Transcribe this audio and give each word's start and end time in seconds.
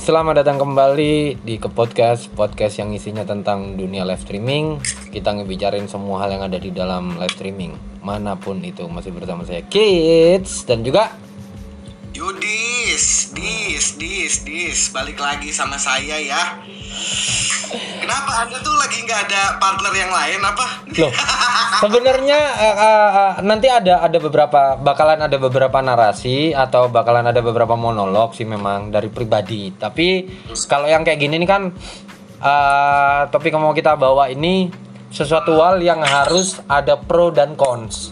Selamat 0.00 0.40
datang 0.40 0.56
kembali 0.56 1.44
di 1.44 1.60
ke 1.60 1.68
podcast 1.68 2.32
podcast 2.32 2.80
yang 2.80 2.88
isinya 2.96 3.20
tentang 3.20 3.76
dunia 3.76 4.00
live 4.08 4.24
streaming. 4.24 4.80
Kita 5.12 5.36
ngebicarain 5.36 5.84
semua 5.92 6.24
hal 6.24 6.40
yang 6.40 6.48
ada 6.48 6.56
di 6.56 6.72
dalam 6.72 7.20
live 7.20 7.36
streaming 7.36 7.76
mana 8.00 8.32
pun 8.32 8.64
itu. 8.64 8.88
Masih 8.88 9.12
bersama 9.12 9.44
saya 9.44 9.60
Kids 9.60 10.64
dan 10.64 10.80
juga 10.88 11.12
Yudis, 12.16 12.79
dis, 12.90 13.94
dis, 13.94 14.34
dis, 14.42 14.80
balik 14.90 15.22
lagi 15.22 15.54
sama 15.54 15.78
saya 15.78 16.18
ya. 16.18 16.58
Kenapa 18.02 18.42
anda 18.42 18.58
tuh 18.58 18.74
lagi 18.74 19.06
nggak 19.06 19.30
ada 19.30 19.42
partner 19.62 19.94
yang 19.94 20.10
lain 20.10 20.40
apa? 20.42 20.66
loh. 20.90 21.12
Sebenarnya 21.86 22.40
eh, 22.58 22.76
eh, 22.82 23.10
eh, 23.14 23.32
nanti 23.46 23.70
ada 23.70 24.02
ada 24.02 24.18
beberapa 24.18 24.74
bakalan 24.74 25.22
ada 25.22 25.38
beberapa 25.38 25.78
narasi 25.78 26.50
atau 26.50 26.90
bakalan 26.90 27.30
ada 27.30 27.38
beberapa 27.38 27.78
monolog 27.78 28.34
sih 28.34 28.42
memang 28.42 28.90
dari 28.90 29.06
pribadi. 29.06 29.70
Tapi 29.70 30.26
kalau 30.66 30.90
yang 30.90 31.06
kayak 31.06 31.22
gini 31.22 31.38
nih 31.38 31.46
kan 31.46 31.70
eh, 32.42 33.20
topik 33.30 33.54
yang 33.54 33.62
mau 33.62 33.70
kita 33.70 33.94
bawa 33.94 34.26
ini 34.34 34.66
sesuatu 35.14 35.62
hal 35.62 35.78
yang 35.78 36.02
harus 36.02 36.58
ada 36.66 36.98
pro 36.98 37.30
dan 37.30 37.54
cons. 37.54 38.10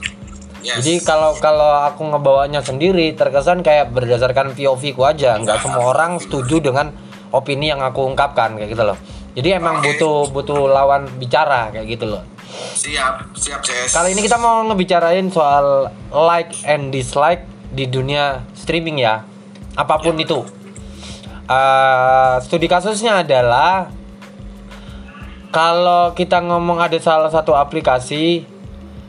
Yes. 0.59 0.83
Jadi 0.83 1.07
kalau 1.07 1.39
kalau 1.39 1.87
aku 1.87 2.03
ngebawanya 2.11 2.61
sendiri 2.61 3.15
terkesan 3.15 3.63
kayak 3.63 3.95
berdasarkan 3.95 4.59
POV 4.59 4.83
ku 4.95 5.07
aja, 5.07 5.39
nggak 5.39 5.63
semua 5.63 5.95
orang 5.95 6.19
setuju 6.19 6.59
dengan 6.59 6.91
opini 7.31 7.71
yang 7.71 7.79
aku 7.79 8.03
ungkapkan 8.09 8.59
kayak 8.59 8.75
gitu 8.75 8.83
loh. 8.83 8.99
Jadi 9.39 9.49
emang 9.55 9.79
Oke. 9.79 9.95
butuh 9.95 10.35
butuh 10.35 10.61
lawan 10.67 11.07
bicara 11.21 11.71
kayak 11.71 11.87
gitu 11.87 12.11
loh. 12.11 12.25
siap, 12.49 13.29
siap 13.37 13.61
CS. 13.61 13.93
Kali 13.93 14.17
ini 14.17 14.25
kita 14.25 14.41
mau 14.41 14.65
ngebicarain 14.67 15.29
soal 15.31 15.93
like 16.11 16.51
and 16.65 16.91
dislike 16.91 17.45
di 17.71 17.85
dunia 17.87 18.43
streaming 18.57 18.99
ya, 18.99 19.23
apa 19.77 19.95
pun 20.01 20.17
itu. 20.17 20.43
Eh, 21.49 22.35
studi 22.45 22.67
kasusnya 22.67 23.23
adalah 23.23 23.93
kalau 25.49 26.13
kita 26.13 26.45
ngomong 26.45 26.77
ada 26.77 26.97
salah 27.01 27.33
satu 27.33 27.57
aplikasi, 27.57 28.45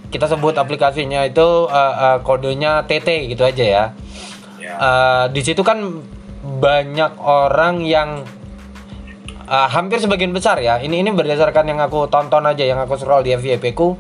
kita 0.09 0.25
sebut 0.25 0.57
aplikasinya 0.57 1.25
itu 1.25 1.69
eh, 1.69 1.95
eh, 1.95 2.17
kodenya 2.25 2.85
TT 2.85 3.29
gitu 3.29 3.45
aja 3.45 3.65
ya. 3.65 3.85
Eh, 4.59 5.25
di 5.33 5.41
situ 5.45 5.61
kan 5.61 5.81
banyak 6.43 7.17
orang 7.21 7.85
yang 7.85 8.25
eh, 9.45 9.67
hampir 9.69 10.01
sebagian 10.01 10.33
besar 10.33 10.57
ya. 10.61 10.81
Ini 10.81 11.05
ini 11.05 11.09
berdasarkan 11.13 11.69
yang 11.69 11.79
aku 11.81 12.09
tonton 12.09 12.45
aja, 12.45 12.65
yang 12.65 12.81
aku 12.81 12.97
scroll 12.97 13.21
di 13.21 13.37
FYP 13.37 13.77
ku. 13.77 13.97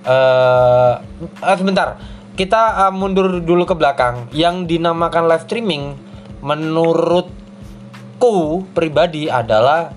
Eh, 0.00 0.94
eh, 1.44 1.56
sebentar, 1.60 2.00
kita 2.32 2.88
eh, 2.88 2.92
mundur 2.92 3.44
dulu 3.44 3.68
ke 3.68 3.74
belakang. 3.76 4.32
Yang 4.32 4.66
dinamakan 4.66 5.28
live 5.28 5.44
streaming, 5.44 5.94
menurutku 6.40 7.44
pribadi 8.72 9.28
adalah 9.28 9.92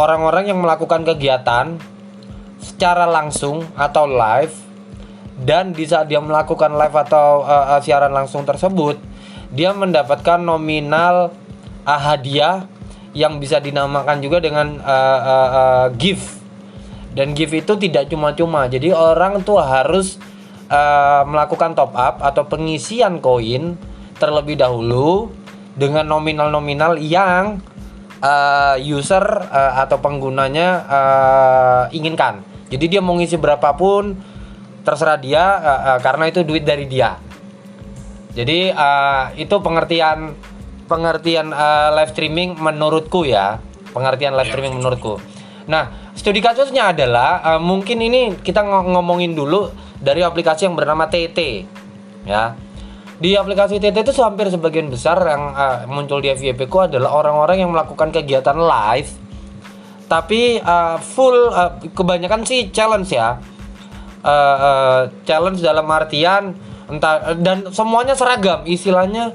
orang-orang 0.00 0.48
yang 0.48 0.64
melakukan 0.64 1.04
kegiatan 1.04 1.76
secara 2.60 3.08
langsung 3.08 3.64
atau 3.74 4.04
live 4.04 4.54
dan 5.40 5.72
di 5.72 5.88
saat 5.88 6.12
dia 6.12 6.20
melakukan 6.20 6.76
live 6.76 6.96
atau 7.08 7.42
uh, 7.42 7.80
siaran 7.80 8.12
langsung 8.12 8.44
tersebut 8.44 9.00
dia 9.50 9.72
mendapatkan 9.72 10.38
nominal 10.38 11.32
uh, 11.88 12.00
hadiah 12.00 12.68
yang 13.16 13.42
bisa 13.42 13.58
dinamakan 13.58 14.20
juga 14.22 14.38
dengan 14.38 14.78
uh, 14.84 15.20
uh, 15.24 15.50
uh, 15.50 15.86
gift 15.96 16.38
dan 17.16 17.34
gift 17.34 17.56
itu 17.56 17.72
tidak 17.88 18.06
cuma-cuma 18.12 18.68
jadi 18.68 18.92
orang 18.92 19.40
tuh 19.42 19.58
harus 19.58 20.20
uh, 20.70 21.26
melakukan 21.26 21.74
top 21.74 21.96
up 21.96 22.22
atau 22.22 22.46
pengisian 22.46 23.18
koin 23.18 23.74
terlebih 24.20 24.60
dahulu 24.60 25.32
dengan 25.74 26.04
nominal-nominal 26.04 27.00
yang 27.00 27.64
uh, 28.20 28.76
user 28.76 29.24
uh, 29.48 29.80
atau 29.80 29.96
penggunanya 29.98 30.68
uh, 30.86 31.82
inginkan. 31.90 32.44
Jadi 32.70 32.84
dia 32.86 33.00
mau 33.02 33.18
ngisi 33.18 33.34
berapapun 33.34 34.14
terserah 34.86 35.18
dia 35.20 35.42
uh, 35.42 35.80
uh, 35.94 35.98
karena 36.00 36.30
itu 36.30 36.46
duit 36.46 36.62
dari 36.62 36.86
dia. 36.86 37.18
Jadi 38.30 38.70
uh, 38.70 39.34
itu 39.34 39.58
pengertian 39.58 40.38
pengertian 40.86 41.50
uh, 41.50 41.90
live 41.98 42.10
streaming 42.14 42.54
menurutku 42.58 43.26
ya, 43.26 43.58
pengertian 43.90 44.38
live 44.38 44.46
Ya. 44.46 44.52
streaming 44.54 44.74
menurutku. 44.78 45.18
Nah, 45.66 46.14
studi 46.14 46.38
kasusnya 46.38 46.94
adalah 46.94 47.42
uh, 47.42 47.60
mungkin 47.62 47.98
ini 48.02 48.38
kita 48.38 48.62
ngo- 48.62 48.86
ngomongin 48.98 49.34
dulu 49.34 49.70
dari 49.98 50.22
aplikasi 50.22 50.70
yang 50.70 50.78
bernama 50.78 51.10
TT 51.10 51.38
ya. 52.26 52.54
Di 53.20 53.36
aplikasi 53.36 53.76
TT 53.76 54.00
itu 54.00 54.16
hampir 54.24 54.48
sebagian 54.48 54.88
besar 54.88 55.20
yang 55.28 55.52
uh, 55.52 55.84
muncul 55.90 56.24
di 56.24 56.32
FYP 56.32 56.70
ku 56.72 56.80
adalah 56.80 57.12
orang-orang 57.12 57.60
yang 57.60 57.70
melakukan 57.74 58.08
kegiatan 58.14 58.56
live 58.56 59.10
tapi 60.10 60.58
uh, 60.58 60.98
full 60.98 61.54
uh, 61.54 61.78
kebanyakan 61.94 62.42
sih 62.42 62.74
challenge 62.74 63.14
ya. 63.14 63.38
Uh, 64.20 64.58
uh, 64.58 65.00
challenge 65.22 65.62
dalam 65.62 65.86
artian 65.86 66.58
entah 66.90 67.38
dan 67.38 67.70
semuanya 67.70 68.18
seragam. 68.18 68.66
Istilahnya 68.66 69.30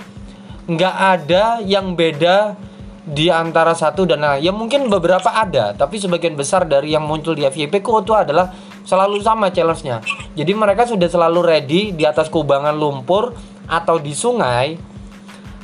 nggak 0.68 0.96
ada 1.00 1.64
yang 1.64 1.96
beda 1.96 2.60
di 3.08 3.32
antara 3.32 3.72
satu 3.72 4.04
dan 4.04 4.20
lain. 4.20 4.44
Ya 4.44 4.52
mungkin 4.52 4.92
beberapa 4.92 5.32
ada 5.32 5.72
tapi 5.72 5.96
sebagian 5.96 6.36
besar 6.36 6.68
dari 6.68 6.92
yang 6.92 7.08
muncul 7.08 7.32
di 7.40 7.48
FYP 7.48 7.80
ku 7.80 8.04
itu 8.04 8.12
adalah 8.12 8.52
selalu 8.84 9.24
sama 9.24 9.56
challenge-nya. 9.56 10.04
Jadi 10.36 10.52
mereka 10.52 10.84
sudah 10.84 11.08
selalu 11.08 11.40
ready 11.40 11.82
di 11.96 12.04
atas 12.04 12.28
kubangan 12.28 12.76
lumpur 12.76 13.32
atau 13.66 13.96
di 13.96 14.12
sungai 14.12 14.76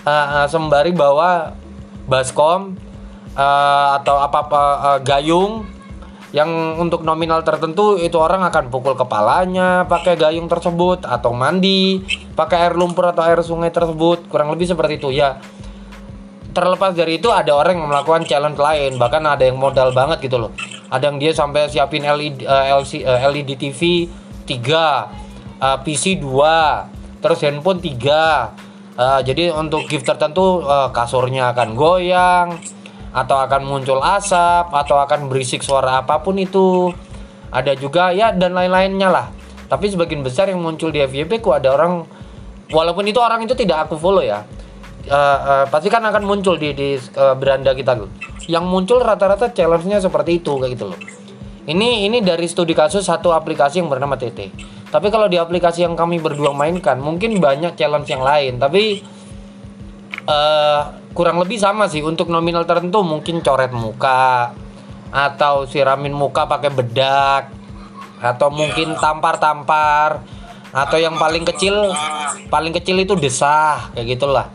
uh, 0.08 0.10
uh, 0.10 0.48
sembari 0.48 0.96
bawa 0.96 1.52
baskom 2.08 2.91
uh, 3.36 4.00
atau 4.02 4.16
apa 4.22 4.38
apa 4.48 4.62
gayung 5.04 5.68
yang 6.32 6.80
untuk 6.80 7.04
nominal 7.04 7.44
tertentu 7.44 8.00
itu 8.00 8.16
orang 8.16 8.48
akan 8.48 8.72
pukul 8.72 8.96
kepalanya 8.96 9.84
pakai 9.84 10.16
gayung 10.16 10.48
tersebut 10.48 11.04
atau 11.04 11.36
mandi 11.36 12.00
pakai 12.40 12.72
air 12.72 12.74
lumpur 12.80 13.12
atau 13.12 13.28
air 13.28 13.44
sungai 13.44 13.68
tersebut 13.68 14.32
kurang 14.32 14.48
lebih 14.56 14.72
seperti 14.72 14.96
itu 14.96 15.12
ya. 15.12 15.44
Terlepas 16.52 16.96
dari 16.96 17.20
itu 17.20 17.32
ada 17.32 17.56
orang 17.56 17.80
yang 17.80 17.88
melakukan 17.88 18.24
challenge 18.28 18.60
lain 18.60 18.96
bahkan 18.96 19.24
ada 19.28 19.44
yang 19.44 19.60
modal 19.60 19.92
banget 19.92 20.24
gitu 20.24 20.40
loh. 20.40 20.52
Ada 20.88 21.12
yang 21.12 21.20
dia 21.20 21.32
sampai 21.36 21.68
siapin 21.68 22.04
LED 22.04 22.44
eh, 22.44 22.66
LC, 22.80 23.04
eh, 23.04 23.20
LED 23.28 23.50
TV 23.60 24.08
3 24.48 24.56
eh, 25.60 25.78
PC 25.84 26.20
2 26.20 27.24
terus 27.24 27.40
handphone 27.44 27.80
3 27.84 28.72
Eh, 29.02 29.20
jadi 29.24 29.56
untuk 29.56 29.88
gift 29.88 30.04
tertentu 30.04 30.62
eh, 30.62 30.90
kasurnya 30.92 31.56
akan 31.56 31.70
goyang 31.80 32.48
atau 33.12 33.38
akan 33.44 33.62
muncul 33.68 34.00
asap 34.00 34.72
atau 34.72 34.98
akan 35.04 35.28
berisik 35.28 35.62
suara 35.62 36.04
apa 36.04 36.20
pun 36.24 36.40
itu. 36.40 36.92
Ada 37.52 37.76
juga 37.76 38.16
ya 38.16 38.32
dan 38.32 38.56
lain-lainnya 38.56 39.12
lah. 39.12 39.28
Tapi 39.68 39.92
sebagian 39.92 40.24
besar 40.24 40.48
yang 40.48 40.64
muncul 40.64 40.92
di 40.92 41.04
FYP 41.04 41.44
ku 41.44 41.52
ada 41.52 41.76
orang 41.76 42.08
walaupun 42.72 43.04
itu 43.08 43.20
orang 43.20 43.44
itu 43.44 43.56
tidak 43.56 43.88
aku 43.88 44.00
follow 44.00 44.24
ya. 44.24 44.48
Eh, 45.04 45.12
eh, 45.12 45.66
pasti 45.68 45.92
kan 45.92 46.04
akan 46.08 46.24
muncul 46.24 46.56
di 46.56 46.72
di 46.72 46.96
eh, 46.96 47.36
beranda 47.36 47.76
kita 47.76 48.00
tuh. 48.00 48.10
Yang 48.48 48.66
muncul 48.68 49.04
rata-rata 49.04 49.52
challenge-nya 49.52 50.00
seperti 50.00 50.40
itu 50.40 50.56
kayak 50.56 50.72
gitu 50.80 50.86
loh. 50.92 51.00
Ini 51.68 52.08
ini 52.08 52.24
dari 52.24 52.48
studi 52.48 52.72
kasus 52.72 53.06
satu 53.06 53.36
aplikasi 53.36 53.84
yang 53.84 53.92
bernama 53.92 54.18
TT 54.18 54.72
tapi 54.92 55.08
kalau 55.08 55.32
di 55.32 55.40
aplikasi 55.40 55.88
yang 55.88 55.96
kami 55.96 56.20
berdua 56.20 56.52
mainkan 56.52 57.00
mungkin 57.00 57.40
banyak 57.40 57.80
challenge 57.80 58.12
yang 58.12 58.22
lain. 58.22 58.60
Tapi 58.60 59.00
eh 60.28 60.82
kurang 61.12 61.40
lebih 61.40 61.60
sama 61.60 61.88
sih. 61.88 62.04
Untuk 62.04 62.28
nominal 62.28 62.64
tertentu 62.64 63.04
mungkin 63.04 63.40
coret 63.44 63.72
muka 63.72 64.56
atau 65.12 65.68
siramin 65.68 66.16
muka 66.16 66.48
pakai 66.48 66.72
bedak 66.72 67.52
atau 68.22 68.48
mungkin 68.48 68.96
tampar-tampar 68.96 70.24
atau 70.72 70.96
yang 70.96 71.20
paling 71.20 71.44
kecil 71.44 71.92
paling 72.48 72.72
kecil 72.72 72.96
itu 73.02 73.18
desah 73.20 73.92
kayak 73.92 74.18
gitulah. 74.18 74.48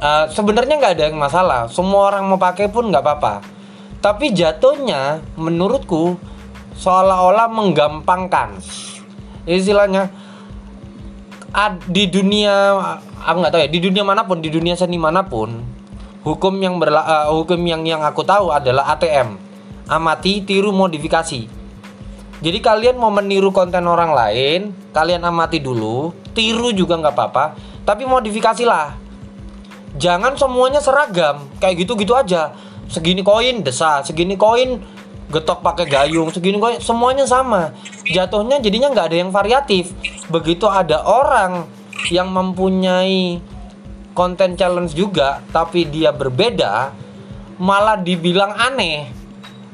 Eh, 0.00 0.24
sebenarnya 0.32 0.80
nggak 0.80 0.94
ada 0.96 1.04
yang 1.12 1.18
masalah. 1.20 1.60
Semua 1.68 2.08
orang 2.08 2.24
mau 2.24 2.40
pakai 2.40 2.72
pun 2.72 2.88
nggak 2.88 3.04
apa-apa. 3.04 3.34
Tapi 4.00 4.32
jatuhnya 4.32 5.20
menurutku 5.36 6.16
seolah-olah 6.80 7.52
menggampangkan. 7.52 8.56
Istilahnya 9.44 10.08
ad- 11.52 11.84
di 11.84 12.08
dunia 12.08 12.78
aku 13.20 13.36
nggak 13.44 13.52
tahu 13.52 13.60
ya 13.60 13.68
di 13.68 13.80
dunia 13.82 14.02
mana 14.06 14.24
pun 14.24 14.40
di 14.40 14.48
dunia 14.48 14.78
seni 14.78 14.96
mana 14.96 15.26
pun 15.26 15.79
hukum 16.24 16.54
yang 16.60 16.76
berla 16.76 17.02
eh, 17.02 17.26
hukum 17.32 17.60
yang 17.64 17.82
yang 17.84 18.02
aku 18.04 18.24
tahu 18.24 18.52
adalah 18.52 18.92
ATM 18.96 19.36
amati 19.90 20.46
tiru 20.46 20.70
modifikasi. 20.70 21.50
Jadi 22.40 22.58
kalian 22.64 22.96
mau 22.96 23.12
meniru 23.12 23.52
konten 23.52 23.84
orang 23.84 24.16
lain 24.16 24.72
kalian 24.96 25.20
amati 25.26 25.60
dulu 25.60 26.14
tiru 26.32 26.72
juga 26.72 26.96
nggak 26.96 27.14
apa-apa 27.14 27.44
tapi 27.84 28.06
modifikasilah. 28.06 28.96
Jangan 29.98 30.38
semuanya 30.38 30.78
seragam 30.78 31.50
kayak 31.58 31.84
gitu-gitu 31.84 32.14
aja. 32.14 32.54
Segini 32.86 33.20
koin 33.26 33.66
desa 33.66 34.00
segini 34.06 34.38
koin 34.38 34.80
getok 35.30 35.62
pakai 35.62 35.86
gayung 35.86 36.30
segini 36.30 36.56
koin 36.62 36.78
semuanya 36.78 37.26
sama. 37.26 37.74
Jatuhnya 38.06 38.62
jadinya 38.62 38.88
nggak 38.94 39.06
ada 39.10 39.16
yang 39.18 39.30
variatif. 39.34 39.92
Begitu 40.30 40.70
ada 40.70 41.02
orang 41.02 41.66
yang 42.08 42.30
mempunyai 42.32 43.42
konten 44.12 44.58
challenge 44.58 44.94
juga 44.94 45.42
tapi 45.54 45.86
dia 45.86 46.10
berbeda 46.10 46.92
malah 47.60 48.00
dibilang 48.00 48.56
aneh. 48.56 49.12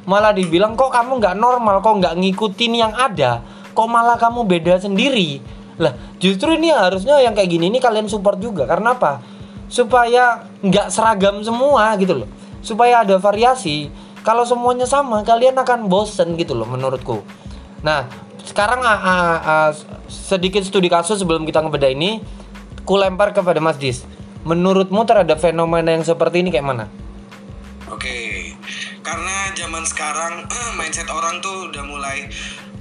Malah 0.07 0.35
dibilang 0.35 0.75
kok 0.75 0.91
kamu 0.91 1.23
nggak 1.23 1.39
normal? 1.39 1.79
Kok 1.83 1.95
nggak 2.03 2.15
ngikutin 2.19 2.73
yang 2.75 2.93
ada? 2.95 3.43
Kok 3.75 3.89
malah 3.91 4.19
kamu 4.19 4.43
beda 4.43 4.83
sendiri? 4.83 5.39
Lah 5.79 5.95
justru 6.19 6.59
ini 6.59 6.75
harusnya 6.75 7.23
yang 7.23 7.35
kayak 7.35 7.51
gini 7.51 7.71
ini 7.71 7.79
kalian 7.79 8.11
support 8.11 8.43
juga. 8.43 8.67
Karena 8.67 8.99
apa? 8.99 9.23
Supaya 9.71 10.47
nggak 10.63 10.91
seragam 10.91 11.43
semua 11.43 11.95
gitu 11.99 12.23
loh. 12.23 12.29
Supaya 12.63 13.07
ada 13.07 13.19
variasi. 13.19 13.91
Kalau 14.27 14.43
semuanya 14.43 14.91
sama 14.91 15.23
kalian 15.23 15.55
akan 15.55 15.87
bosen 15.87 16.35
gitu 16.35 16.55
loh 16.55 16.67
menurutku. 16.67 17.23
Nah 17.83 18.07
sekarang 18.47 18.83
ah, 18.83 18.99
ah, 18.99 19.39
ah, 19.43 19.71
sedikit 20.07 20.63
studi 20.63 20.87
kasus 20.87 21.19
sebelum 21.19 21.43
kita 21.47 21.63
ngebeda 21.63 21.91
ini 21.91 22.23
ku 22.87 22.95
lempar 22.95 23.35
kepada 23.35 23.59
Mas 23.59 23.75
Dis 23.79 24.07
menurutmu 24.47 25.03
terhadap 25.03 25.43
fenomena 25.43 25.91
yang 25.91 26.07
seperti 26.07 26.47
ini 26.47 26.55
kayak 26.55 26.67
mana? 26.71 26.87
Oke, 27.91 28.55
karena 29.03 29.51
zaman 29.59 29.83
sekarang 29.83 30.47
mindset 30.79 31.11
orang 31.11 31.43
tuh 31.43 31.71
udah 31.71 31.83
mulai 31.83 32.31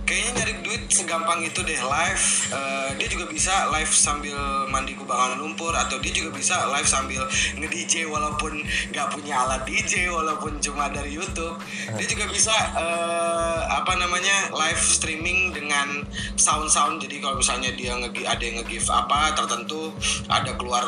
kayaknya 0.06 0.32
nyari 0.42 0.54
duit 0.62 0.82
segampang 0.88 1.42
itu 1.42 1.60
deh 1.66 1.82
live. 1.82 2.26
Eh, 2.54 2.90
dia 3.02 3.08
juga 3.10 3.26
bisa 3.28 3.68
live 3.74 3.90
sambil 3.90 4.38
mandi 4.70 4.94
kubangan 4.96 5.42
lumpur 5.42 5.74
atau 5.74 5.98
dia 6.00 6.14
juga 6.14 6.32
bisa 6.38 6.70
live 6.72 6.88
sambil 6.88 7.26
nge 7.60 7.68
DJ 7.68 7.94
walaupun 8.08 8.62
nggak 8.94 9.08
punya 9.12 9.34
alat 9.44 9.66
DJ 9.66 10.08
walaupun 10.14 10.62
cuma 10.62 10.88
dari 10.94 11.12
YouTube. 11.12 11.58
Dia 11.98 12.08
juga 12.08 12.26
bisa 12.30 12.54
eh, 12.78 13.60
apa 13.66 13.98
namanya 13.98 14.54
live 14.54 14.80
streaming 14.80 15.52
dengan 15.52 16.06
sound-sound. 16.38 17.02
Jadi 17.02 17.20
kalau 17.20 17.42
misalnya 17.42 17.74
dia 17.74 17.98
nge 17.98 18.24
ada 18.24 18.44
yang 18.46 18.62
nge-give 18.62 18.88
apa 18.94 19.34
tertentu 19.34 19.92
ada 20.30 20.54
keluar 20.56 20.86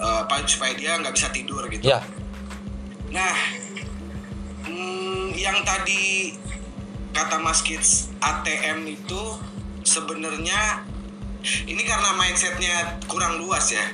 eh, 0.00 0.18
apa 0.24 0.42
supaya 0.48 0.72
dia 0.74 0.96
nggak 0.98 1.14
bisa 1.14 1.28
tidur 1.30 1.62
gitu. 1.68 1.84
ya 1.92 2.02
Nah, 3.14 3.36
hmm, 4.66 5.38
yang 5.38 5.62
tadi 5.62 6.34
kata 7.14 7.38
Mas 7.38 7.62
Kids 7.62 8.10
ATM 8.18 8.84
itu 8.84 9.22
sebenarnya 9.82 10.82
ini 11.64 11.82
karena 11.84 12.16
mindsetnya 12.16 12.98
kurang 13.04 13.36
luas 13.36 13.68
ya. 13.68 13.84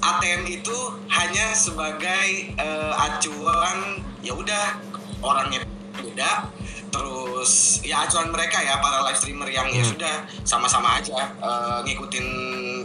ATM 0.00 0.48
itu 0.50 0.76
hanya 1.06 1.52
sebagai 1.52 2.28
eh, 2.52 2.92
acuan 2.96 4.00
ya 4.20 4.32
udah 4.32 4.80
orangnya 5.20 5.60
beda 5.96 6.48
terus 6.88 7.84
ya 7.84 8.08
acuan 8.08 8.32
mereka 8.32 8.56
ya 8.58 8.80
para 8.80 9.04
live 9.04 9.18
streamer 9.18 9.44
yang 9.46 9.68
ya 9.68 9.84
Hmm. 9.84 9.92
sudah 9.92 10.14
sama-sama 10.42 10.96
aja 10.96 11.28
eh, 11.36 11.78
ngikutin 11.84 12.26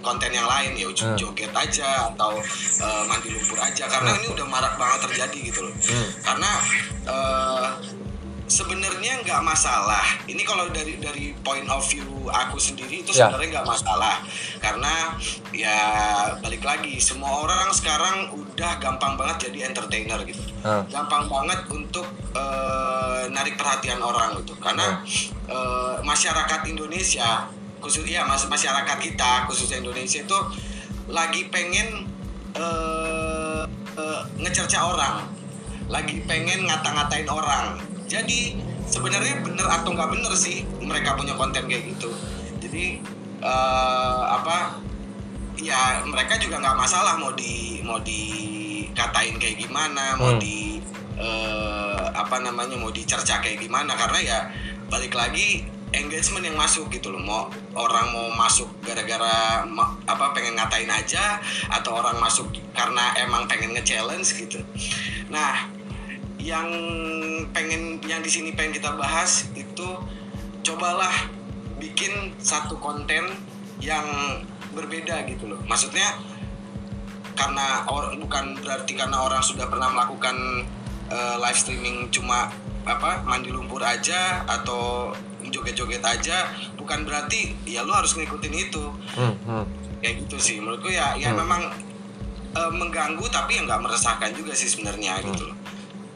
konten 0.04 0.28
yang 0.30 0.44
lain 0.44 0.76
ya 0.76 0.92
Hmm. 0.92 1.16
joget 1.16 1.52
aja 1.56 2.12
atau 2.12 2.36
eh, 2.84 3.04
mandi 3.08 3.32
lumpur 3.32 3.56
aja 3.58 3.88
karena 3.88 4.12
ini 4.20 4.28
udah 4.28 4.44
marak 4.44 4.76
banget 4.76 5.08
terjadi 5.08 5.40
gitu 5.48 5.60
loh 5.64 5.74
Hmm. 5.88 6.08
karena 6.20 6.52
eh, 7.08 7.66
sebenarnya 8.52 9.24
nggak 9.24 9.40
masalah. 9.40 10.04
Ini 10.28 10.44
kalau 10.44 10.68
dari 10.76 11.00
dari 11.00 11.32
point 11.40 11.64
of 11.72 11.88
view 11.88 12.28
aku 12.28 12.60
sendiri 12.60 13.00
itu 13.00 13.16
Ya. 13.16 13.32
sebenarnya 13.32 13.64
nggak 13.64 13.68
masalah. 13.72 14.20
Karena 14.60 15.16
ya 15.56 15.80
balik 16.44 16.68
lagi 16.68 17.00
semua 17.00 17.48
orang 17.48 17.72
sekarang 17.72 18.28
udah 18.36 18.76
gampang 18.84 19.16
banget 19.16 19.48
jadi 19.48 19.72
entertainer 19.72 20.20
gitu. 20.28 20.44
Hmm. 20.62 20.86
gampang 20.94 21.26
banget 21.26 21.58
untuk 21.74 22.06
eh, 22.38 23.24
narik 23.32 23.56
perhatian 23.56 24.04
orang 24.04 24.36
gitu. 24.44 24.54
Karena 24.60 25.00
eh, 25.48 25.96
masyarakat 26.04 26.62
Indonesia 26.68 27.48
khusus 27.82 28.06
ya 28.06 28.28
mas 28.28 28.46
masyarakat 28.46 28.98
kita 29.02 29.48
khususnya 29.50 29.82
Indonesia 29.82 30.22
itu 30.22 30.38
lagi 31.10 31.48
pengen 31.50 32.04
eh, 32.54 33.64
eh, 33.96 34.22
ngecerca 34.44 34.92
orang. 34.92 35.16
Lagi 35.90 36.24
pengen 36.24 36.68
ngata-ngatain 36.70 37.28
orang 37.28 37.80
jadi 38.12 38.60
sebenarnya 38.84 39.40
bener 39.40 39.64
atau 39.64 39.96
nggak 39.96 40.12
bener 40.12 40.34
sih 40.36 40.68
mereka 40.84 41.16
punya 41.16 41.32
konten 41.40 41.64
kayak 41.64 41.96
gitu. 41.96 42.12
Jadi 42.60 43.00
eh, 43.40 44.22
apa 44.28 44.76
ya 45.56 46.04
mereka 46.04 46.36
juga 46.36 46.60
nggak 46.60 46.76
masalah 46.76 47.16
mau 47.16 47.32
di 47.32 47.80
mau 47.88 48.04
dikatain 48.04 49.40
kayak 49.40 49.64
gimana 49.64 50.20
mau 50.20 50.36
Hmm. 50.36 50.44
di 50.44 50.84
eh, 51.16 52.04
apa 52.12 52.44
namanya 52.44 52.76
mau 52.76 52.92
dicerca 52.92 53.40
kayak 53.40 53.64
gimana. 53.64 53.96
Karena 53.96 54.20
ya 54.20 54.40
balik 54.92 55.16
lagi 55.16 55.64
engagement 55.96 56.44
yang 56.44 56.60
masuk 56.60 56.92
gitu 56.92 57.16
loh. 57.16 57.24
Mau 57.24 57.48
orang 57.80 58.12
mau 58.12 58.28
masuk 58.36 58.68
gara-gara 58.84 59.64
ma- 59.64 59.96
apa 60.04 60.36
pengen 60.36 60.60
ngatain 60.60 60.92
aja 60.92 61.40
atau 61.72 61.96
orang 61.96 62.20
masuk 62.20 62.52
karena 62.76 63.16
emang 63.24 63.48
pengen 63.48 63.72
nge-challenge 63.72 64.36
gitu. 64.36 64.60
Nah 65.32 65.80
yang 66.42 66.68
pengen 67.54 68.02
yang 68.10 68.26
di 68.26 68.32
sini 68.34 68.50
pengen 68.58 68.82
kita 68.82 68.98
bahas 68.98 69.46
itu 69.54 69.88
cobalah 70.66 71.14
bikin 71.78 72.34
satu 72.42 72.78
konten 72.82 73.30
yang 73.82 74.06
berbeda 74.74 75.26
gitu 75.30 75.50
loh 75.50 75.62
maksudnya 75.70 76.18
karena 77.38 77.86
or, 77.90 78.14
bukan 78.18 78.58
berarti 78.62 78.94
karena 78.94 79.18
orang 79.22 79.42
sudah 79.42 79.66
pernah 79.70 79.90
melakukan 79.90 80.66
eh, 81.10 81.36
live 81.42 81.58
streaming 81.58 82.10
cuma 82.14 82.50
apa 82.86 83.22
mandi 83.26 83.54
lumpur 83.54 83.82
aja 83.82 84.42
atau 84.50 85.14
joget-joget 85.46 86.02
aja 86.02 86.50
bukan 86.78 87.06
berarti 87.06 87.54
ya 87.66 87.86
lu 87.86 87.94
harus 87.94 88.18
ngikutin 88.18 88.54
itu 88.56 88.84
Hmm, 89.14 89.36
hmm. 89.46 89.66
kayak 90.02 90.26
gitu 90.26 90.38
sih 90.38 90.56
menurutku 90.62 90.90
ya 90.90 91.14
ya 91.18 91.34
Hmm. 91.34 91.42
memang 91.46 91.62
eh, 92.54 92.72
mengganggu 92.74 93.26
tapi 93.30 93.58
ya 93.58 93.66
nggak 93.66 93.82
meresahkan 93.82 94.34
juga 94.34 94.54
sih 94.54 94.70
sebenarnya 94.70 95.22
gitu 95.22 95.50
loh 95.50 95.58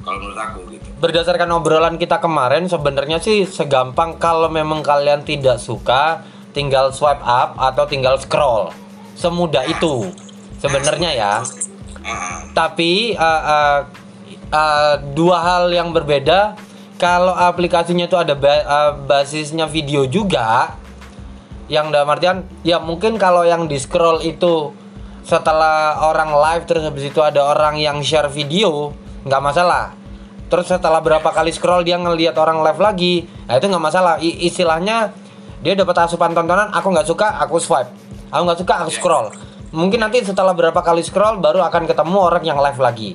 kalau 0.06 0.22
menurut 0.22 0.38
aku 0.38 0.60
gitu. 0.70 0.86
Berdasarkan 1.02 1.50
obrolan 1.58 1.98
kita 1.98 2.22
kemarin 2.22 2.70
sebenarnya 2.70 3.18
sih 3.18 3.50
segampang 3.50 4.22
kalau 4.22 4.48
memang 4.48 4.86
kalian 4.86 5.26
tidak 5.26 5.58
suka 5.58 6.22
tinggal 6.54 6.94
swipe 6.94 7.26
up 7.26 7.58
atau 7.58 7.90
tinggal 7.90 8.22
scroll. 8.22 8.70
Semudah 9.18 9.66
itu 9.66 10.14
sebenarnya 10.62 11.12
ya. 11.18 11.34
Tapi 12.54 13.18
uh, 13.18 13.44
uh, 13.44 13.80
uh, 14.54 14.96
dua 15.18 15.38
hal 15.42 15.74
yang 15.74 15.90
berbeda 15.90 16.54
kalau 16.96 17.34
aplikasinya 17.36 18.08
itu 18.08 18.16
ada 18.16 18.38
ba- 18.38 18.64
uh, 18.64 18.92
basisnya 18.96 19.68
video 19.68 20.08
juga 20.08 20.78
yang 21.66 21.90
dalam 21.90 22.14
artian 22.14 22.46
ya 22.62 22.78
mungkin 22.78 23.18
kalau 23.18 23.42
yang 23.42 23.66
di 23.66 23.82
scroll 23.82 24.22
itu 24.22 24.70
setelah 25.26 26.06
orang 26.06 26.30
live 26.30 26.64
terus 26.70 26.86
habis 26.86 27.10
itu 27.10 27.18
ada 27.26 27.42
orang 27.42 27.82
yang 27.82 27.98
share 28.06 28.30
video 28.30 28.94
nggak 29.26 29.42
masalah. 29.42 29.98
Terus 30.46 30.70
setelah 30.70 31.02
berapa 31.02 31.26
kali 31.26 31.50
scroll 31.50 31.82
dia 31.82 31.98
ngelihat 31.98 32.38
orang 32.38 32.62
live 32.62 32.80
lagi. 32.80 33.14
Nah 33.50 33.58
itu 33.58 33.66
nggak 33.66 33.84
masalah. 33.84 34.22
I- 34.22 34.46
istilahnya 34.46 35.12
dia 35.66 35.74
dapat 35.74 36.06
asupan 36.06 36.38
tontonan 36.38 36.70
aku 36.70 36.94
nggak 36.94 37.10
suka 37.10 37.28
aku 37.42 37.58
swipe. 37.58 37.90
Aku 38.30 38.46
nggak 38.46 38.60
suka 38.62 38.74
aku 38.86 38.92
scroll. 38.94 39.28
Mungkin 39.74 40.00
nanti 40.06 40.22
setelah 40.22 40.54
berapa 40.54 40.78
kali 40.80 41.02
scroll 41.02 41.42
baru 41.42 41.66
akan 41.66 41.90
ketemu 41.90 42.18
orang 42.22 42.44
yang 42.46 42.62
live 42.62 42.80
lagi. 42.80 43.12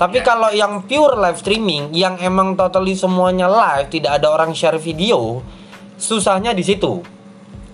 Tapi 0.00 0.18
kalau 0.24 0.50
yang 0.50 0.82
pure 0.88 1.14
live 1.20 1.38
streaming 1.38 1.92
yang 1.94 2.16
emang 2.18 2.56
totally 2.56 2.96
semuanya 2.96 3.46
live 3.46 3.92
tidak 3.92 4.18
ada 4.18 4.32
orang 4.32 4.56
share 4.56 4.80
video 4.80 5.44
susahnya 6.00 6.56
di 6.56 6.64
situ. 6.64 7.04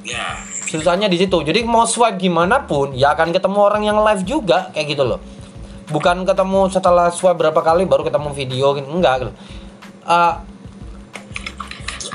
Ya 0.03 0.43
susahnya 0.69 1.09
di 1.09 1.17
situ. 1.17 1.41
Jadi 1.41 1.65
mau 1.65 1.89
swipe 1.89 2.21
gimana 2.21 2.67
pun 2.67 2.93
ya 2.93 3.17
akan 3.17 3.33
ketemu 3.33 3.59
orang 3.63 3.83
yang 3.87 3.99
live 4.03 4.27
juga 4.27 4.69
kayak 4.75 4.99
gitu 4.99 5.07
loh 5.07 5.38
bukan 5.89 6.25
ketemu 6.29 6.69
setelah 6.69 7.09
swipe 7.09 7.41
berapa 7.41 7.61
kali 7.61 7.89
baru 7.89 8.05
ketemu 8.05 8.29
video 8.37 8.77
gitu. 8.77 8.89
enggak. 8.89 9.33
Eh, 10.09 10.35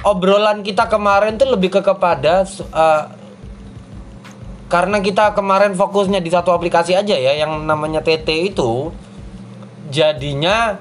obrolan 0.04 0.62
kita 0.62 0.86
kemarin 0.92 1.40
tuh 1.40 1.50
lebih 1.50 1.74
ke 1.74 1.82
kepada 1.82 2.44
eh, 2.50 3.04
karena 4.68 4.98
kita 5.00 5.38
kemarin 5.38 5.78
fokusnya 5.78 6.18
di 6.18 6.34
satu 6.34 6.50
aplikasi 6.50 6.98
aja 6.98 7.14
ya 7.14 7.34
yang 7.38 7.64
namanya 7.64 8.02
TT 8.02 8.54
itu 8.54 8.90
jadinya 9.94 10.78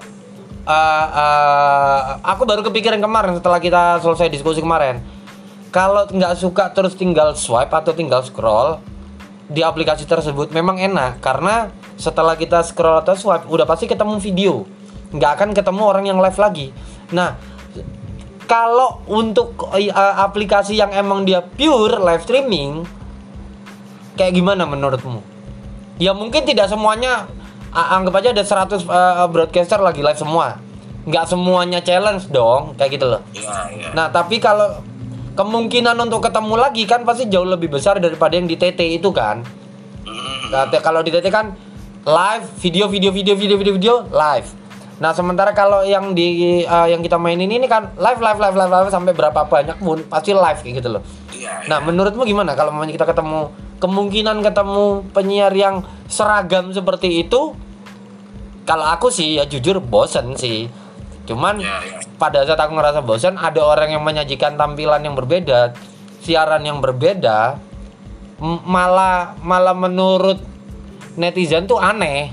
eh, 0.67 1.07
eh, 1.13 2.01
aku 2.25 2.43
baru 2.49 2.65
kepikiran 2.67 2.99
kemarin 2.99 3.39
setelah 3.39 3.61
kita 3.63 3.83
selesai 4.03 4.29
diskusi 4.33 4.61
kemarin 4.65 5.01
kalau 5.73 6.05
nggak 6.05 6.37
suka 6.37 6.69
terus 6.75 6.99
tinggal 6.99 7.33
swipe 7.39 7.73
atau 7.73 7.95
tinggal 7.97 8.21
scroll 8.25 8.81
di 9.49 9.61
aplikasi 9.61 10.09
tersebut 10.09 10.53
memang 10.53 10.81
enak 10.81 11.21
karena 11.21 11.69
setelah 12.03 12.35
kita 12.35 12.67
scroll 12.67 12.99
atau 12.99 13.15
swipe 13.15 13.47
udah 13.47 13.63
pasti 13.63 13.87
ketemu 13.87 14.19
video. 14.19 14.67
Nggak 15.15 15.31
akan 15.39 15.49
ketemu 15.55 15.83
orang 15.87 16.05
yang 16.11 16.19
live 16.19 16.35
lagi. 16.35 16.75
Nah 17.15 17.39
kalau 18.51 19.07
untuk 19.07 19.55
eh, 19.79 19.95
aplikasi 19.95 20.75
yang 20.75 20.91
emang 20.91 21.23
dia 21.23 21.39
pure 21.39 22.03
live 22.03 22.27
streaming 22.27 22.83
kayak 24.19 24.35
gimana 24.35 24.67
menurutmu? 24.67 25.23
Ya 26.03 26.11
mungkin 26.11 26.43
tidak 26.43 26.67
semuanya 26.67 27.31
anggap 27.71 28.19
aja 28.19 28.29
ada 28.35 28.43
100 28.43 28.83
eh, 28.83 29.27
broadcaster 29.31 29.79
lagi 29.79 30.03
live 30.03 30.19
semua. 30.19 30.59
Nggak 31.07 31.31
semuanya 31.31 31.79
challenge 31.87 32.27
dong 32.35 32.75
kayak 32.75 32.99
gitu 32.99 33.07
loh. 33.07 33.23
Ya 33.31 33.71
ya 33.71 33.91
Nah, 33.95 34.11
tapi 34.11 34.43
kalau 34.43 34.83
kemungkinan 35.33 35.97
untuk 35.97 36.23
ketemu 36.23 36.55
lagi 36.61 36.85
kan 36.85 37.07
pasti 37.09 37.27
jauh 37.31 37.47
lebih 37.47 37.73
besar 37.73 37.97
daripada 37.99 38.37
yang 38.37 38.51
di 38.51 38.59
TT 38.59 38.99
itu 38.99 39.11
kan. 39.15 39.43
Hmm, 40.03 40.41
Nah, 40.53 40.69
kalau 40.85 41.01
di 41.01 41.09
TT 41.09 41.33
kan 41.33 41.57
live 42.03 42.45
video 42.59 42.91
video 42.91 43.11
video 43.15 43.35
video 43.39 43.57
video 43.59 43.75
video 43.79 43.95
live 44.11 44.49
nah 44.99 45.11
sementara 45.11 45.51
kalau 45.51 45.83
yang 45.83 46.15
di 46.15 46.63
uh, 46.67 46.87
yang 46.87 47.03
kita 47.03 47.19
mainin 47.19 47.51
ini 47.51 47.67
kan 47.67 47.91
live 47.99 48.23
live 48.23 48.39
live 48.39 48.55
live, 48.55 48.71
live 48.71 48.91
sampai 48.91 49.15
berapa 49.15 49.47
banyak 49.47 49.79
pun 49.83 50.03
pasti 50.07 50.31
live 50.35 50.59
kayak 50.63 50.83
gitu 50.83 50.89
loh 50.99 51.03
Iya. 51.33 51.67
nah 51.67 51.79
menurutmu 51.83 52.23
gimana 52.23 52.55
kalau 52.55 52.71
mamanya 52.71 52.95
kita 52.95 53.07
ketemu 53.11 53.51
kemungkinan 53.83 54.47
ketemu 54.47 54.85
penyiar 55.11 55.51
yang 55.57 55.83
seragam 56.07 56.71
seperti 56.71 57.27
itu 57.27 57.57
kalau 58.63 58.87
aku 58.87 59.11
sih 59.11 59.43
ya 59.43 59.45
jujur 59.47 59.83
bosen 59.83 60.39
sih 60.39 60.71
cuman 61.27 61.59
Iya, 61.59 61.77
iya. 61.83 61.99
pada 62.19 62.47
saat 62.47 62.63
aku 62.63 62.79
ngerasa 62.79 63.03
bosen 63.03 63.35
ada 63.39 63.63
orang 63.63 63.91
yang 63.91 64.03
menyajikan 64.07 64.55
tampilan 64.55 65.03
yang 65.03 65.19
berbeda 65.19 65.75
siaran 66.23 66.63
yang 66.63 66.79
berbeda 66.79 67.59
malah 68.43 69.35
malah 69.43 69.75
menurut 69.75 70.52
netizen 71.17 71.69
tuh 71.69 71.79
aneh. 71.79 72.33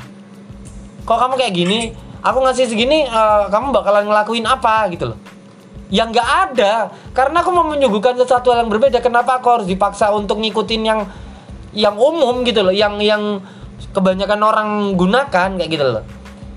Kok 1.03 1.17
kamu 1.17 1.33
kayak 1.39 1.53
gini? 1.55 1.79
Aku 2.19 2.43
ngasih 2.43 2.67
segini 2.67 3.07
eh, 3.07 3.43
kamu 3.49 3.71
bakalan 3.71 4.07
ngelakuin 4.07 4.45
apa 4.45 4.87
gitu 4.93 5.15
loh. 5.15 5.19
Yang 5.89 6.19
nggak 6.19 6.29
ada. 6.51 6.73
Karena 7.15 7.41
aku 7.41 7.49
mau 7.49 7.65
menyuguhkan 7.65 8.13
sesuatu 8.19 8.53
yang 8.53 8.69
berbeda 8.69 9.01
kenapa 9.01 9.41
aku 9.41 9.47
harus 9.49 9.67
dipaksa 9.67 10.13
untuk 10.13 10.37
ngikutin 10.37 10.81
yang 10.85 11.01
yang 11.73 11.95
umum 11.97 12.41
gitu 12.45 12.65
loh 12.65 12.73
yang 12.73 12.97
yang 12.97 13.41
kebanyakan 13.93 14.41
orang 14.41 14.69
gunakan 14.93 15.49
kayak 15.57 15.69
gitu 15.69 15.85
loh. 15.85 16.03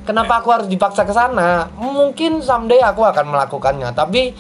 Kenapa 0.03 0.43
aku 0.43 0.51
harus 0.51 0.67
dipaksa 0.67 1.07
ke 1.07 1.15
sana? 1.15 1.71
Mungkin 1.79 2.43
someday 2.43 2.83
aku 2.83 3.07
akan 3.07 3.31
melakukannya 3.31 3.95
tapi 3.95 4.35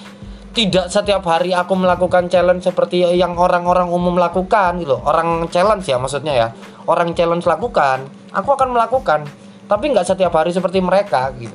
tidak 0.52 0.92
setiap 0.92 1.24
hari 1.24 1.56
aku 1.56 1.72
melakukan 1.72 2.28
challenge 2.28 2.68
seperti 2.68 3.00
yang 3.16 3.40
orang-orang 3.40 3.88
umum 3.88 4.20
lakukan 4.20 4.76
gitu 4.84 5.00
orang 5.00 5.48
challenge 5.48 5.88
ya 5.88 5.96
maksudnya 5.96 6.32
ya 6.36 6.48
orang 6.86 7.12
challenge 7.12 7.44
lakukan 7.44 8.04
aku 8.30 8.52
akan 8.52 8.72
melakukan. 8.72 9.24
Tapi 9.62 9.88
nggak 9.88 10.04
setiap 10.04 10.32
hari 10.32 10.52
seperti 10.52 10.80
mereka 10.80 11.32
gitu. 11.36 11.54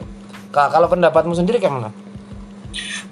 Ka- 0.50 0.72
kalau 0.72 0.88
pendapatmu 0.88 1.34
sendiri 1.34 1.58
kayak 1.58 1.76
mana? 1.76 1.90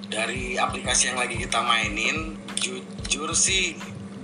Dari 0.06 0.56
aplikasi 0.56 1.12
yang 1.12 1.18
lagi 1.20 1.36
kita 1.36 1.60
mainin 1.60 2.34
jujur 2.56 3.30
sih 3.30 3.76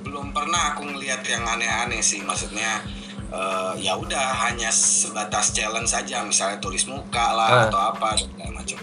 belum 0.03 0.35
pernah 0.35 0.75
aku 0.75 0.83
ngelihat 0.83 1.23
yang 1.27 1.45
aneh-aneh 1.45 2.01
sih. 2.01 2.19
Maksudnya 2.21 2.83
eh, 3.31 3.73
ya 3.79 3.95
udah 3.95 4.49
hanya 4.49 4.73
sebatas 4.73 5.53
challenge 5.53 5.89
saja. 5.89 6.25
Misalnya 6.25 6.59
tulis 6.59 6.83
muka 6.85 7.33
lah 7.33 7.49
Ah. 7.49 7.63
atau 7.69 7.81
apa 7.93 8.17
segala 8.17 8.51
macam. 8.57 8.79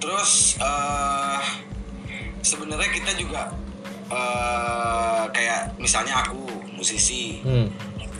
Terus 0.00 0.56
eh 0.60 1.40
sebenarnya 2.40 2.88
kita 2.88 3.12
juga 3.16 3.52
eh 4.08 5.22
kayak 5.28 5.76
misalnya 5.76 6.20
aku 6.20 6.44
musisi 6.84 7.40
hmm. 7.40 7.66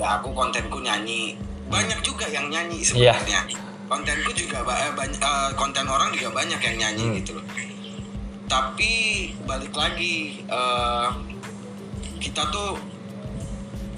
ya 0.01 0.17
aku 0.17 0.33
kontenku 0.33 0.81
nyanyi. 0.81 1.37
Banyak 1.69 2.01
juga 2.01 2.25
yang 2.33 2.49
nyanyi 2.49 2.81
Iya. 2.81 3.13
sebenarnya. 3.21 3.41
Kontenku 3.85 4.33
juga 4.33 4.65
eh, 4.65 4.93
banyak 4.97 5.21
eh, 5.21 5.51
konten 5.53 5.85
orang 5.85 6.09
juga 6.17 6.33
banyak 6.33 6.57
yang 6.57 6.77
nyanyi 6.81 7.05
Hmm. 7.13 7.17
gitu 7.21 7.31
loh. 7.37 7.45
Tapi 8.49 8.93
balik 9.45 9.77
lagi 9.77 10.41
eh, 10.49 11.09
kita 12.25 12.49
tuh 12.49 12.81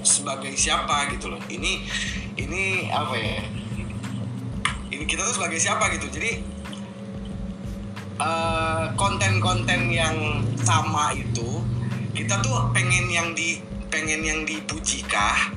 sebagai 0.03 0.51
siapa 0.59 1.07
gitu 1.15 1.31
loh. 1.31 1.39
Ini 1.47 1.71
ini 2.35 2.91
apa 2.91 3.15
ya? 3.15 3.39
Ini 4.91 5.03
kita 5.07 5.23
tuh 5.23 5.39
sebagai 5.39 5.63
siapa 5.63 5.87
gitu. 5.95 6.11
Jadi 6.11 6.59
konten-konten 8.97 9.93
yang 9.93 10.41
sama 10.65 11.13
itu 11.13 11.61
kita 12.17 12.41
tuh 12.41 12.73
pengen 12.73 13.05
yang 13.13 13.29
di 13.37 13.61
pengen 13.97 14.21
yang 14.21 14.39
dipuji 14.43 15.01
kah? 15.03 15.49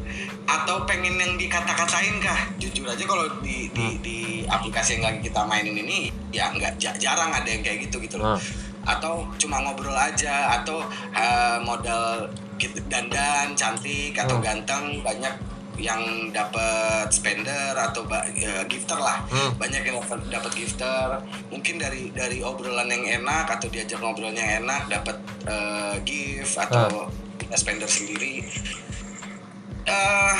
Atau 0.44 0.82
pengen 0.82 1.14
yang 1.14 1.36
dikata-katain 1.36 2.16
kah? 2.18 2.48
Jujur 2.56 2.88
aja 2.88 3.04
kalau 3.04 3.28
di, 3.38 3.68
di 3.70 3.86
di 4.00 4.18
aplikasi 4.42 4.96
yang 4.96 5.04
lagi 5.06 5.20
kita 5.22 5.44
mainin 5.44 5.76
ini 5.76 6.08
ya 6.30 6.48
nggak 6.48 6.74
ja- 6.74 6.96
jarang 6.96 7.28
ada 7.30 7.44
yang 7.44 7.60
kayak 7.60 7.84
gitu 7.84 8.00
gitu 8.00 8.16
loh. 8.16 8.34
Hmm. 8.34 8.68
atau 8.80 9.28
cuma 9.36 9.60
ngobrol 9.60 9.92
aja 9.92 10.56
atau 10.56 10.80
eh, 11.12 11.60
modal 11.60 12.24
gitu, 12.56 12.80
dandan 12.88 13.52
cantik 13.52 14.16
atau 14.16 14.40
Hmm. 14.40 14.42
ganteng 14.42 14.84
banyak 15.04 15.36
yang 15.76 16.00
dapat 16.28 17.04
spender 17.08 17.76
atau 17.76 18.08
ya, 18.34 18.64
gifter 18.64 18.96
lah. 18.96 19.20
Hmm. 19.28 19.52
banyak 19.54 19.84
yang 19.84 20.00
dapat 20.26 20.52
gifter. 20.54 21.20
Mungkin 21.48 21.76
dari 21.76 22.08
dari 22.10 22.40
obrolan 22.40 22.88
yang 22.88 23.20
enak 23.20 23.52
atau 23.52 23.68
diajak 23.68 24.00
ngobrol 24.00 24.32
yang 24.32 24.64
enak 24.64 24.88
dapat 24.88 25.16
eh, 25.44 25.94
gift 26.02 26.56
atau 26.58 27.04
spender 27.54 27.86
sendiri. 27.86 28.44
Eh 29.84 30.36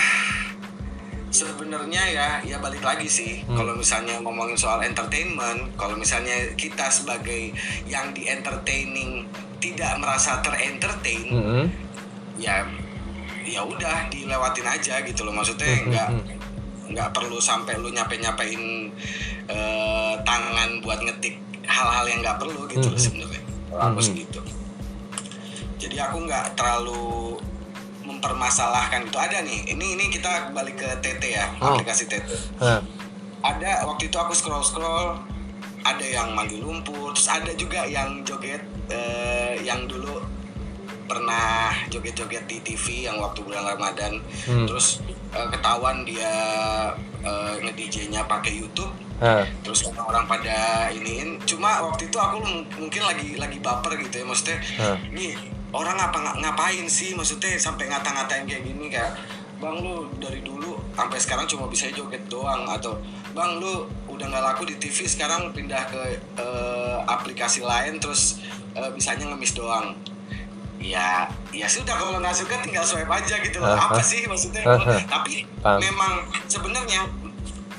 sebenarnya 1.31 2.03
ya 2.11 2.29
ya 2.43 2.57
balik 2.59 2.83
lagi 2.83 3.07
sih. 3.07 3.47
Hmm. 3.47 3.55
kalau 3.55 3.75
misalnya 3.75 4.19
ngomongin 4.19 4.59
soal 4.59 4.83
entertainment 4.83 5.71
kalau 5.75 5.95
misalnya 5.95 6.35
kita 6.55 6.91
sebagai 6.91 7.55
yang 7.87 8.11
di 8.11 8.27
entertaining 8.27 9.23
tidak 9.63 9.95
merasa 9.97 10.43
terentertain 10.43 11.31
Hmm. 11.31 11.67
ya 12.35 12.67
ya 13.47 13.63
udah 13.63 14.11
dilewatin 14.11 14.67
aja 14.67 15.03
gitu 15.03 15.23
loh. 15.23 15.33
Maksudnya 15.33 15.71
Hmm, 15.71 15.87
nggak 15.89 16.09
hmm, 16.09 16.25
nggak 16.91 17.09
perlu 17.15 17.39
sampai 17.39 17.79
lu 17.79 17.91
nyape 17.91 18.19
nyapein 18.19 18.91
eh, 19.47 20.15
tangan 20.23 20.83
buat 20.83 20.99
ngetik 20.99 21.39
hal-hal 21.65 22.03
yang 22.07 22.21
nggak 22.21 22.39
perlu 22.39 22.67
gitu 22.67 22.83
Hmm, 22.83 22.95
loh 22.95 22.99
hmm. 22.99 23.07
sebenarnya. 23.07 23.43
Aku 23.71 24.01
Hmm, 24.03 24.15
gitu 24.19 24.41
jadi 25.81 26.07
aku 26.07 26.23
nggak 26.23 26.55
terlalu 26.55 27.41
mempermasalahkan 28.03 29.05
itu. 29.05 29.17
Ada 29.17 29.41
nih 29.41 29.71
ini 29.71 29.87
ini 29.95 30.05
kita 30.09 30.51
balik 30.51 30.77
ke 30.77 30.89
TT 31.01 31.23
ya 31.31 31.47
Oh. 31.59 31.75
aplikasi 31.75 32.05
TT 32.07 32.29
Nah, 32.59 32.81
ada 33.41 33.85
waktu 33.85 34.07
itu 34.07 34.17
aku 34.17 34.33
scroll 34.33 34.61
scroll 34.61 35.17
ada 35.81 36.05
yang 36.05 36.31
mandi 36.31 36.61
lumpur 36.61 37.11
terus 37.11 37.27
ada 37.27 37.49
juga 37.55 37.85
yang 37.87 38.21
joget 38.21 38.61
eh, 38.87 39.57
yang 39.61 39.87
dulu 39.87 40.21
pernah 41.07 41.73
joget-joget 41.89 42.45
di 42.45 42.61
TV 42.61 42.85
yang 43.05 43.17
waktu 43.19 43.41
bulan 43.41 43.65
Ramadan. 43.67 44.21
Hmm. 44.45 44.67
terus 44.67 45.01
eh, 45.31 45.49
ketahuan 45.49 46.05
dia 46.05 46.33
eh, 47.21 47.55
nge-DJ-nya 47.59 48.25
pakai 48.25 48.57
YouTube. 48.57 48.93
Nah, 49.21 49.45
terus 49.61 49.85
orang-orang 49.85 50.25
pada 50.27 50.57
iniin. 50.91 51.37
Cuma 51.45 51.77
waktu 51.83 52.09
itu 52.09 52.17
aku 52.17 52.41
mungkin 52.75 53.03
lagi 53.03 53.37
lagi 53.37 53.59
baper 53.59 54.01
gitu 54.01 54.15
ya 54.17 54.25
maksudnya 54.25 54.59
Hmm. 54.77 54.97
nih 55.11 55.33
orang 55.71 55.97
nga- 55.97 56.37
ngapain 56.37 56.87
sih? 56.87 57.15
Maksudnya 57.15 57.55
sampai 57.57 57.87
ngata-ngatain 57.87 58.45
kayak 58.45 58.63
gini 58.65 58.91
kayak 58.91 59.15
bang 59.61 59.77
lu 59.77 60.09
dari 60.17 60.41
dulu 60.41 60.81
sampai 60.97 61.21
sekarang 61.21 61.45
cuma 61.45 61.69
bisa 61.69 61.85
joget 61.93 62.25
doang 62.33 62.65
atau 62.65 62.97
bang 63.37 63.61
lu 63.61 63.85
udah 64.09 64.25
nggak 64.25 64.41
laku 64.41 64.65
di 64.65 64.81
TV 64.81 65.05
sekarang 65.05 65.53
pindah 65.53 65.85
ke 65.87 66.01
eh, 66.41 66.97
aplikasi 67.05 67.61
lain 67.61 68.01
terus 68.01 68.41
eh, 68.73 68.89
bisanya 68.91 69.29
ngemis 69.29 69.53
doang. 69.53 69.95
Ya 70.81 71.29
ya 71.53 71.69
sudah 71.69 71.93
kalau 71.93 72.17
nggak 72.17 72.33
suka 72.33 72.57
tinggal 72.65 72.81
swipe 72.81 73.13
aja 73.13 73.37
gitu 73.39 73.61
loh. 73.61 73.77
Apa 73.77 74.01
sih 74.01 74.25
maksudnya? 74.25 74.65
Tapi 75.05 75.45
Paham. 75.61 75.77
memang 75.77 76.25
sebenarnya 76.49 77.05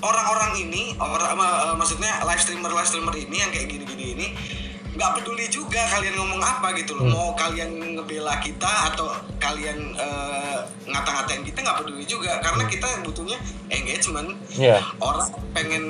orang-orang 0.01 0.69
ini 0.69 0.93
orang 0.97 1.33
eh, 1.33 1.75
maksudnya 1.77 2.21
live 2.25 2.41
streamer 2.41 2.69
live 2.69 2.85
streamer 2.85 3.13
ini 3.17 3.37
yang 3.37 3.49
kayak 3.49 3.69
gini-gini 3.69 4.05
ini 4.13 4.27
nggak 4.91 5.11
peduli 5.15 5.47
juga 5.47 5.79
kalian 5.87 6.13
ngomong 6.13 6.39
apa 6.39 6.75
gitu 6.75 6.93
loh 6.93 7.03
Hmm. 7.03 7.13
mau 7.13 7.29
kalian 7.33 7.69
ngebela 7.95 8.35
kita 8.37 8.91
atau 8.91 9.07
kalian 9.37 9.95
eh, 9.95 10.59
ngata-ngatain 10.85 11.41
kita 11.41 11.59
nggak 11.59 11.79
peduli 11.79 12.03
juga 12.03 12.37
karena 12.39 12.63
kita 12.65 12.87
butuhnya 13.01 13.39
engagement 13.67 14.35
Iya. 14.51 14.83
orang 14.99 15.25
pengen 15.51 15.83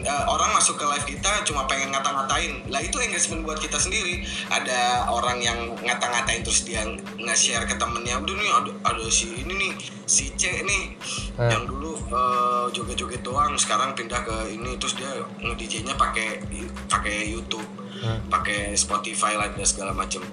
eh, 0.00 0.24
orang 0.26 0.50
masuk 0.52 0.74
ke 0.74 0.84
live 0.84 1.06
kita 1.06 1.42
cuma 1.42 1.64
pengen 1.64 1.90
ngata-ngatain 1.90 2.64
lah 2.66 2.78
itu 2.78 2.96
engagement 2.98 3.42
buat 3.42 3.56
kita 3.56 3.76
sendiri 3.76 4.20
ada 4.48 5.04
orang 5.06 5.38
yang 5.38 5.56
ngata-ngatain 5.76 6.40
terus 6.40 6.62
dia 6.62 6.84
nge-share 7.16 7.64
ke 7.64 7.74
temennya 7.74 8.16
udah 8.16 8.34
nih 8.34 8.50
ada, 8.50 8.70
ada 8.86 9.04
si 9.06 9.30
ini 9.36 9.52
nih 9.52 9.72
si 10.04 10.32
C 10.34 10.62
nih 10.62 10.84
Hmm. 11.30 11.48
yang 11.48 11.64
dulu 11.64 11.96
eh, 11.96 12.66
joget-joget 12.70 13.20
doang 13.20 13.56
sekarang 13.56 13.96
pindah 13.96 14.20
ke 14.20 14.52
ini 14.52 14.76
terus 14.76 14.92
dia 14.92 15.08
nge-DJ-nya 15.40 15.96
pakai 15.96 16.44
pakai 16.86 17.28
YouTube 17.28 17.64
Hmm. 18.00 18.16
pakai 18.28 18.72
Spotify 18.72 19.36
lah 19.36 19.52
dan 19.52 19.60
segala 19.60 19.92
macem 19.92 20.24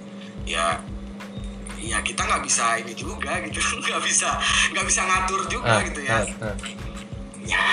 ya 0.44 0.80
ya 1.78 2.00
kita 2.00 2.24
nggak 2.24 2.40
bisa 2.42 2.80
ini 2.80 2.92
juga 2.92 3.40
gitu 3.44 3.60
nggak 3.84 4.02
bisa 4.02 4.40
nggak 4.72 4.86
bisa 4.88 5.02
ngatur 5.04 5.42
juga 5.48 5.76
Ah, 5.76 5.84
gitu 5.84 6.00
ya 6.02 6.16
ah. 6.42 6.56
ya 7.44 7.68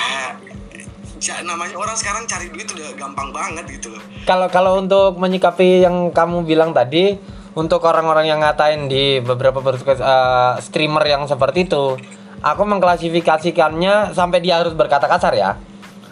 namanya 1.46 1.76
orang 1.80 1.96
sekarang 1.96 2.28
cari 2.28 2.52
duit 2.52 2.68
udah 2.68 2.92
gampang 3.00 3.32
banget 3.32 3.64
gitu 3.80 3.96
Kalau 4.28 4.48
kalau 4.52 4.82
untuk 4.84 5.16
menyikapi 5.16 5.80
yang 5.80 6.12
kamu 6.12 6.44
bilang 6.44 6.76
tadi, 6.76 7.16
untuk 7.56 7.80
orang-orang 7.86 8.28
yang 8.28 8.40
ngatain 8.44 8.90
di 8.90 9.22
beberapa 9.24 9.62
eh, 9.62 10.52
streamer 10.60 11.04
yang 11.06 11.24
seperti 11.24 11.64
itu, 11.64 11.96
aku 12.44 12.62
mengklasifikasikannya 12.66 14.12
sampai 14.12 14.38
dia 14.44 14.60
harus 14.60 14.76
berkata 14.76 15.08
kasar 15.08 15.32
ya, 15.32 15.56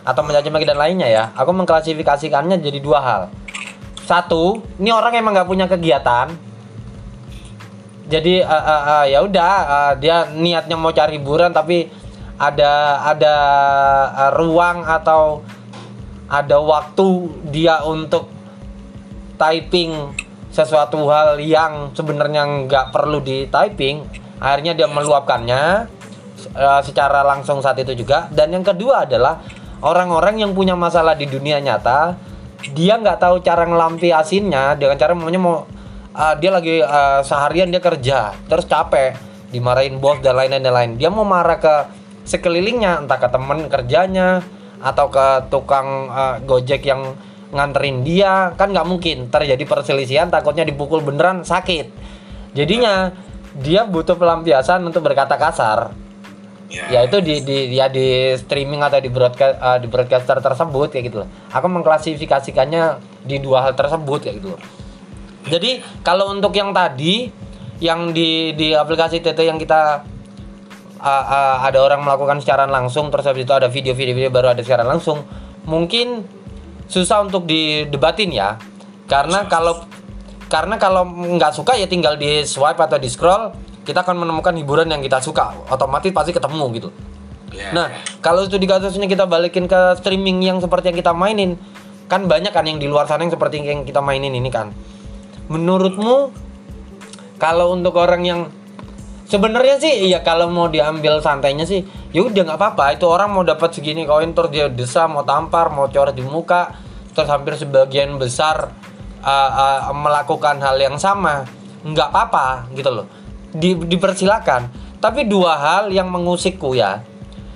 atau 0.06 0.22
mencaci 0.22 0.48
maki 0.48 0.64
dan 0.64 0.78
lainnya 0.78 1.08
ya. 1.10 1.24
Aku 1.36 1.50
mengklasifikasikannya 1.52 2.62
jadi 2.62 2.78
dua 2.78 2.98
hal. 3.02 3.22
Satu, 4.06 4.62
ini 4.78 4.90
orang 4.94 5.18
emang 5.18 5.34
nggak 5.34 5.48
punya 5.48 5.66
kegiatan. 5.66 6.30
Jadi 8.12 8.44
eh, 8.44 8.64
eh, 8.72 8.82
eh, 8.92 9.04
ya 9.16 9.18
udah 9.24 9.52
eh, 9.64 9.92
dia 10.02 10.28
niatnya 10.30 10.76
mau 10.76 10.92
cari 10.92 11.16
hiburan 11.16 11.54
tapi 11.54 12.01
ada 12.40 13.04
ada 13.04 13.36
uh, 14.12 14.32
ruang 14.36 14.84
atau 14.84 15.44
ada 16.28 16.56
waktu 16.60 17.28
dia 17.52 17.84
untuk 17.84 18.32
typing 19.36 20.16
sesuatu 20.52 21.08
hal 21.08 21.40
yang 21.40 21.92
sebenarnya 21.96 22.68
nggak 22.68 22.92
perlu 22.92 23.20
di 23.20 23.48
typing. 23.48 24.04
Akhirnya 24.42 24.74
dia 24.74 24.88
meluapkannya 24.88 25.86
uh, 26.56 26.80
secara 26.84 27.24
langsung 27.24 27.60
saat 27.60 27.78
itu 27.80 27.92
juga. 27.94 28.28
Dan 28.32 28.52
yang 28.52 28.64
kedua 28.64 29.04
adalah 29.04 29.40
orang-orang 29.82 30.40
yang 30.40 30.52
punya 30.54 30.78
masalah 30.78 31.18
di 31.18 31.26
dunia 31.26 31.58
nyata 31.58 32.32
dia 32.70 32.94
nggak 32.94 33.18
tahu 33.18 33.42
cara 33.42 33.66
ngelampiasinnya 33.66 34.78
dengan 34.78 34.94
cara 34.94 35.18
namanya 35.18 35.40
mau 35.42 35.66
uh, 36.14 36.34
dia 36.38 36.54
lagi 36.54 36.78
uh, 36.78 37.20
seharian 37.26 37.74
dia 37.74 37.82
kerja 37.82 38.30
terus 38.46 38.70
capek 38.70 39.18
dimarahin 39.50 39.98
bos 39.98 40.22
dan 40.22 40.38
lain-lain 40.38 40.94
dia 40.94 41.10
mau 41.10 41.26
marah 41.26 41.58
ke 41.58 41.74
sekelilingnya 42.22 43.06
entah 43.06 43.18
ke 43.18 43.28
temen 43.28 43.66
kerjanya 43.66 44.42
atau 44.82 45.06
ke 45.10 45.46
tukang 45.50 46.10
uh, 46.10 46.36
gojek 46.42 46.82
yang 46.86 47.14
nganterin 47.52 48.02
dia 48.02 48.56
kan 48.56 48.72
nggak 48.72 48.88
mungkin. 48.88 49.28
Terjadi 49.28 49.62
perselisihan 49.68 50.28
takutnya 50.32 50.66
dipukul 50.66 51.04
beneran 51.04 51.46
sakit. 51.46 51.92
Jadinya 52.52 53.12
dia 53.56 53.84
butuh 53.84 54.16
pelampiasan 54.16 54.82
untuk 54.82 55.04
berkata 55.04 55.36
kasar. 55.36 55.92
Ya. 56.72 56.88
ya 56.88 57.00
itu 57.04 57.20
di, 57.20 57.44
di 57.44 57.76
ya 57.76 57.92
di 57.92 58.32
streaming 58.40 58.80
atau 58.80 58.96
di 58.96 59.12
broadcast 59.12 59.60
uh, 59.60 59.76
di 59.76 59.92
broadcaster 59.92 60.40
tersebut 60.40 60.88
kayak 60.88 61.04
gitu 61.12 61.16
loh. 61.20 61.28
Aku 61.52 61.68
mengklasifikasikannya 61.68 62.84
di 63.28 63.36
dua 63.44 63.68
hal 63.68 63.76
tersebut 63.76 64.24
kayak 64.24 64.40
gitu 64.40 64.56
loh. 64.56 64.60
Jadi 65.52 65.84
kalau 66.00 66.32
untuk 66.32 66.56
yang 66.56 66.72
tadi 66.72 67.28
yang 67.82 68.14
di 68.16 68.56
di 68.56 68.72
aplikasi 68.72 69.20
TT 69.20 69.44
yang 69.44 69.60
kita 69.60 70.06
uh, 71.02 71.24
uh, 71.26 71.56
ada 71.66 71.82
orang 71.82 72.00
melakukan 72.00 72.38
secara 72.38 72.64
langsung 72.70 73.10
terus 73.10 73.26
habis 73.26 73.42
itu 73.42 73.52
ada 73.52 73.66
video-video 73.66 74.30
baru 74.30 74.54
ada 74.54 74.62
secara 74.62 74.86
langsung. 74.86 75.26
Mungkin 75.66 76.22
susah 76.86 77.26
untuk 77.26 77.44
didebatin 77.44 78.30
ya. 78.30 78.56
Karena 79.10 79.44
kalau 79.50 79.84
karena 80.46 80.78
kalau 80.78 81.04
nggak 81.08 81.52
suka 81.52 81.74
ya 81.74 81.90
tinggal 81.90 82.14
di 82.14 82.46
swipe 82.46 82.78
atau 82.78 82.96
di 82.96 83.08
scroll 83.10 83.52
kita 83.82 84.06
akan 84.06 84.22
menemukan 84.22 84.54
hiburan 84.54 84.86
yang 84.88 85.02
kita 85.02 85.18
suka. 85.18 85.52
Otomatis 85.68 86.14
pasti 86.14 86.30
ketemu 86.30 86.64
gitu. 86.78 86.90
Ya, 87.52 87.68
nah 87.76 87.92
ya. 87.92 88.00
kalau 88.24 88.48
studi 88.48 88.64
kasusnya 88.64 89.04
kita 89.04 89.28
balikin 89.28 89.68
ke 89.68 89.80
streaming 90.00 90.40
yang 90.40 90.56
seperti 90.56 90.88
yang 90.88 90.96
kita 90.96 91.12
mainin 91.12 91.60
kan 92.08 92.24
banyak 92.24 92.48
kan 92.48 92.64
yang 92.64 92.80
di 92.80 92.88
luar 92.88 93.04
sana 93.04 93.28
yang 93.28 93.32
seperti 93.36 93.60
yang 93.60 93.84
kita 93.84 94.00
mainin 94.00 94.32
ini 94.32 94.48
kan. 94.48 94.72
Menurutmu 95.52 96.32
kalau 97.36 97.76
untuk 97.76 97.98
orang 98.00 98.22
yang 98.24 98.40
sebenarnya 99.32 99.80
sih 99.80 100.12
ya 100.12 100.20
kalau 100.20 100.52
mau 100.52 100.68
diambil 100.68 101.24
santainya 101.24 101.64
sih 101.64 101.80
ya 102.12 102.20
udah 102.28 102.52
nggak 102.52 102.58
apa-apa. 102.60 102.84
Itu 102.92 103.08
orang 103.08 103.32
mau 103.32 103.40
dapat 103.40 103.72
segini 103.72 104.04
koin 104.04 104.36
terus 104.36 104.52
dia 104.52 104.68
desa 104.68 105.08
mau 105.08 105.24
tampar 105.24 105.72
mau 105.72 105.88
coret 105.88 106.12
di 106.12 106.20
muka 106.20 106.76
terus 107.16 107.28
hampir 107.32 107.56
sebagian 107.56 108.20
besar 108.20 108.68
uh, 109.24 109.50
uh, 109.88 109.96
melakukan 109.96 110.60
hal 110.60 110.76
yang 110.76 111.00
sama. 111.00 111.48
Nggak 111.80 112.12
apa-apa 112.12 112.68
gitu 112.76 112.92
loh. 112.92 113.06
Di, 113.56 113.72
dipersilakan. 113.72 114.68
Tapi 115.00 115.24
dua 115.24 115.56
hal 115.56 115.88
yang 115.88 116.12
mengusikku 116.12 116.76
ya. 116.76 117.00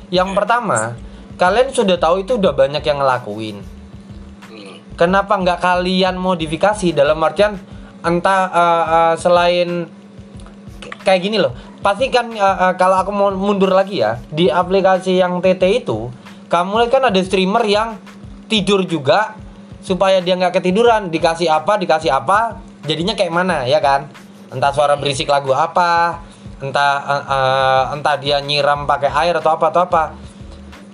Yang 0.09 0.33
pertama 0.33 0.97
kalian 1.37 1.77
sudah 1.77 2.01
tahu 2.01 2.25
itu 2.25 2.41
udah 2.41 2.57
banyak 2.57 2.81
yang 2.81 3.05
ngelakuin. 3.05 3.61
Kenapa 4.97 5.37
nggak 5.37 5.61
kalian 5.61 6.17
modifikasi? 6.17 6.97
Dalam 6.97 7.21
artian 7.21 7.61
entah 8.01 8.49
uh, 8.49 8.85
uh, 8.89 9.15
selain 9.21 9.93
kayak 11.07 11.23
gini 11.23 11.39
loh. 11.39 11.55
Pasti 11.79 12.11
kan 12.11 12.27
uh, 12.35 12.43
uh, 12.43 12.73
kalau 12.75 12.99
aku 12.99 13.15
mau 13.15 13.31
mundur 13.31 13.71
lagi 13.71 14.03
ya 14.03 14.19
di 14.35 14.51
aplikasi 14.51 15.23
yang 15.23 15.39
TT 15.39 15.87
itu 15.87 16.11
kamu 16.51 16.83
lihat 16.83 16.91
kan 16.99 17.03
ada 17.07 17.21
streamer 17.23 17.63
yang 17.63 17.95
tidur 18.51 18.83
juga 18.83 19.39
supaya 19.79 20.19
dia 20.19 20.35
nggak 20.35 20.59
ketiduran. 20.59 21.15
Dikasih 21.15 21.47
apa 21.47 21.79
dikasih 21.79 22.11
apa 22.11 22.59
jadinya 22.83 23.15
kayak 23.15 23.31
mana 23.31 23.63
ya 23.71 23.79
kan? 23.79 24.11
Entah 24.51 24.75
suara 24.75 24.99
berisik 24.99 25.31
lagu 25.31 25.55
apa 25.55 26.19
entah 26.59 26.95
uh, 27.07 27.25
uh, 27.31 27.83
entah 27.95 28.19
dia 28.19 28.43
nyiram 28.43 28.91
pakai 28.91 29.15
air 29.15 29.39
atau 29.39 29.55
apa 29.55 29.71
atau 29.71 29.83
apa. 29.87 30.03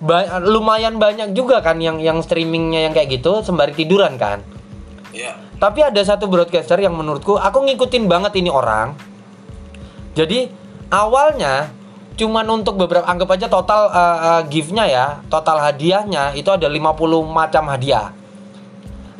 Ba- 0.02 0.42
lumayan 0.44 0.98
banyak 1.00 1.32
juga 1.32 1.64
kan 1.64 1.80
yang 1.80 2.02
yang 2.02 2.20
streamingnya 2.20 2.90
yang 2.90 2.92
kayak 2.92 3.16
gitu 3.16 3.40
sembari 3.40 3.72
tiduran 3.72 4.20
kan. 4.20 4.44
Ya. 5.12 5.36
tapi 5.60 5.84
ada 5.84 6.00
satu 6.00 6.24
broadcaster 6.24 6.80
yang 6.80 6.96
menurutku 6.96 7.36
aku 7.36 7.68
ngikutin 7.68 8.08
banget 8.08 8.32
ini 8.40 8.48
orang 8.48 8.96
jadi 10.12 10.52
awalnya 10.92 11.72
cuman 12.12 12.44
untuk 12.60 12.76
beberapa 12.76 13.08
anggap 13.08 13.40
aja 13.40 13.46
total 13.48 13.88
uh, 13.88 14.18
uh, 14.20 14.42
gift-nya 14.44 14.84
ya 14.84 15.06
total 15.32 15.56
hadiahnya 15.58 16.36
itu 16.36 16.52
ada 16.52 16.68
50 16.68 16.84
macam 17.24 17.64
hadiah. 17.72 18.12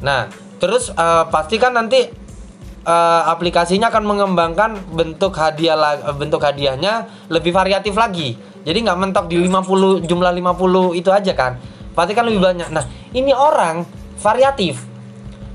Nah 0.05 0.29
terus 0.61 0.93
uh, 0.93 1.25
pasti 1.33 1.57
kan 1.57 1.73
nanti 1.73 2.05
uh, 2.85 3.23
aplikasinya 3.33 3.89
akan 3.89 4.05
mengembangkan 4.05 4.71
bentuk 4.93 5.33
hadiah 5.35 5.75
bentuk 6.13 6.45
hadiahnya 6.45 7.09
lebih 7.33 7.57
variatif 7.57 7.97
lagi. 7.97 8.37
Jadi 8.63 8.79
nggak 8.85 8.99
mentok 9.01 9.25
di 9.27 9.41
50 9.41 10.07
jumlah 10.07 10.31
50 10.31 11.01
itu 11.01 11.11
aja 11.11 11.33
kan. 11.33 11.59
Pasti 11.97 12.13
kan 12.13 12.29
lebih 12.29 12.45
banyak. 12.45 12.69
Nah 12.71 12.85
ini 13.17 13.33
orang 13.33 13.89
variatif. 14.21 14.85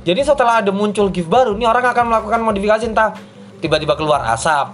Jadi 0.03 0.23
setelah 0.23 0.63
ada 0.63 0.71
muncul 0.71 1.11
gift 1.11 1.27
baru, 1.27 1.51
ini 1.55 1.67
orang 1.67 1.83
akan 1.83 2.05
melakukan 2.07 2.39
modifikasi 2.39 2.83
entah 2.87 3.11
tiba-tiba 3.59 3.91
keluar 3.99 4.23
asap, 4.31 4.71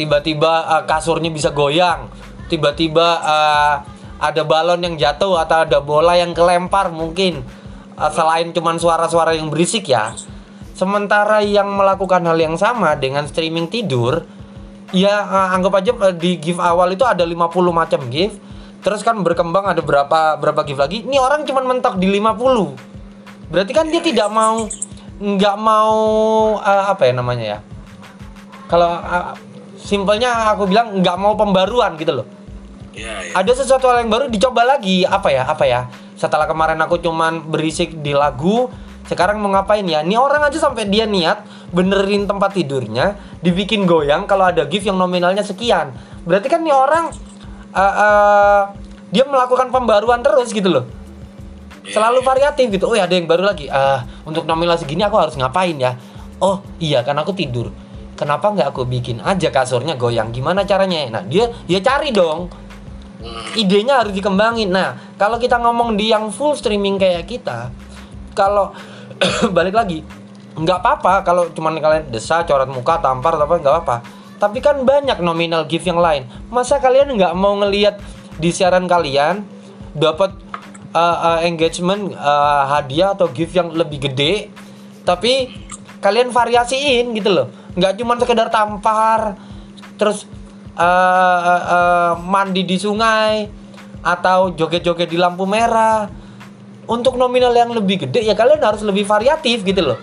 tiba-tiba 0.00 0.64
uh, 0.64 0.82
kasurnya 0.88 1.28
bisa 1.28 1.52
goyang, 1.52 2.08
tiba-tiba 2.48 3.20
uh, 3.20 3.74
ada 4.16 4.42
balon 4.48 4.80
yang 4.80 4.96
jatuh 4.96 5.36
atau 5.44 5.68
ada 5.68 5.84
bola 5.84 6.16
yang 6.16 6.32
kelempar 6.32 6.88
mungkin 6.88 7.44
Uh, 8.00 8.08
selain 8.08 8.48
cuman 8.48 8.80
suara-suara 8.80 9.36
yang 9.36 9.52
berisik 9.52 9.84
ya. 9.92 10.16
Sementara 10.72 11.44
yang 11.44 11.68
melakukan 11.68 12.24
hal 12.24 12.40
yang 12.40 12.56
sama 12.56 12.96
dengan 12.96 13.28
streaming 13.28 13.68
tidur, 13.68 14.24
ya 14.88 15.20
uh, 15.20 15.52
anggap 15.52 15.84
aja 15.84 15.92
uh, 15.92 16.14
di 16.16 16.40
gift 16.40 16.64
awal 16.64 16.88
itu 16.96 17.04
ada 17.04 17.28
50 17.28 17.36
macam 17.68 18.00
gift. 18.08 18.40
Terus 18.80 19.04
kan 19.04 19.20
berkembang 19.20 19.68
ada 19.68 19.84
berapa 19.84 20.40
berapa 20.40 20.64
gift 20.64 20.80
lagi. 20.80 21.04
Ini 21.04 21.20
orang 21.20 21.44
cuman 21.44 21.76
mentok 21.76 22.00
di 22.00 22.08
50 22.08 22.88
berarti 23.50 23.72
kan 23.74 23.86
dia 23.90 24.00
tidak 24.00 24.30
mau 24.30 24.70
nggak 25.20 25.56
mau 25.58 25.98
eh, 26.62 26.84
apa 26.86 27.02
ya 27.10 27.12
namanya 27.12 27.44
ya 27.44 27.58
kalau 28.70 28.94
eh, 28.94 29.26
simpelnya 29.90 30.54
aku 30.54 30.70
bilang 30.70 31.02
nggak 31.02 31.16
mau 31.18 31.34
pembaruan 31.34 31.98
gitu 31.98 32.22
loh. 32.22 32.26
Ya, 32.94 33.22
ya. 33.26 33.34
ada 33.34 33.52
sesuatu 33.54 33.90
hal 33.90 34.06
yang 34.06 34.10
baru 34.10 34.30
dicoba 34.30 34.62
lagi. 34.62 35.02
Apa 35.02 35.34
ya 35.34 35.42
apa 35.50 35.66
ya? 35.66 35.90
Setelah 36.14 36.46
kemarin 36.46 36.78
aku 36.78 37.02
cuman 37.02 37.50
berisik 37.50 37.98
di 37.98 38.14
lagu 38.14 38.70
sekarang 39.10 39.42
mau 39.42 39.50
ngapain 39.50 39.82
ya? 39.82 40.06
Ini 40.06 40.14
orang 40.14 40.46
aja 40.46 40.62
sampai 40.62 40.86
dia 40.86 41.10
niat 41.10 41.42
benerin 41.74 42.30
tempat 42.30 42.54
tidurnya 42.54 43.18
dibikin 43.42 43.82
goyang 43.82 44.30
kalau 44.30 44.46
ada 44.46 44.62
gift 44.70 44.86
yang 44.86 44.94
nominalnya 44.94 45.42
sekian. 45.42 45.90
Berarti 46.22 46.46
kan 46.46 46.62
nih 46.62 46.74
orang 46.74 47.10
eh, 47.74 47.94
eh, 47.98 48.62
dia 49.10 49.26
melakukan 49.26 49.74
pembaruan 49.74 50.22
terus 50.22 50.54
gitu 50.54 50.70
loh. 50.70 50.86
Selalu 51.90 52.22
variatif 52.22 52.70
gitu. 52.70 52.86
Oh 52.86 52.94
ya 52.94 53.10
ada 53.10 53.18
yang 53.18 53.26
baru 53.26 53.42
lagi. 53.42 53.66
Ah 53.66 54.06
untuk 54.22 54.46
nominal 54.46 54.78
segini 54.78 55.02
aku 55.02 55.18
harus 55.18 55.34
ngapain 55.34 55.74
ya? 55.74 55.98
Oh 56.38 56.62
iya 56.78 57.02
kan 57.02 57.18
aku 57.18 57.34
tidur 57.34 57.74
kenapa 58.20 58.52
nggak 58.52 58.68
aku 58.76 58.84
bikin 58.84 59.24
aja 59.24 59.48
kasurnya 59.48 59.96
goyang? 59.96 60.28
Gimana 60.28 60.68
caranya? 60.68 61.08
Nah 61.08 61.22
dia 61.24 61.48
ya 61.64 61.80
cari 61.80 62.12
dong. 62.12 62.52
Idenya 63.56 64.04
harus 64.04 64.12
dikembangin. 64.12 64.68
Nah 64.68 65.16
kalau 65.16 65.40
kita 65.40 65.56
ngomong 65.56 65.96
di 65.96 66.12
yang 66.12 66.28
full 66.28 66.52
streaming 66.52 67.00
kayak 67.00 67.24
kita 67.24 67.72
kalau 68.36 68.76
balik 69.56 69.72
lagi 69.72 70.04
nggak 70.60 70.78
apa-apa 70.84 71.24
kalau 71.24 71.48
cuman 71.56 71.80
kalian 71.80 72.04
desa 72.12 72.44
coret 72.44 72.68
muka 72.68 73.00
tampar 73.00 73.38
apa 73.40 73.54
nggak 73.56 73.76
apa 73.80 73.96
tapi 74.36 74.60
kan 74.60 74.84
banyak 74.84 75.20
nominal 75.20 75.68
gift 75.68 75.84
yang 75.84 76.00
lain. 76.00 76.24
Masa 76.48 76.80
kalian 76.80 77.12
nggak 77.16 77.32
mau 77.36 77.56
ngelihat 77.60 78.00
di 78.40 78.48
siaran 78.48 78.88
kalian 78.88 79.44
dapat 79.92 80.32
uh, 80.96 81.36
uh, 81.36 81.40
engagement 81.44 82.16
uh, 82.16 82.64
hadiah 82.68 83.12
atau 83.12 83.28
gift 83.28 83.52
yang 83.52 83.68
lebih 83.68 84.08
gede? 84.08 84.48
Tapi 85.04 85.52
kalian 86.00 86.32
variasiin 86.32 87.12
gitu 87.12 87.28
loh 87.28 87.59
nggak 87.74 87.92
cuma 88.02 88.18
sekedar 88.18 88.48
tampar 88.50 89.38
terus 90.00 90.24
uh, 90.74 91.40
uh, 91.44 91.64
uh, 91.64 92.12
mandi 92.24 92.64
di 92.64 92.80
sungai 92.80 93.46
atau 94.00 94.52
joget-joget 94.56 95.08
di 95.12 95.18
lampu 95.20 95.44
merah. 95.44 96.08
Untuk 96.90 97.14
nominal 97.14 97.54
yang 97.54 97.70
lebih 97.70 98.02
gede 98.08 98.26
ya 98.26 98.34
kalian 98.34 98.58
harus 98.58 98.82
lebih 98.82 99.06
variatif 99.06 99.62
gitu 99.62 99.94
loh. 99.94 99.98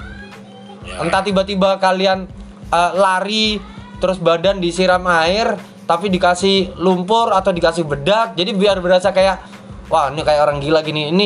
Ya. 0.88 1.04
entah 1.04 1.20
tiba-tiba 1.20 1.76
kalian 1.84 2.32
uh, 2.72 2.92
lari 2.96 3.60
terus 4.00 4.16
badan 4.24 4.64
disiram 4.64 5.04
air 5.04 5.60
tapi 5.84 6.08
dikasih 6.08 6.80
lumpur 6.80 7.36
atau 7.36 7.52
dikasih 7.52 7.84
bedak. 7.84 8.40
Jadi 8.40 8.56
biar 8.56 8.80
berasa 8.80 9.12
kayak 9.12 9.44
wah 9.92 10.08
ini 10.08 10.24
kayak 10.24 10.48
orang 10.48 10.64
gila 10.64 10.80
gini. 10.80 11.12
Ini 11.12 11.26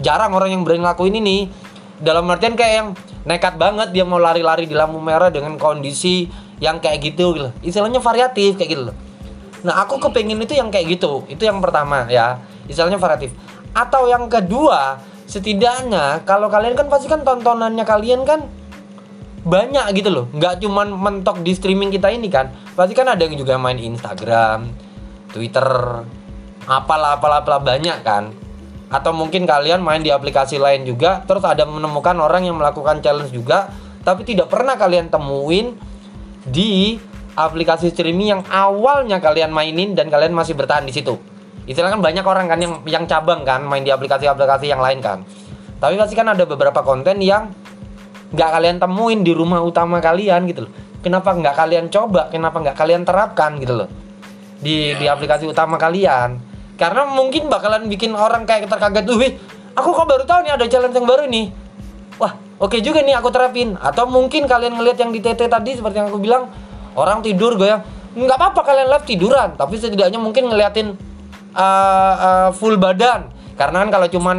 jarang 0.00 0.32
orang 0.32 0.56
yang 0.56 0.62
berani 0.64 0.80
lakuin 0.80 1.20
ini. 1.20 1.52
Dalam 2.00 2.24
artian 2.32 2.56
kayak 2.56 2.74
yang 2.80 2.88
nekat 3.24 3.56
banget 3.56 3.92
dia 3.92 4.04
mau 4.04 4.20
lari-lari 4.20 4.68
di 4.68 4.76
lampu 4.76 5.00
merah 5.00 5.32
dengan 5.32 5.56
kondisi 5.56 6.28
yang 6.60 6.78
kayak 6.78 7.00
gitu 7.00 7.36
gitu 7.36 7.50
istilahnya 7.64 7.98
variatif 7.98 8.56
kayak 8.56 8.70
gitu 8.72 8.84
loh 8.92 8.96
Nah, 9.64 9.80
aku 9.80 9.96
kepengen 9.96 10.44
itu 10.44 10.52
yang 10.52 10.68
kayak 10.68 11.00
gitu. 11.00 11.24
Itu 11.24 11.48
yang 11.48 11.64
pertama 11.64 12.04
ya. 12.06 12.36
Misalnya 12.68 13.00
variatif. 13.00 13.32
Atau 13.72 14.06
yang 14.12 14.28
kedua, 14.28 15.00
setidaknya 15.24 16.20
kalau 16.28 16.52
kalian 16.52 16.76
kan 16.76 16.86
pasti 16.92 17.08
kan 17.08 17.24
tontonannya 17.24 17.82
kalian 17.82 18.28
kan 18.28 18.44
banyak 19.40 19.96
gitu 19.96 20.12
loh. 20.12 20.24
Nggak 20.36 20.60
cuman 20.60 20.92
mentok 20.92 21.40
di 21.40 21.56
streaming 21.56 21.88
kita 21.88 22.12
ini 22.12 22.28
kan. 22.28 22.52
Pasti 22.76 22.92
kan 22.92 23.08
ada 23.08 23.24
yang 23.24 23.40
juga 23.40 23.56
main 23.56 23.80
Instagram, 23.80 24.68
Twitter, 25.32 25.68
apalah 26.68 27.16
apalah 27.16 27.40
apalah 27.40 27.60
banyak 27.64 27.98
kan. 28.04 28.36
Atau 28.94 29.10
mungkin 29.10 29.42
kalian 29.42 29.82
main 29.82 30.06
di 30.06 30.14
aplikasi 30.14 30.54
lain 30.62 30.86
juga, 30.86 31.26
terus 31.26 31.42
ada 31.42 31.66
menemukan 31.66 32.14
orang 32.14 32.46
yang 32.46 32.54
melakukan 32.54 33.02
challenge 33.02 33.34
juga, 33.34 33.74
tapi 34.06 34.22
tidak 34.22 34.46
pernah 34.46 34.78
kalian 34.78 35.10
temuin 35.10 35.74
di 36.46 36.94
aplikasi 37.34 37.90
streaming 37.90 38.38
yang 38.38 38.42
awalnya 38.46 39.18
kalian 39.18 39.50
mainin 39.50 39.98
dan 39.98 40.06
kalian 40.06 40.30
masih 40.30 40.54
bertahan 40.54 40.86
di 40.86 40.94
situ. 40.94 41.18
Istilah 41.66 41.90
kan 41.90 41.98
banyak 41.98 42.22
orang 42.22 42.46
kan 42.46 42.58
yang 42.62 42.74
yang 42.86 43.04
cabang 43.10 43.42
kan 43.42 43.66
main 43.66 43.82
di 43.82 43.90
aplikasi-aplikasi 43.90 44.70
yang 44.70 44.78
lain 44.78 45.02
kan. 45.02 45.26
Tapi 45.82 45.98
pasti 45.98 46.14
kan 46.14 46.30
ada 46.30 46.46
beberapa 46.46 46.86
konten 46.86 47.18
yang 47.18 47.50
nggak 48.30 48.50
kalian 48.54 48.76
temuin 48.78 49.26
di 49.26 49.34
rumah 49.34 49.58
utama 49.58 49.98
kalian 49.98 50.46
gitu 50.46 50.70
loh. 50.70 50.72
Kenapa 51.02 51.34
nggak 51.34 51.56
kalian 51.58 51.90
coba? 51.90 52.30
Kenapa 52.30 52.62
nggak 52.62 52.76
kalian 52.78 53.02
terapkan 53.02 53.58
gitu 53.58 53.74
loh 53.74 53.88
di 54.62 54.94
di 54.94 55.10
aplikasi 55.10 55.50
utama 55.50 55.74
kalian? 55.80 56.53
Karena 56.74 57.06
mungkin 57.06 57.46
bakalan 57.46 57.86
bikin 57.86 58.14
orang 58.18 58.44
kayak 58.44 58.66
terkaget 58.66 59.04
tuh, 59.06 59.18
aku 59.78 59.88
kok 59.94 60.06
baru 60.10 60.24
tahu 60.26 60.42
nih 60.42 60.52
ada 60.58 60.66
challenge 60.66 60.94
yang 60.94 61.06
baru 61.06 61.30
nih. 61.30 61.54
Wah, 62.18 62.34
oke 62.58 62.78
juga 62.82 63.02
nih 63.02 63.14
aku 63.14 63.30
terapin. 63.30 63.78
Atau 63.78 64.10
mungkin 64.10 64.46
kalian 64.50 64.74
ngelihat 64.78 64.98
yang 65.02 65.10
di 65.14 65.22
TT 65.22 65.46
tadi 65.46 65.78
seperti 65.78 66.02
yang 66.02 66.10
aku 66.10 66.18
bilang, 66.18 66.50
orang 66.98 67.22
tidur 67.22 67.54
gue 67.54 67.70
ya 67.70 67.78
nggak 68.14 68.38
apa-apa 68.38 68.60
kalian 68.62 68.88
live 68.90 69.06
tiduran. 69.06 69.48
Tapi 69.58 69.74
setidaknya 69.74 70.18
mungkin 70.22 70.46
ngeliatin 70.50 70.94
uh, 71.54 72.14
uh, 72.14 72.48
full 72.54 72.78
badan. 72.78 73.30
Karena 73.54 73.86
kan 73.86 73.90
kalau 73.90 74.06
cuman 74.10 74.36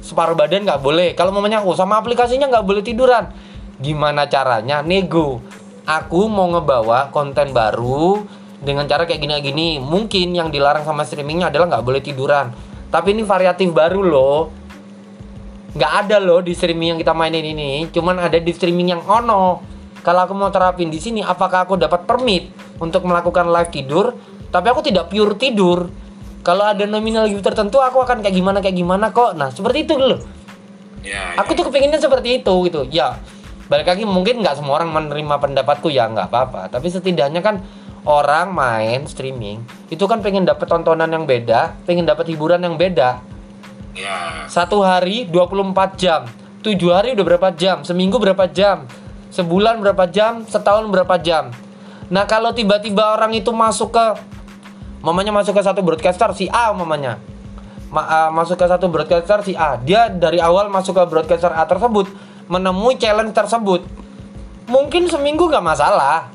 separuh 0.00 0.36
badan 0.36 0.64
nggak 0.64 0.80
boleh. 0.80 1.12
Kalau 1.12 1.32
mamanya 1.32 1.64
oh 1.64 1.76
sama 1.76 2.00
aplikasinya 2.00 2.48
nggak 2.48 2.64
boleh 2.64 2.82
tiduran. 2.84 3.32
Gimana 3.80 4.28
caranya? 4.28 4.80
Nego. 4.80 5.44
Aku 5.82 6.30
mau 6.30 6.46
ngebawa 6.46 7.10
konten 7.10 7.50
baru 7.50 8.22
dengan 8.62 8.86
cara 8.86 9.02
kayak 9.02 9.18
gini-gini 9.18 9.82
mungkin 9.82 10.30
yang 10.32 10.48
dilarang 10.54 10.86
sama 10.86 11.02
streamingnya 11.02 11.50
adalah 11.50 11.76
nggak 11.76 11.84
boleh 11.84 12.00
tiduran. 12.00 12.54
Tapi 12.88 13.16
ini 13.16 13.26
variatif 13.26 13.74
baru 13.74 14.00
loh. 14.06 14.40
Nggak 15.72 15.92
ada 16.06 16.16
loh 16.22 16.44
di 16.44 16.52
streaming 16.54 16.94
yang 16.94 17.00
kita 17.02 17.10
mainin 17.10 17.42
ini. 17.42 17.90
Cuman 17.90 18.22
ada 18.22 18.38
di 18.38 18.52
streaming 18.54 18.94
yang 18.94 19.02
ono. 19.02 19.64
Kalau 20.02 20.20
aku 20.26 20.34
mau 20.34 20.50
terapin 20.50 20.90
di 20.90 20.98
sini 20.98 21.22
apakah 21.22 21.66
aku 21.66 21.78
dapat 21.78 22.06
permit 22.06 22.50
untuk 22.78 23.02
melakukan 23.06 23.50
live 23.50 23.70
tidur? 23.70 24.14
Tapi 24.52 24.66
aku 24.68 24.84
tidak 24.84 25.08
pure 25.08 25.34
tidur. 25.34 25.88
Kalau 26.42 26.66
ada 26.66 26.84
nominal 26.84 27.30
gift 27.30 27.46
tertentu 27.46 27.78
aku 27.78 28.02
akan 28.02 28.18
kayak 28.20 28.34
gimana 28.34 28.58
kayak 28.58 28.76
gimana 28.76 29.14
kok. 29.14 29.38
Nah 29.38 29.48
seperti 29.54 29.86
itu 29.86 29.94
loh. 29.94 30.20
Ya, 31.02 31.34
aku 31.34 31.58
tuh 31.58 31.66
kepinginnya 31.66 31.98
seperti 31.98 32.42
itu 32.42 32.54
gitu. 32.70 32.86
Ya 32.90 33.18
balik 33.66 33.88
lagi 33.88 34.04
mungkin 34.04 34.44
nggak 34.44 34.60
semua 34.60 34.82
orang 34.82 34.92
menerima 34.92 35.38
pendapatku. 35.38 35.88
Ya 35.88 36.10
nggak 36.10 36.28
apa-apa. 36.28 36.68
Tapi 36.68 36.92
setidaknya 36.92 37.40
kan 37.40 37.62
orang 38.02 38.50
main 38.50 39.06
streaming 39.06 39.62
itu 39.90 40.02
kan 40.10 40.18
pengen 40.18 40.42
dapat 40.42 40.66
tontonan 40.66 41.06
yang 41.06 41.22
beda 41.22 41.78
pengen 41.86 42.06
dapat 42.06 42.30
hiburan 42.30 42.62
yang 42.62 42.74
beda. 42.74 43.22
Ya, 43.92 44.48
satu 44.48 44.80
hari 44.80 45.28
24 45.28 46.00
jam 46.00 46.24
tujuh 46.64 46.90
hari 46.90 47.12
udah 47.12 47.26
berapa 47.26 47.48
jam 47.52 47.84
seminggu 47.84 48.16
berapa 48.16 48.48
jam 48.48 48.88
sebulan 49.28 49.84
berapa 49.84 50.08
jam 50.08 50.48
setahun 50.48 50.88
berapa 50.88 51.16
jam. 51.20 51.52
Nah 52.08 52.24
kalau 52.24 52.52
tiba-tiba 52.56 53.16
orang 53.16 53.36
itu 53.36 53.52
masuk 53.52 53.92
ke 53.92 54.06
mamanya 55.04 55.32
masuk 55.32 55.56
ke 55.56 55.62
satu 55.62 55.84
broadcaster 55.84 56.32
si 56.32 56.48
A 56.48 56.72
mamanya. 56.72 57.20
Ma- 57.92 58.08
ah, 58.08 58.30
masuk 58.32 58.56
ke 58.56 58.64
satu 58.64 58.88
broadcaster 58.88 59.44
si 59.44 59.52
A. 59.52 59.76
Dia 59.76 60.08
dari 60.08 60.40
awal 60.40 60.72
masuk 60.72 60.96
ke 60.96 61.02
broadcaster 61.08 61.52
A 61.52 61.68
tersebut 61.68 62.08
menemui 62.48 62.96
challenge 62.96 63.36
tersebut. 63.36 63.84
Mungkin 64.68 65.08
seminggu 65.12 65.52
nggak 65.52 65.64
masalah 65.64 66.31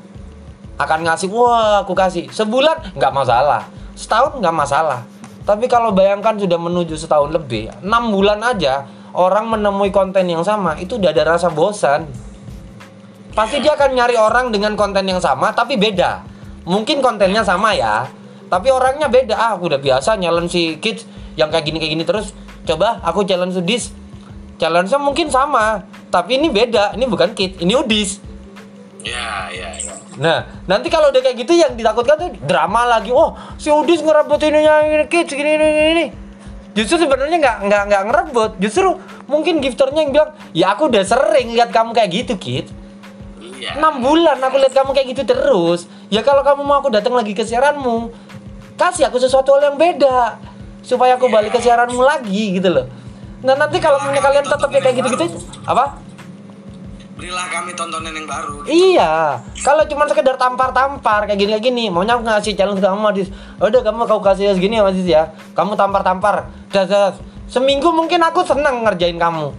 akan 0.78 0.98
ngasih 1.10 1.28
wah 1.34 1.82
aku 1.82 1.92
kasih. 1.92 2.30
Sebulan 2.30 2.94
nggak 2.94 3.12
masalah. 3.12 3.66
Setahun 3.98 4.38
nggak 4.38 4.54
masalah. 4.54 5.02
Tapi 5.42 5.66
kalau 5.66 5.90
bayangkan 5.90 6.38
sudah 6.38 6.56
menuju 6.60 6.94
setahun 6.94 7.34
lebih 7.34 7.72
enam 7.82 8.14
bulan 8.14 8.38
aja 8.44 8.86
orang 9.16 9.50
menemui 9.50 9.90
konten 9.90 10.28
yang 10.28 10.46
sama 10.46 10.78
itu 10.78 10.96
udah 10.96 11.10
ada 11.10 11.34
rasa 11.34 11.50
bosan. 11.50 12.06
Pasti 13.34 13.58
dia 13.58 13.74
akan 13.74 13.90
nyari 13.96 14.14
orang 14.18 14.54
dengan 14.54 14.78
konten 14.78 15.02
yang 15.02 15.18
sama 15.18 15.50
tapi 15.50 15.74
beda. 15.74 16.22
Mungkin 16.68 17.02
kontennya 17.02 17.42
sama 17.42 17.74
ya 17.74 18.06
tapi 18.46 18.70
orangnya 18.70 19.10
beda. 19.10 19.34
Ah 19.34 19.50
aku 19.58 19.66
udah 19.66 19.82
biasa 19.82 20.14
nyalon 20.14 20.46
si 20.46 20.78
kids 20.78 21.02
yang 21.34 21.50
kayak 21.50 21.66
gini 21.66 21.82
kayak 21.82 21.92
gini 21.98 22.04
terus. 22.06 22.30
Coba 22.62 23.02
aku 23.02 23.26
challenge 23.26 23.58
udis. 23.58 23.90
Challenge-nya 24.58 24.98
mungkin 25.00 25.26
sama 25.32 25.82
tapi 26.12 26.38
ini 26.38 26.52
beda. 26.52 26.94
Ini 26.94 27.08
bukan 27.10 27.34
kids 27.34 27.58
ini 27.58 27.74
udis 27.74 28.27
ya, 29.02 29.50
ya, 29.52 29.68
ya. 29.78 29.94
Nah, 30.18 30.38
nanti 30.66 30.90
kalau 30.90 31.14
udah 31.14 31.22
kayak 31.22 31.36
gitu 31.46 31.54
yang 31.54 31.78
ditakutkan 31.78 32.18
tuh 32.18 32.28
drama 32.42 32.86
lagi. 32.86 33.14
Oh, 33.14 33.38
si 33.54 33.70
Udis 33.70 34.02
ngerebut 34.02 34.42
ini 34.42 34.66
ini 34.66 35.06
kids 35.06 35.30
gini 35.30 35.54
ini 35.54 35.66
ini, 35.66 35.82
ini. 35.94 36.06
Justru 36.74 37.06
sebenarnya 37.06 37.38
nggak 37.38 37.56
nggak 37.66 37.82
nggak 37.90 38.02
ngerebut. 38.10 38.50
Justru 38.62 38.98
mungkin 39.30 39.58
gifternya 39.62 40.00
yang 40.06 40.12
bilang, 40.14 40.30
ya 40.54 40.66
aku 40.74 40.90
udah 40.90 41.02
sering 41.06 41.54
lihat 41.54 41.70
kamu 41.70 41.90
kayak 41.94 42.10
gitu, 42.10 42.34
kid. 42.38 42.66
Iya. 43.38 43.74
6 43.74 44.06
bulan 44.06 44.38
aku 44.38 44.56
lihat 44.62 44.74
kamu 44.74 44.90
kayak 44.94 45.06
gitu 45.14 45.22
terus. 45.26 45.90
Ya 46.10 46.22
kalau 46.22 46.46
kamu 46.46 46.62
mau 46.62 46.78
aku 46.78 46.94
datang 46.94 47.14
lagi 47.18 47.34
ke 47.34 47.42
siaranmu, 47.42 48.14
kasih 48.78 49.10
aku 49.10 49.18
sesuatu 49.18 49.50
hal 49.58 49.74
yang 49.74 49.76
beda 49.78 50.38
supaya 50.86 51.18
aku 51.18 51.26
balik 51.26 51.50
ke 51.50 51.60
siaranmu 51.60 51.98
lagi 51.98 52.54
gitu 52.54 52.70
loh. 52.70 52.86
Nah 53.42 53.54
nanti 53.58 53.82
kalau 53.82 53.98
punya 53.98 54.22
kalian 54.22 54.46
tetap 54.46 54.70
kayak 54.70 54.94
gitu-gitu 54.98 55.26
apa? 55.66 55.98
Berilah 57.18 57.50
kami 57.50 57.74
tontonan 57.74 58.14
yang 58.14 58.30
baru. 58.30 58.62
Iya, 58.62 59.42
kalau 59.66 59.82
cuma 59.90 60.06
sekedar 60.06 60.38
tampar-tampar 60.38 61.26
kayak 61.26 61.34
gini 61.34 61.50
kayak 61.50 61.64
gini, 61.66 61.84
maunya 61.90 62.14
aku 62.14 62.22
ngasih 62.22 62.54
challenge 62.54 62.78
kamu 62.78 63.10
Adis. 63.10 63.28
Udah 63.58 63.82
kamu 63.82 64.06
kau 64.06 64.22
kasih 64.22 64.54
segini 64.54 64.78
ya 64.78 64.86
Adis 64.86 65.02
ya. 65.02 65.34
Kamu 65.58 65.74
tampar-tampar. 65.74 66.46
Das. 66.70 67.18
Seminggu 67.50 67.90
mungkin 67.90 68.22
aku 68.22 68.46
seneng 68.46 68.86
ngerjain 68.86 69.18
kamu. 69.18 69.50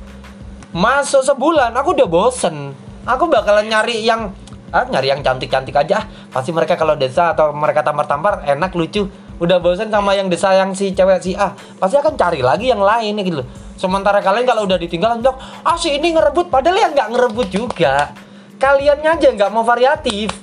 Masuk 0.71 1.19
sebulan 1.19 1.75
aku 1.75 1.99
udah 1.99 2.07
bosen. 2.07 2.71
Aku 3.03 3.27
bakalan 3.27 3.67
nyari 3.67 4.07
yang 4.07 4.31
ah 4.71 4.87
nyari 4.87 5.11
yang 5.11 5.19
cantik-cantik 5.19 5.75
aja. 5.75 5.99
Ah, 5.99 6.03
Pasti 6.39 6.55
mereka 6.55 6.79
kalau 6.79 6.95
desa 6.95 7.35
atau 7.35 7.51
mereka 7.51 7.83
tampar-tampar 7.83 8.47
enak 8.47 8.71
lucu. 8.71 9.11
Udah 9.35 9.59
bosen 9.59 9.91
sama 9.91 10.15
yang 10.15 10.31
desa 10.31 10.55
yang 10.55 10.71
si 10.71 10.95
cewek 10.95 11.19
si 11.19 11.35
A. 11.35 11.51
Pasti 11.75 11.99
akan 11.99 12.15
cari 12.15 12.39
lagi 12.39 12.71
yang 12.71 12.79
lain 12.79 13.19
gitu 13.19 13.43
loh. 13.43 13.47
Sementara 13.79 14.19
kalian 14.19 14.43
kalau 14.43 14.67
udah 14.67 14.75
ditinggal 14.75 15.23
bilang, 15.23 15.39
ah 15.63 15.79
si 15.79 15.95
ini 15.95 16.11
ngerebut, 16.11 16.51
padahal 16.51 16.75
yang 16.75 16.91
nggak 16.91 17.15
ngerebut 17.15 17.47
juga. 17.47 18.11
Kaliannya 18.59 19.15
aja 19.15 19.27
nggak 19.31 19.51
mau 19.55 19.63
variatif. 19.63 20.35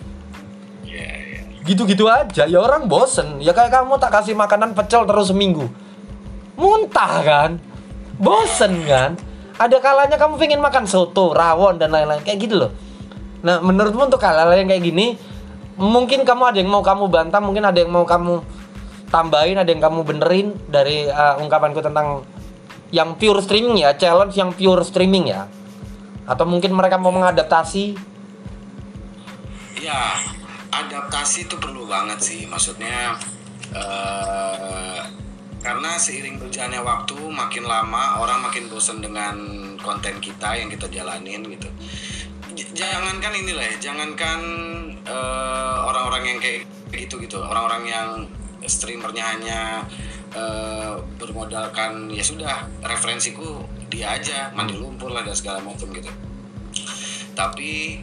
Iya, 0.81 1.05
iya. 1.05 1.41
Gitu-gitu 1.69 2.09
aja, 2.09 2.49
ya 2.49 2.57
orang 2.57 2.89
bosen. 2.89 3.45
Ya 3.45 3.53
kayak 3.53 3.77
kamu 3.77 4.01
tak 4.01 4.17
kasih 4.17 4.33
makanan 4.33 4.73
pecel 4.73 5.05
terus 5.05 5.29
seminggu. 5.29 5.69
Muntah 6.57 7.13
kan? 7.21 7.51
Bosen 8.17 8.89
kan? 8.89 9.21
Ada 9.61 9.85
kalanya 9.85 10.17
kamu 10.17 10.41
pengen 10.41 10.65
makan 10.65 10.89
soto, 10.89 11.37
rawon, 11.37 11.77
dan 11.77 11.93
lain-lain. 11.93 12.25
Kayak 12.25 12.39
gitu 12.41 12.57
loh. 12.57 12.73
Nah, 13.45 13.61
menurutmu 13.61 14.09
untuk 14.09 14.25
hal-hal 14.25 14.49
yang 14.57 14.73
kayak 14.73 14.81
gini, 14.81 15.21
mungkin 15.77 16.25
kamu 16.25 16.57
ada 16.57 16.59
yang 16.65 16.73
mau 16.73 16.81
kamu 16.81 17.05
bantah, 17.13 17.41
mungkin 17.45 17.69
ada 17.69 17.85
yang 17.85 17.93
mau 17.93 18.09
kamu 18.09 18.41
tambahin, 19.13 19.61
ada 19.61 19.69
yang 19.69 19.85
kamu 19.85 20.01
benerin 20.09 20.57
dari 20.73 21.05
uh, 21.05 21.37
ungkapanku 21.37 21.85
tentang 21.85 22.25
yang 22.95 23.19
pure 23.19 23.43
streaming 23.43 23.83
ya, 23.83 23.95
challenge 23.99 24.35
yang 24.39 24.55
pure 24.55 24.83
streaming 24.87 25.31
ya. 25.31 25.51
Atau 26.27 26.47
mungkin 26.47 26.75
mereka 26.75 26.99
mau 26.99 27.15
mengadaptasi. 27.15 27.99
Ya, 29.83 30.19
adaptasi 30.75 31.47
itu 31.47 31.57
perlu 31.59 31.87
banget 31.87 32.19
sih. 32.23 32.41
Maksudnya 32.47 33.15
eh 33.75 35.03
karena 35.67 35.99
seiring 35.99 36.39
berjalannya 36.39 36.79
waktu 36.79 37.19
makin 37.19 37.67
lama 37.67 38.23
orang 38.23 38.39
makin 38.39 38.71
bosan 38.71 39.03
dengan 39.03 39.35
konten 39.83 40.23
kita 40.23 40.55
yang 40.55 40.71
kita 40.71 40.87
jalanin 40.87 41.43
gitu. 41.43 41.67
J- 42.55 42.71
Jangankan 42.71 43.35
inilah 43.35 43.67
ya, 43.75 43.91
jangankan 43.91 44.41
eh, 45.03 45.77
orang-orang 45.83 46.23
yang 46.23 46.39
kayak 46.39 46.71
gitu 46.95 47.19
gitu, 47.19 47.43
orang-orang 47.43 47.83
yang 47.83 48.09
streamernya 48.63 49.25
hanya 49.27 49.61
eh, 50.37 50.93
bermodalkan 51.17 52.13
ya 52.13 52.21
sudah 52.21 52.53
referensiku 52.83 53.65
dia 53.89 54.13
aja 54.13 54.53
mandi 54.53 54.77
lumpur 54.77 55.09
lah 55.09 55.23
dan 55.23 55.33
segala 55.33 55.59
macam 55.59 55.89
gitu 55.91 56.13
tapi 57.33 58.01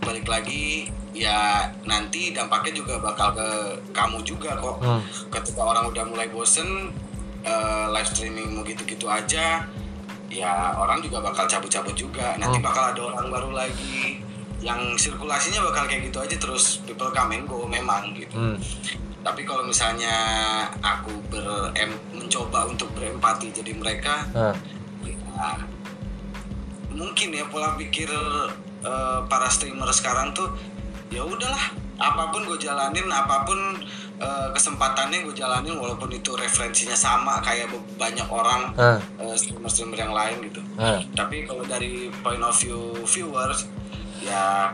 balik 0.00 0.26
lagi 0.26 0.86
ya 1.12 1.62
nanti 1.84 2.32
dampaknya 2.32 2.72
juga 2.74 2.98
bakal 2.98 3.32
ke 3.32 3.48
kamu 3.90 4.18
juga 4.22 4.56
kok 4.56 4.76
Hmm. 4.80 5.00
ketika 5.30 5.60
orang 5.62 5.84
udah 5.86 6.04
mulai 6.04 6.28
bosen 6.28 6.90
eh, 7.42 7.86
live 7.88 8.06
streamingmu 8.06 8.62
gitu-gitu 8.64 9.06
aja 9.06 9.66
ya 10.28 10.52
orang 10.74 10.98
juga 10.98 11.20
bakal 11.20 11.44
cabut-cabut 11.44 11.92
juga 11.92 12.34
nanti 12.36 12.56
Hmm. 12.56 12.64
bakal 12.64 12.84
ada 12.90 13.00
orang 13.04 13.26
baru 13.28 13.50
lagi 13.52 14.22
yang 14.58 14.78
sirkulasinya 14.94 15.60
bakal 15.64 15.84
kayak 15.84 16.06
gitu 16.06 16.18
aja 16.18 16.36
terus 16.36 16.80
people 16.82 17.10
come 17.10 17.34
and 17.34 17.44
go 17.44 17.66
memang 17.66 18.14
gitu 18.14 18.32
Hmm. 18.32 18.56
Tapi 19.22 19.46
kalau 19.46 19.62
misalnya 19.62 20.14
aku 20.82 21.14
ber 21.30 21.70
mencoba 22.12 22.66
untuk 22.66 22.90
berempati 22.94 23.54
jadi 23.54 23.72
mereka 23.74 24.26
Nah, 24.34 24.54
ya, 25.02 25.58
mungkin 26.92 27.34
ya 27.34 27.46
pola 27.48 27.74
pikir 27.74 28.10
eh, 28.84 29.20
para 29.26 29.48
streamer 29.48 29.88
sekarang 29.90 30.30
tuh 30.36 30.50
ya 31.08 31.24
udahlah 31.24 31.74
apa 32.02 32.34
pun 32.34 32.42
gue 32.48 32.58
jalanin 32.58 33.06
apa 33.10 33.46
pun 33.46 33.58
eh, 34.18 34.48
kesempatannya 34.54 35.26
gue 35.26 35.34
jalanin 35.34 35.76
walaupun 35.76 36.10
itu 36.12 36.34
referensinya 36.34 36.94
sama 36.94 37.38
kayak 37.42 37.70
banyak 37.98 38.26
orang 38.28 38.74
nah, 38.74 38.98
eh, 39.22 39.34
streamer-streamer 39.36 39.98
yang 39.98 40.14
lain 40.14 40.36
gitu. 40.46 40.60
Nah. 40.76 41.00
tapi 41.14 41.44
kalau 41.46 41.62
dari 41.66 42.10
point 42.22 42.42
of 42.42 42.54
view 42.58 42.94
viewers 43.06 43.66
ya 44.22 44.70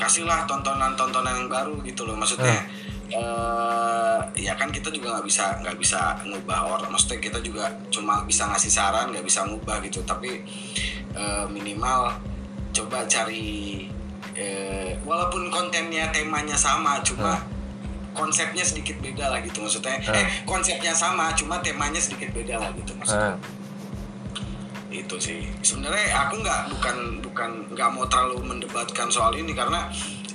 kasihlah 0.00 0.48
tontonan-tontonan 0.48 1.44
yang 1.44 1.48
baru 1.52 1.76
gitu 1.84 2.08
loh. 2.08 2.16
Maksudnya 2.16 2.64
eh 3.10 4.18
ya 4.38 4.54
kan 4.54 4.70
kita 4.70 4.88
juga 4.94 5.18
nggak 5.18 5.26
bisa 5.26 5.58
nggak 5.62 5.76
bisa 5.78 6.00
ngubah 6.26 6.60
orang. 6.78 6.90
Maksudnya 6.94 7.18
kita 7.18 7.38
juga 7.42 7.66
cuma 7.90 8.22
bisa 8.24 8.46
ngasih 8.46 8.70
saran 8.70 9.10
nggak 9.10 9.26
bisa 9.26 9.42
ngubah 9.46 9.82
gitu. 9.82 10.00
Tapi 10.06 10.40
eh, 11.14 11.44
minimal 11.50 12.14
coba 12.70 13.02
cari 13.10 13.86
eh, 14.38 14.94
walaupun 15.02 15.50
kontennya 15.50 16.08
temanya 16.14 16.54
sama 16.54 17.02
cuma 17.02 17.42
konsepnya 18.14 18.62
sedikit 18.66 18.98
beda 19.02 19.30
lah 19.30 19.38
gitu 19.42 19.62
maksudnya. 19.62 19.98
Eh 20.02 20.26
konsepnya 20.46 20.94
sama 20.94 21.34
cuma 21.34 21.58
temanya 21.62 21.98
sedikit 21.98 22.30
beda 22.34 22.58
lah 22.58 22.70
gitu 22.74 22.94
maksudnya. 22.94 23.34
Nah. 23.34 23.58
itu 24.90 25.14
sih. 25.22 25.46
Sebenarnya 25.62 26.10
aku 26.26 26.42
nggak 26.42 26.74
bukan 26.74 26.96
bukan 27.22 27.50
nggak 27.70 27.88
mau 27.94 28.02
terlalu 28.10 28.42
mendebatkan 28.42 29.06
soal 29.06 29.30
ini 29.38 29.54
karena 29.54 29.86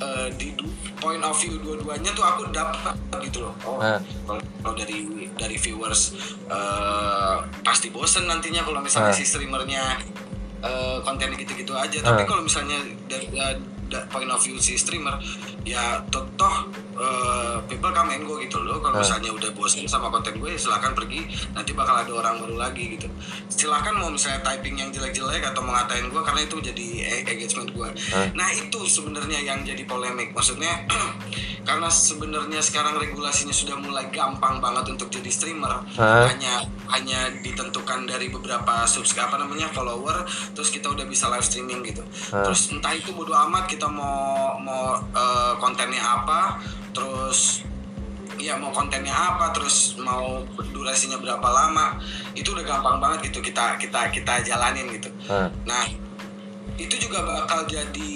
eh, 0.06 0.30
di 0.32 0.54
point 0.96 1.20
of 1.20 1.34
view 1.36 1.58
dua-duanya 1.58 2.12
tuh 2.12 2.22
aku 2.22 2.42
dapat 2.50 2.94
gitu 3.22 3.42
loh 3.42 3.54
oh 3.64 3.78
Ah. 3.80 3.98
kalau 4.62 4.74
dari 4.74 5.04
dari 5.34 5.56
viewers 5.56 6.14
eh, 6.48 7.36
pasti 7.62 7.90
bosen 7.90 8.26
nantinya 8.26 8.62
kalau 8.62 8.80
misalnya 8.80 9.10
Ah. 9.10 9.18
si 9.18 9.24
streamernya 9.24 9.84
eh, 10.62 10.98
kontennya 11.02 11.36
gitu-gitu 11.36 11.74
aja 11.74 11.98
tapi 12.00 12.22
Ah. 12.22 12.28
kalau 12.28 12.42
misalnya 12.42 12.78
dari 13.06 13.28
da- 13.28 13.58
da- 13.86 14.06
point 14.08 14.26
of 14.28 14.40
view 14.40 14.58
si 14.58 14.74
streamer 14.76 15.18
ya 15.64 16.02
toh 16.08 16.26
toh, 16.36 16.70
eh, 16.96 17.56
people 17.66 17.92
come 17.92 18.10
and 18.10 18.24
go 18.24 18.38
gitu 18.38 18.58
loh 18.58 18.80
kalau 18.80 18.96
Ah. 18.96 19.02
misalnya 19.02 19.30
udah 19.30 19.52
bosen 19.52 19.84
sama 19.86 20.08
konten 20.08 20.36
gue 20.36 20.56
silahkan 20.56 20.92
pergi 20.92 21.22
nanti 21.52 21.72
bakal 21.72 21.96
ada 21.98 22.10
orang 22.10 22.40
baru 22.40 22.56
lagi 22.58 22.96
gitu 22.96 23.08
silahkan 23.48 23.92
mau 23.94 24.08
misalnya 24.08 24.40
typing 24.42 24.76
yang 24.76 24.90
jelek-jelek 24.90 25.44
atau 25.44 25.60
mau 25.60 25.74
ngatain 25.74 26.08
gue 26.08 26.22
karena 26.22 26.42
itu 26.42 26.56
jadi 26.62 26.86
e- 27.02 27.24
engagement 27.28 27.70
gue 27.70 27.90
Ah. 28.10 28.28
nah 28.32 28.48
itu 28.50 28.80
sebenarnya 28.86 29.40
yang 29.42 29.60
jadi 29.62 29.84
polemik 29.84 30.32
maksudnya 30.32 30.88
karena 31.68 31.90
sebenarnya 31.90 32.62
sekarang 32.62 32.96
regulasinya 32.96 33.52
sudah 33.52 33.76
mulai 33.76 34.06
gampang 34.10 34.60
banget 34.60 34.86
untuk 34.88 35.10
jadi 35.10 35.28
streamer 35.28 35.84
Ah. 35.96 36.26
hanya 36.26 36.64
hanya 36.88 37.20
ditentukan 37.36 38.06
dari 38.06 38.30
beberapa 38.30 38.86
subscribe 38.86 39.28
apa 39.28 39.38
namanya 39.38 39.68
follower 39.70 40.22
terus 40.54 40.70
kita 40.70 40.88
udah 40.88 41.04
bisa 41.04 41.28
live 41.28 41.42
streaming 41.42 41.82
gitu 41.84 42.06
Ah. 42.30 42.46
terus 42.46 42.70
entah 42.70 42.94
itu 42.94 43.12
bodo 43.12 43.34
amat 43.34 43.66
kita 43.66 43.86
mau 43.86 44.56
mau 44.58 44.94
eh, 44.96 45.54
kontennya 45.58 46.00
apa 46.00 46.62
terus 46.96 47.68
ya 48.40 48.56
mau 48.56 48.72
kontennya 48.72 49.12
apa 49.12 49.52
terus 49.52 49.96
mau 50.00 50.44
durasinya 50.72 51.20
berapa 51.20 51.44
lama 51.44 52.00
itu 52.36 52.52
udah 52.52 52.64
gampang 52.64 52.98
banget 53.00 53.32
gitu 53.32 53.40
kita 53.44 53.76
kita 53.80 54.12
kita 54.12 54.44
jalanin 54.44 54.88
gitu 54.92 55.12
nah. 55.28 55.52
nah 55.68 55.86
itu 56.76 56.96
juga 57.00 57.24
bakal 57.24 57.64
jadi 57.68 58.16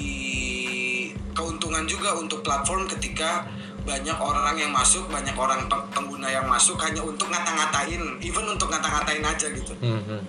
keuntungan 1.31 1.87
juga 1.87 2.15
untuk 2.19 2.43
platform 2.43 2.87
ketika 2.87 3.47
banyak 3.87 4.17
orang 4.19 4.59
yang 4.59 4.75
masuk 4.75 5.07
banyak 5.07 5.33
orang 5.33 5.65
pe- 5.71 5.87
pengguna 5.95 6.27
yang 6.27 6.43
masuk 6.45 6.75
hanya 6.83 6.99
untuk 6.99 7.31
ngata-ngatain 7.31 8.19
even 8.19 8.45
untuk 8.47 8.67
ngata-ngatain 8.67 9.23
aja 9.23 9.47
gitu 9.55 9.71
Hmm, 9.79 10.03
hmm. 10.03 10.21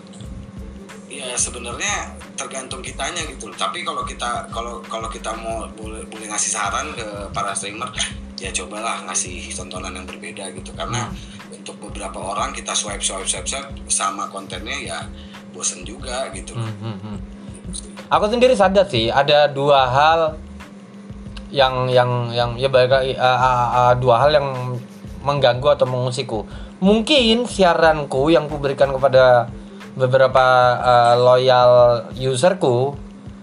ya 1.11 1.35
sebenarnya 1.35 2.15
tergantung 2.39 2.81
kitanya 2.81 3.21
gitu. 3.29 3.53
Tapi 3.53 3.85
kalau 3.85 4.07
kita 4.07 4.49
kalau 4.49 4.81
kalau 4.87 5.11
kita 5.13 5.35
mau 5.37 5.69
boleh 5.77 6.07
boleh 6.09 6.27
ngasih 6.31 6.57
saran 6.57 6.95
ke 6.97 7.05
para 7.37 7.53
streamer, 7.53 7.91
ya 8.40 8.50
cobalah 8.50 9.05
ngasih 9.05 9.53
tontonan 9.53 9.92
yang 9.92 10.09
berbeda 10.09 10.48
gitu 10.57 10.72
karena 10.72 11.12
untuk 11.53 11.76
beberapa 11.76 12.16
orang 12.16 12.57
kita 12.57 12.72
swipe 12.72 13.05
swipe 13.05 13.29
swipe 13.29 13.44
swipe 13.44 13.68
sama 13.92 14.26
kontennya 14.33 14.74
ya 14.81 14.98
bosen 15.53 15.85
juga 15.85 16.33
gitu. 16.33 16.57
Hmm, 16.57 16.72
hmm, 16.81 16.96
hmm. 17.05 17.18
Aku 18.09 18.26
sendiri 18.33 18.57
sadar 18.57 18.88
sih 18.88 19.12
ada 19.12 19.46
dua 19.46 19.87
hal 19.87 20.20
yang 21.53 21.90
yang 21.90 22.31
yang 22.33 22.50
ya 22.57 22.70
baik 22.70 22.90
uh, 22.90 23.20
uh, 23.20 23.68
uh, 23.70 23.92
dua 23.98 24.24
hal 24.24 24.31
yang 24.33 24.48
mengganggu 25.20 25.68
atau 25.76 25.87
mengusikku. 25.87 26.48
Mungkin 26.81 27.44
siaranku 27.44 28.33
yang 28.33 28.48
kuberikan 28.48 28.88
kepada 28.96 29.53
beberapa 29.92 30.46
uh, 30.81 31.14
loyal 31.20 31.70
userku, 32.16 32.96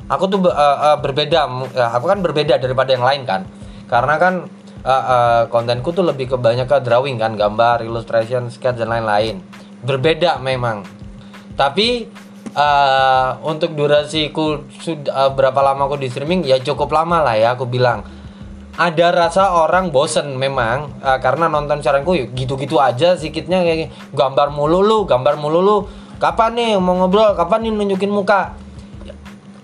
aku 0.09 0.23
tuh 0.25 0.49
uh, 0.49 0.95
uh, 0.95 0.97
berbeda. 0.97 1.45
Uh, 1.45 1.89
aku 1.93 2.09
kan 2.09 2.19
berbeda 2.25 2.57
daripada 2.57 2.97
yang 2.97 3.05
lain 3.05 3.21
kan, 3.29 3.45
karena 3.85 4.17
kan 4.17 4.33
uh, 4.87 5.03
uh, 5.03 5.41
kontenku 5.51 5.91
tuh 5.91 6.07
lebih 6.07 6.31
ke 6.31 6.37
banyak 6.39 6.63
ke 6.63 6.79
drawing 6.79 7.19
kan, 7.19 7.35
gambar, 7.35 7.83
illustration, 7.83 8.47
sketch 8.47 8.79
dan 8.79 8.87
lain-lain. 8.87 9.43
Berbeda 9.83 10.39
memang. 10.39 10.87
Tapi 11.57 12.05
eh, 12.53 13.29
untuk 13.45 13.73
durasiku 13.73 14.65
sudah 14.77 15.33
berapa 15.33 15.57
lama 15.61 15.89
aku 15.89 15.97
di 15.97 16.09
streaming 16.09 16.45
ya 16.45 16.61
cukup 16.61 16.93
lama 16.93 17.25
lah 17.25 17.35
ya 17.37 17.57
aku 17.57 17.65
bilang. 17.65 18.05
Ada 18.77 19.09
rasa 19.09 19.57
orang 19.57 19.89
bosen 19.89 20.37
memang 20.37 21.01
eh, 21.01 21.17
karena 21.17 21.49
nonton 21.49 21.81
siaranku 21.81 22.13
ya 22.13 22.25
gitu-gitu 22.29 22.77
aja 22.77 23.17
sikitnya 23.17 23.65
kayak 23.65 23.89
gambar 24.13 24.53
mulu 24.53 24.85
lu, 24.85 24.99
gambar 25.09 25.33
mulu 25.41 25.59
lu. 25.65 25.77
Kapan 26.17 26.57
nih 26.57 26.69
mau 26.81 26.97
ngobrol? 26.97 27.37
Kapan 27.37 27.69
nih 27.69 27.71
nunjukin 27.73 28.09
muka? 28.09 28.53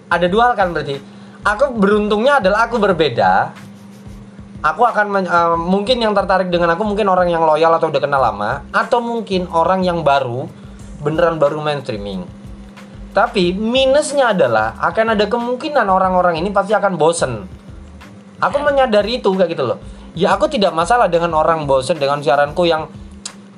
Ada 0.09 0.29
dua 0.29 0.53
kan 0.53 0.69
berarti. 0.73 1.01
Aku 1.45 1.77
beruntungnya 1.77 2.41
adalah 2.41 2.69
aku 2.69 2.77
berbeda. 2.77 3.53
Aku 4.63 4.87
akan 4.87 5.27
eh, 5.27 5.55
mungkin 5.59 5.99
yang 5.99 6.15
tertarik 6.15 6.47
dengan 6.47 6.71
aku 6.71 6.87
mungkin 6.87 7.11
orang 7.11 7.27
yang 7.27 7.43
loyal 7.43 7.75
atau 7.75 7.91
udah 7.91 7.99
kenal 7.99 8.23
lama 8.23 8.63
atau 8.71 9.03
mungkin 9.03 9.51
orang 9.51 9.83
yang 9.83 10.07
baru 10.07 10.47
beneran 11.03 11.35
baru 11.35 11.59
main 11.59 11.83
streaming. 11.83 12.23
Tapi 13.11 13.51
minusnya 13.53 14.31
adalah 14.31 14.79
akan 14.79 15.19
ada 15.19 15.27
kemungkinan 15.27 15.85
orang-orang 15.85 16.39
ini 16.39 16.49
pasti 16.49 16.71
akan 16.71 16.95
bosen. 16.95 17.43
Aku 18.39 18.57
menyadari 18.63 19.19
itu 19.19 19.35
kayak 19.35 19.51
gitu 19.51 19.67
loh. 19.67 19.77
Ya 20.15 20.31
aku 20.31 20.47
tidak 20.47 20.71
masalah 20.71 21.11
dengan 21.11 21.35
orang 21.35 21.67
bosen 21.67 21.99
dengan 21.99 22.23
siaranku 22.23 22.63
yang 22.63 22.87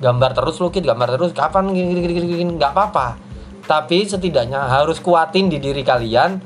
gambar 0.02 0.36
terus 0.36 0.60
lu 0.60 0.74
Kit, 0.74 0.84
gambar 0.84 1.16
terus 1.16 1.32
kapan 1.32 1.72
gini 1.72 2.02
gini 2.02 2.18
gini, 2.18 2.28
gini, 2.34 2.52
nggak 2.58 2.74
apa-apa. 2.74 3.08
Tapi 3.64 4.10
setidaknya 4.10 4.68
harus 4.68 4.98
kuatin 5.00 5.54
di 5.54 5.62
diri 5.62 5.86
kalian 5.86 6.42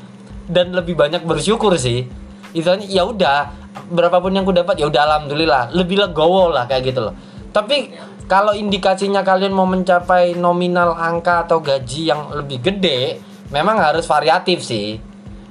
dan 0.51 0.75
lebih 0.75 0.99
banyak 0.99 1.23
bersyukur 1.23 1.79
sih. 1.79 2.05
Istilahnya 2.53 2.85
ya 2.89 3.05
udah 3.05 3.58
berapapun 3.87 4.35
yang 4.35 4.43
ku 4.43 4.51
dapat 4.51 4.75
ya 4.75 4.91
udah 4.91 5.01
alhamdulillah 5.07 5.71
lebih 5.71 6.03
legowo 6.03 6.51
lah 6.51 6.67
kayak 6.67 6.91
gitu 6.91 7.07
loh. 7.07 7.15
Tapi 7.49 7.95
kalau 8.29 8.53
indikasinya 8.53 9.25
kalian 9.25 9.55
mau 9.55 9.65
mencapai 9.65 10.37
nominal 10.37 10.93
angka 10.93 11.49
atau 11.49 11.57
gaji 11.63 12.13
yang 12.13 12.29
lebih 12.29 12.61
gede, 12.61 13.17
memang 13.49 13.81
harus 13.81 14.05
variatif 14.05 14.61
sih. 14.61 15.01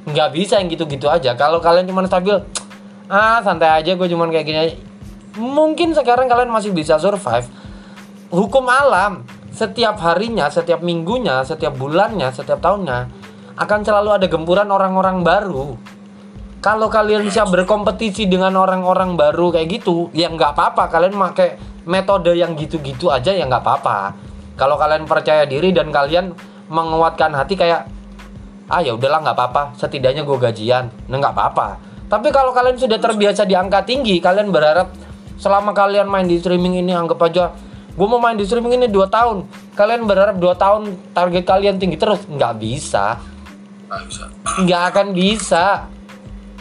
Nggak 0.06 0.28
bisa 0.30 0.62
yang 0.62 0.70
gitu-gitu 0.70 1.10
aja. 1.10 1.34
Kalau 1.34 1.58
kalian 1.58 1.90
cuma 1.90 2.06
stabil, 2.06 2.38
ah 3.10 3.42
santai 3.42 3.82
aja 3.82 3.98
gue 3.98 4.08
cuman 4.08 4.30
kayak 4.30 4.46
gini 4.46 4.58
aja. 4.58 4.76
Mungkin 5.38 5.92
sekarang 5.94 6.30
kalian 6.30 6.54
masih 6.54 6.70
bisa 6.70 6.96
survive. 7.02 7.50
Hukum 8.30 8.68
alam, 8.70 9.26
setiap 9.50 9.98
harinya, 10.04 10.46
setiap 10.46 10.78
minggunya, 10.78 11.42
setiap 11.42 11.74
bulannya, 11.74 12.30
setiap 12.30 12.62
tahunnya 12.62 13.10
akan 13.58 13.80
selalu 13.82 14.22
ada 14.22 14.26
gempuran 14.30 14.70
orang-orang 14.70 15.26
baru. 15.26 15.74
Kalau 16.58 16.90
kalian 16.90 17.30
siap 17.30 17.54
berkompetisi 17.54 18.26
dengan 18.26 18.58
orang-orang 18.58 19.14
baru 19.14 19.54
kayak 19.54 19.68
gitu, 19.78 20.10
ya 20.10 20.26
nggak 20.26 20.58
apa-apa. 20.58 20.90
Kalian 20.90 21.14
pakai 21.14 21.54
metode 21.86 22.34
yang 22.34 22.58
gitu-gitu 22.58 23.14
aja 23.14 23.30
ya 23.30 23.46
nggak 23.46 23.62
apa-apa. 23.62 23.98
Kalau 24.58 24.74
kalian 24.74 25.06
percaya 25.06 25.46
diri 25.46 25.70
dan 25.70 25.94
kalian 25.94 26.34
menguatkan 26.66 27.30
hati 27.30 27.54
kayak 27.54 27.86
ah 28.66 28.82
ya 28.82 28.98
udahlah 28.98 29.22
nggak 29.22 29.36
apa-apa. 29.38 29.62
Setidaknya 29.78 30.26
gue 30.26 30.34
gajian, 30.34 30.90
nah 31.06 31.16
nggak 31.22 31.34
apa-apa. 31.34 31.68
Tapi 32.10 32.28
kalau 32.34 32.50
kalian 32.50 32.74
sudah 32.74 32.98
terbiasa 32.98 33.46
di 33.46 33.54
angka 33.54 33.86
tinggi, 33.86 34.18
kalian 34.18 34.50
berharap 34.50 34.90
selama 35.38 35.70
kalian 35.70 36.10
main 36.10 36.26
di 36.26 36.42
streaming 36.42 36.82
ini 36.82 36.90
anggap 36.90 37.22
aja 37.22 37.54
gue 37.98 38.06
mau 38.06 38.22
main 38.22 38.38
di 38.38 38.46
streaming 38.46 38.78
ini 38.78 38.86
2 38.86 39.10
tahun. 39.10 39.46
Kalian 39.74 40.06
berharap 40.06 40.38
2 40.38 40.54
tahun 40.54 40.82
target 41.10 41.42
kalian 41.42 41.76
tinggi 41.82 41.98
terus 41.98 42.22
nggak 42.30 42.54
bisa 42.62 43.18
Nggak 43.90 44.02
bisa. 44.06 44.24
nggak 44.62 44.82
akan 44.94 45.06
bisa 45.14 45.64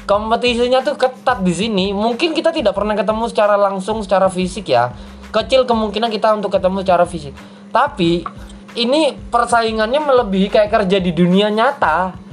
kompetisinya 0.07 0.79
tuh 0.81 0.95
ketat 0.95 1.43
di 1.43 1.51
sini. 1.51 1.85
Mungkin 1.91 2.31
kita 2.31 2.55
tidak 2.55 2.73
pernah 2.73 2.95
ketemu 2.95 3.27
secara 3.27 3.59
langsung 3.59 3.99
secara 4.01 4.31
fisik 4.31 4.71
ya. 4.71 4.95
Kecil 5.29 5.67
kemungkinan 5.67 6.07
kita 6.07 6.31
untuk 6.31 6.55
ketemu 6.55 6.81
secara 6.81 7.03
fisik. 7.03 7.35
Tapi 7.69 8.23
ini 8.79 9.13
persaingannya 9.13 9.99
melebihi 9.99 10.47
kayak 10.47 10.71
kerja 10.71 10.97
di 11.03 11.11
dunia 11.11 11.51
nyata. 11.51 12.25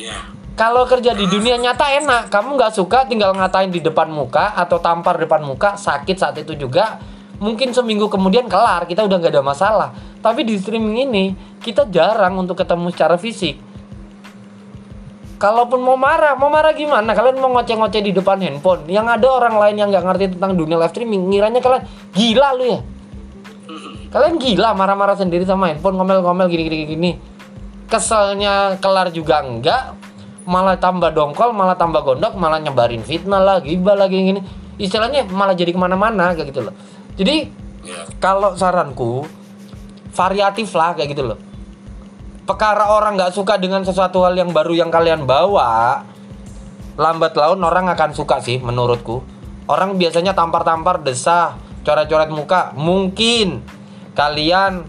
Iya. 0.00 0.16
kalau 0.56 0.88
kerja 0.88 1.12
di 1.12 1.28
dunia 1.28 1.56
nyata 1.60 1.88
enak. 2.00 2.22
Kamu 2.32 2.56
nggak 2.56 2.72
suka 2.72 3.04
tinggal 3.04 3.32
ngatain 3.36 3.72
di 3.72 3.80
depan 3.84 4.08
muka 4.08 4.56
atau 4.56 4.80
tampar 4.80 5.16
depan 5.16 5.44
muka 5.44 5.76
sakit 5.76 6.16
saat 6.16 6.36
itu 6.40 6.56
juga. 6.56 7.00
Mungkin 7.40 7.72
seminggu 7.72 8.12
kemudian 8.12 8.44
kelar 8.48 8.84
kita 8.84 9.08
udah 9.08 9.16
nggak 9.16 9.32
ada 9.32 9.44
masalah. 9.44 9.88
Tapi 10.20 10.44
di 10.44 10.60
streaming 10.60 11.08
ini 11.08 11.24
kita 11.64 11.88
jarang 11.88 12.36
untuk 12.36 12.60
ketemu 12.60 12.92
secara 12.92 13.16
fisik 13.16 13.69
kalaupun 15.40 15.80
mau 15.80 15.96
marah 15.96 16.36
mau 16.36 16.52
marah 16.52 16.76
gimana? 16.76 17.16
Kalian 17.16 17.40
mau 17.40 17.48
ngoceh-ngoceh 17.56 18.04
di 18.04 18.12
depan 18.12 18.36
handphone. 18.44 18.84
Yang 18.92 19.16
ada 19.16 19.26
orang 19.32 19.56
lain 19.56 19.74
yang 19.80 19.88
nggak 19.88 20.04
ngerti 20.04 20.24
tentang 20.36 20.52
dunia 20.52 20.76
live 20.76 20.92
streaming 20.92 21.32
ngiranya 21.32 21.64
kalian 21.64 21.82
gila 22.12 22.48
lu 22.60 22.64
ya. 22.68 22.80
Kalian 24.12 24.36
gila 24.36 24.76
marah-marah 24.76 25.16
sendiri 25.16 25.48
sama 25.48 25.72
handphone 25.72 25.96
ngomel-ngomel 25.96 26.46
gini-gini 26.52 26.84
gini 26.84 27.10
keselnya 27.90 28.78
kelar 28.78 29.10
juga 29.10 29.42
enggak 29.42 29.98
malah 30.46 30.78
tambah 30.78 31.10
dongkol 31.10 31.50
malah 31.50 31.74
tambah 31.74 32.06
gondok 32.06 32.38
malah 32.38 32.62
nyebarin 32.62 33.02
fitnah 33.02 33.42
lagi 33.42 33.74
gibah 33.74 33.98
lagi 33.98 34.14
gini 34.14 34.40
istilahnya 34.78 35.26
malah 35.26 35.58
jadi 35.58 35.74
ke 35.74 35.78
mana-mana 35.80 36.36
kayak 36.36 36.54
gitu 36.54 36.70
loh. 36.70 36.74
Jadi 37.18 37.50
ya 37.82 38.06
kalau 38.22 38.54
saranku 38.54 39.26
variatif 40.12 40.70
lah 40.76 40.94
kayak 40.94 41.16
gitu 41.16 41.22
loh 41.34 41.49
perkara 42.50 42.90
orang 42.90 43.14
nggak 43.14 43.30
suka 43.30 43.62
dengan 43.62 43.86
sesuatu 43.86 44.26
hal 44.26 44.34
yang 44.34 44.50
baru 44.50 44.74
yang 44.74 44.90
kalian 44.90 45.22
bawa 45.22 46.02
lambat 46.98 47.38
laun 47.38 47.62
orang 47.62 47.86
akan 47.94 48.10
suka 48.10 48.42
sih 48.42 48.58
menurutku. 48.58 49.22
Orang 49.70 49.94
biasanya 49.94 50.34
tampar-tampar 50.34 50.98
desah 51.06 51.54
coret-coret 51.86 52.26
muka. 52.34 52.74
Mungkin 52.74 53.62
kalian 54.18 54.82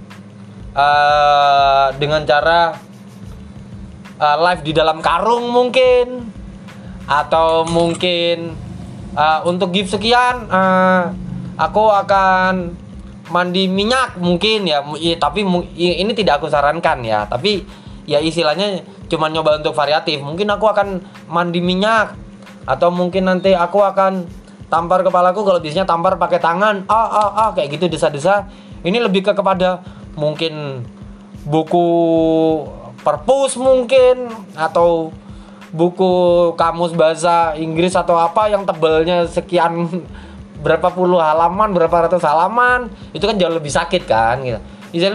eh, 0.73 1.87
dengan 2.01 2.25
cara 2.25 2.81
eh, 4.17 4.37
live 4.41 4.61
di 4.65 4.73
dalam 4.73 4.97
karung 4.97 5.53
mungkin 5.53 6.33
atau 7.05 7.69
mungkin 7.69 8.57
eh, 9.13 9.39
untuk 9.45 9.69
gift 9.69 9.93
sekian 9.93 10.49
eh, 10.49 11.03
aku 11.61 11.93
akan 11.93 12.73
mandi 13.31 13.71
minyak 13.71 14.19
mungkin 14.19 14.67
ya 14.67 14.83
i- 14.99 15.15
tapi 15.15 15.47
mu- 15.47 15.65
i- 15.73 16.03
ini 16.03 16.11
tidak 16.11 16.43
aku 16.43 16.51
sarankan 16.51 16.99
ya. 17.01 17.23
Tapi 17.25 17.63
ya 18.03 18.19
istilahnya 18.19 18.83
cuma 19.07 19.31
nyoba 19.31 19.63
untuk 19.63 19.71
variatif. 19.71 20.19
Mungkin 20.19 20.51
aku 20.51 20.67
akan 20.67 20.99
mandi 21.31 21.63
minyak 21.63 22.13
atau 22.67 22.91
mungkin 22.91 23.31
nanti 23.31 23.55
aku 23.55 23.79
akan 23.79 24.27
tampar 24.67 25.01
kepalaku 25.07 25.47
kalau 25.47 25.59
biasanya 25.63 25.87
tampar 25.87 26.19
pakai 26.19 26.43
tangan. 26.43 26.83
Ah 26.91 27.07
ah 27.07 27.29
ah 27.47 27.49
kayak 27.55 27.79
gitu 27.79 27.87
desa-desa. 27.87 28.51
Ini 28.83 28.99
lebih 28.99 29.23
ke 29.23 29.31
kepada 29.31 29.79
mungkin 30.19 30.83
buku 31.47 31.87
perpus 33.01 33.57
mungkin 33.57 34.29
atau 34.53 35.09
buku 35.71 36.11
kamus 36.59 36.91
bahasa 36.93 37.55
Inggris 37.55 37.95
atau 37.95 38.19
apa 38.19 38.51
yang 38.51 38.67
tebelnya 38.67 39.23
sekian 39.25 40.03
berapa 40.61 40.93
puluh 40.93 41.17
halaman, 41.17 41.73
berapa 41.73 42.07
ratus 42.07 42.21
halaman, 42.21 42.87
itu 43.11 43.25
kan 43.25 43.35
jauh 43.35 43.51
lebih 43.51 43.73
sakit 43.73 44.05
kan 44.05 44.39
gitu. 44.45 44.61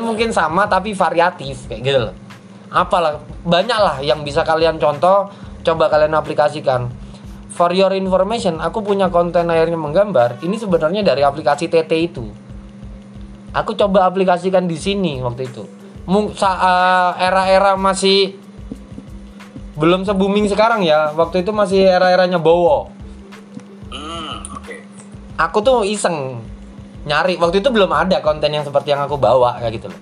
Mungkin 0.02 0.34
sama 0.34 0.66
tapi 0.66 0.92
variatif 0.92 1.70
kayak 1.70 1.80
gitu 1.86 1.98
loh. 2.10 2.14
Apalah, 2.66 3.22
banyak 3.46 3.78
lah 3.78 3.96
yang 4.02 4.26
bisa 4.26 4.42
kalian 4.42 4.82
contoh, 4.82 5.30
coba 5.62 5.86
kalian 5.86 6.18
aplikasikan. 6.18 6.90
For 7.56 7.72
your 7.72 7.94
information, 7.96 8.60
aku 8.60 8.84
punya 8.84 9.08
konten 9.08 9.48
akhirnya 9.48 9.80
menggambar. 9.80 10.44
Ini 10.44 10.60
sebenarnya 10.60 11.00
dari 11.00 11.24
aplikasi 11.24 11.72
TT 11.72 11.92
itu. 11.96 12.26
Aku 13.56 13.72
coba 13.72 14.04
aplikasikan 14.04 14.68
di 14.68 14.76
sini 14.76 15.24
waktu 15.24 15.48
itu. 15.48 15.64
Eh, 16.06 17.10
era-era 17.16 17.72
masih 17.80 18.36
belum 19.76 20.04
se 20.04 20.12
booming 20.12 20.52
sekarang 20.52 20.84
ya. 20.84 21.16
Waktu 21.16 21.40
itu 21.40 21.56
masih 21.56 21.80
era-eranya 21.80 22.36
Bowo. 22.36 22.92
Aku 25.36 25.60
tuh 25.60 25.84
iseng 25.84 26.40
nyari. 27.04 27.36
Waktu 27.36 27.60
itu 27.60 27.68
belum 27.68 27.92
ada 27.92 28.20
konten 28.24 28.50
yang 28.52 28.64
seperti 28.64 28.92
yang 28.96 29.04
aku 29.04 29.20
bawa 29.20 29.60
kayak 29.60 29.72
gitu 29.80 29.86
loh. 29.92 30.00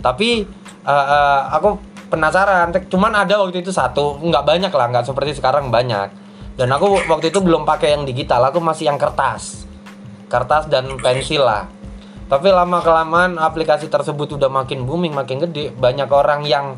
Tapi 0.00 0.44
eh, 0.84 1.06
eh, 1.06 1.40
aku 1.52 1.76
penasaran. 2.10 2.74
Cuman 2.90 3.14
ada 3.14 3.38
waktu 3.38 3.62
itu 3.62 3.70
satu, 3.70 4.18
nggak 4.18 4.44
banyak 4.44 4.72
lah, 4.74 4.86
nggak 4.90 5.06
seperti 5.06 5.38
sekarang 5.38 5.70
banyak. 5.70 6.10
Dan 6.58 6.68
aku 6.74 6.98
waktu 7.08 7.30
itu 7.32 7.40
belum 7.40 7.64
pakai 7.64 7.96
yang 7.96 8.04
digital, 8.04 8.44
aku 8.44 8.60
masih 8.60 8.92
yang 8.92 9.00
kertas, 9.00 9.64
kertas 10.28 10.68
dan 10.68 10.98
pensil 11.00 11.46
lah. 11.46 11.70
Tapi 12.28 12.52
lama 12.52 12.84
kelamaan 12.84 13.40
aplikasi 13.40 13.88
tersebut 13.88 14.36
udah 14.36 14.52
makin 14.52 14.84
booming, 14.84 15.16
makin 15.16 15.40
gede, 15.40 15.72
banyak 15.72 16.10
orang 16.12 16.44
yang 16.44 16.76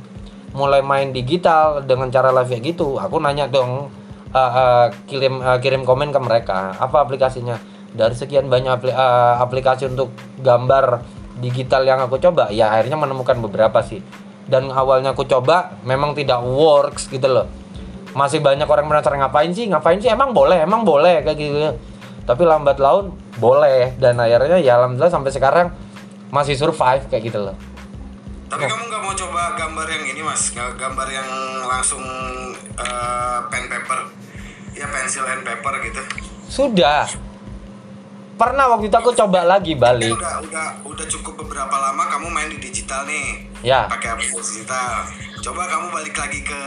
mulai 0.55 0.85
main 0.85 1.11
digital 1.11 1.83
dengan 1.83 2.13
cara 2.13 2.31
live 2.31 2.53
kayak 2.53 2.63
gitu. 2.77 3.01
Aku 3.01 3.19
nanya 3.19 3.49
dong, 3.49 3.91
eh, 4.31 4.39
eh, 4.39 4.87
kirim 5.09 5.41
eh, 5.43 5.59
kirim 5.59 5.83
komen 5.83 6.15
ke 6.15 6.21
mereka, 6.21 6.77
apa 6.79 7.03
aplikasinya? 7.03 7.72
Dari 7.93 8.17
sekian 8.17 8.49
banyak 8.49 8.73
apli- 8.73 8.97
eh, 8.97 9.35
aplikasi 9.37 9.93
untuk 9.93 10.17
gambar 10.41 11.05
digital 11.39 11.85
yang 11.85 12.01
aku 12.01 12.17
coba, 12.17 12.49
ya 12.49 12.73
akhirnya 12.73 12.97
menemukan 12.97 13.37
beberapa 13.41 13.85
sih. 13.85 14.01
Dan 14.49 14.73
awalnya 14.73 15.13
aku 15.13 15.29
coba, 15.29 15.77
memang 15.85 16.17
tidak 16.17 16.41
works 16.43 17.09
gitu 17.09 17.29
loh. 17.29 17.47
Masih 18.13 18.45
banyak 18.45 18.69
orang 18.69 18.89
penasaran 18.89 19.21
ngapain 19.25 19.53
sih, 19.57 19.69
ngapain 19.69 19.97
sih? 19.97 20.13
Emang 20.13 20.37
boleh, 20.37 20.61
emang 20.61 20.85
boleh? 20.85 21.25
Kayak 21.25 21.37
gitu. 21.41 21.57
Tapi 22.29 22.43
lambat 22.45 22.77
laun 22.77 23.17
boleh. 23.41 23.97
Dan 23.97 24.21
akhirnya 24.21 24.61
ya 24.61 24.77
alhamdulillah 24.77 25.13
sampai 25.13 25.33
sekarang 25.33 25.67
masih 26.29 26.57
survive 26.57 27.09
kayak 27.09 27.33
gitu 27.33 27.41
loh. 27.41 27.57
Tapi 28.53 28.69
kamu 28.69 28.85
nggak 28.85 29.01
mau 29.01 29.15
coba 29.17 29.57
gambar 29.57 29.87
yang 29.89 30.05
ini 30.13 30.21
mas? 30.21 30.53
Gambar 30.53 31.09
yang 31.09 31.29
langsung 31.65 32.05
eh, 32.77 33.39
pen 33.49 33.65
paper. 33.73 33.99
Ya 34.77 34.85
pensil 34.93 35.25
and 35.25 35.41
paper 35.45 35.73
gitu. 35.81 36.01
Sudah 36.53 37.09
pernah 38.43 38.75
waktu 38.75 38.91
itu 38.91 38.97
aku 38.99 39.15
coba 39.15 39.47
lagi 39.47 39.79
balik 39.79 40.19
udah 40.19 40.43
udah 40.43 40.67
udah 40.83 41.07
cukup 41.07 41.47
beberapa 41.47 41.79
lama 41.79 42.11
kamu 42.11 42.27
main 42.27 42.51
di 42.51 42.59
digital 42.59 43.07
nih. 43.07 43.47
Ya. 43.63 43.87
pakai 43.87 44.19
aplikasi 44.19 44.67
digital. 44.67 45.07
Coba 45.39 45.71
kamu 45.71 45.87
balik 45.95 46.15
lagi 46.19 46.43
ke 46.43 46.63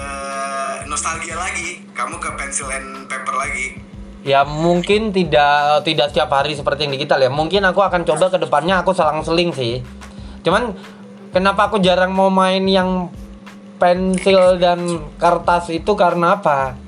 nostalgia 0.88 1.36
lagi. 1.36 1.84
Kamu 1.92 2.16
ke 2.24 2.32
pensil 2.40 2.72
and 2.72 3.12
paper 3.12 3.36
lagi. 3.36 3.76
Ya 4.24 4.48
mungkin 4.48 5.12
tidak 5.12 5.84
tidak 5.84 6.16
setiap 6.16 6.32
hari 6.32 6.56
seperti 6.56 6.88
yang 6.88 6.96
digital 6.96 7.20
ya 7.20 7.28
mungkin 7.28 7.68
aku 7.68 7.84
akan 7.84 8.08
coba 8.08 8.32
ke 8.32 8.40
depannya 8.40 8.80
aku 8.80 8.96
selang-seling 8.96 9.52
sih. 9.52 9.84
Cuman 10.48 10.72
kenapa 11.36 11.68
aku 11.68 11.84
jarang 11.84 12.16
mau 12.16 12.32
main 12.32 12.64
yang 12.64 13.12
pensil 13.76 14.56
dan 14.56 15.12
kertas 15.20 15.68
itu 15.76 15.92
karena 16.00 16.40
apa 16.40 16.85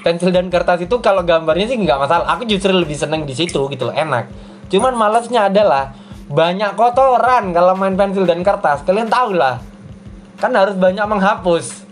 pensil 0.00 0.32
dan 0.32 0.48
kertas 0.48 0.84
itu 0.84 0.96
kalau 1.04 1.24
gambarnya 1.24 1.70
sih 1.70 1.78
nggak 1.78 1.98
masalah. 2.00 2.26
Aku 2.36 2.48
justru 2.48 2.72
lebih 2.72 2.96
seneng 2.96 3.24
di 3.28 3.34
situ 3.36 3.68
gitu 3.68 3.88
loh 3.88 3.94
enak. 3.94 4.28
Cuman 4.70 4.94
malesnya 4.96 5.50
adalah 5.50 5.92
banyak 6.30 6.78
kotoran 6.78 7.50
kalau 7.50 7.74
main 7.74 7.98
pensil 7.98 8.24
dan 8.24 8.40
kertas. 8.40 8.86
Kalian 8.86 9.10
tahu 9.10 9.34
lah. 9.34 9.58
Kan 10.38 10.54
harus 10.54 10.78
banyak 10.78 11.04
menghapus. 11.04 11.84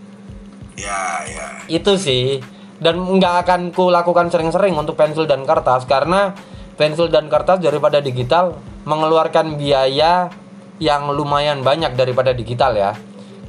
Ya 0.79 1.27
ya. 1.27 1.45
Itu 1.67 1.99
sih. 1.99 2.39
Dan 2.79 3.03
nggak 3.19 3.45
akan 3.45 3.61
ku 3.75 3.91
lakukan 3.91 4.31
sering-sering 4.31 4.73
untuk 4.79 4.95
pensil 4.95 5.27
dan 5.27 5.43
kertas. 5.43 5.83
Karena 5.83 6.31
pensil 6.79 7.11
dan 7.11 7.27
kertas 7.27 7.59
daripada 7.59 7.99
digital 7.99 8.55
mengeluarkan 8.87 9.59
biaya 9.59 10.31
yang 10.79 11.11
lumayan 11.11 11.59
banyak 11.59 11.93
daripada 11.99 12.31
digital 12.31 12.71
ya. 12.73 12.95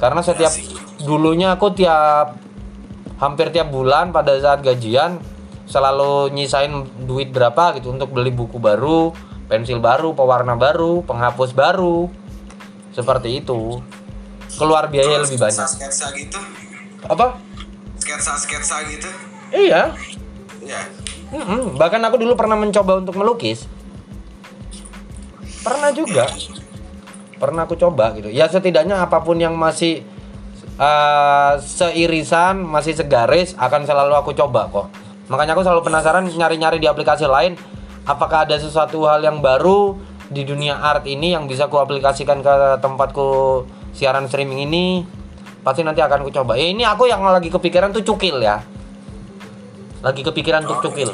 Karena 0.03 0.21
setiap 0.21 0.51
sih. 0.51 0.75
dulunya 1.07 1.55
aku 1.55 1.73
tiap 1.73 2.50
hampir 3.21 3.53
tiap 3.53 3.69
bulan 3.69 4.11
pada 4.11 4.35
saat 4.41 4.65
gajian 4.65 5.21
selalu 5.69 6.33
nyisain 6.35 6.73
duit 7.05 7.31
berapa 7.31 7.79
gitu 7.79 7.95
untuk 7.95 8.11
beli 8.11 8.35
buku 8.35 8.59
baru 8.59 9.15
pensil 9.47 9.79
baru 9.79 10.17
pewarna 10.17 10.57
baru 10.57 11.05
penghapus 11.05 11.53
baru. 11.53 12.11
Seperti 12.91 13.45
itu. 13.45 13.79
Keluar 14.59 14.91
biaya 14.91 15.23
lebih 15.23 15.39
banyak. 15.39 15.63
Sketsa 15.63 16.11
gitu? 16.19 16.39
Apa? 17.07 17.39
Sketsa 18.03 18.35
sketsa 18.35 18.83
gitu? 18.91 19.07
Iya. 19.55 19.95
Ya 20.63 20.81
Mm-mm, 21.31 21.79
bahkan 21.79 22.03
aku 22.03 22.19
dulu 22.19 22.35
pernah 22.35 22.59
mencoba 22.59 22.99
untuk 22.99 23.15
melukis. 23.15 23.71
Pernah 25.63 25.95
juga. 25.95 26.27
Pernah 27.39 27.71
aku 27.71 27.79
coba 27.79 28.11
gitu. 28.19 28.27
Ya 28.35 28.51
setidaknya 28.51 28.99
apa 28.99 29.23
pun 29.23 29.39
yang 29.39 29.55
masih 29.55 30.03
eh, 30.81 31.53
seirisan, 31.61 32.65
masih 32.65 32.97
segaris 32.97 33.53
akan 33.61 33.85
selalu 33.85 34.17
aku 34.17 34.33
coba 34.33 34.73
kok. 34.73 34.89
Makanya 35.29 35.55
aku 35.55 35.63
selalu 35.63 35.85
penasaran 35.85 36.25
nyari-nyari 36.27 36.81
di 36.81 36.89
aplikasi 36.89 37.29
lain 37.29 37.55
apakah 38.09 38.49
ada 38.49 38.57
sesuatu 38.59 39.05
hal 39.07 39.23
yang 39.23 39.39
baru 39.39 39.95
di 40.33 40.43
dunia 40.43 40.81
art 40.81 41.07
ini 41.07 41.37
yang 41.37 41.47
bisa 41.47 41.71
ku 41.71 41.79
aplikasikan 41.79 42.43
ke 42.43 42.81
tempatku 42.81 43.63
siaran 43.93 44.27
streaming 44.27 44.67
ini. 44.67 44.87
Pasti 45.61 45.85
nanti 45.85 46.01
akan 46.01 46.25
ku 46.25 46.33
coba. 46.33 46.57
Ya 46.57 46.73
ini 46.73 46.83
aku 46.83 47.07
yang 47.07 47.21
lagi 47.23 47.53
kepikiran 47.53 47.93
tuh 47.93 48.03
cukil 48.03 48.41
ya 48.41 48.65
lagi 50.01 50.25
kepikiran 50.25 50.65
untuk 50.65 50.81
cukil 50.91 51.13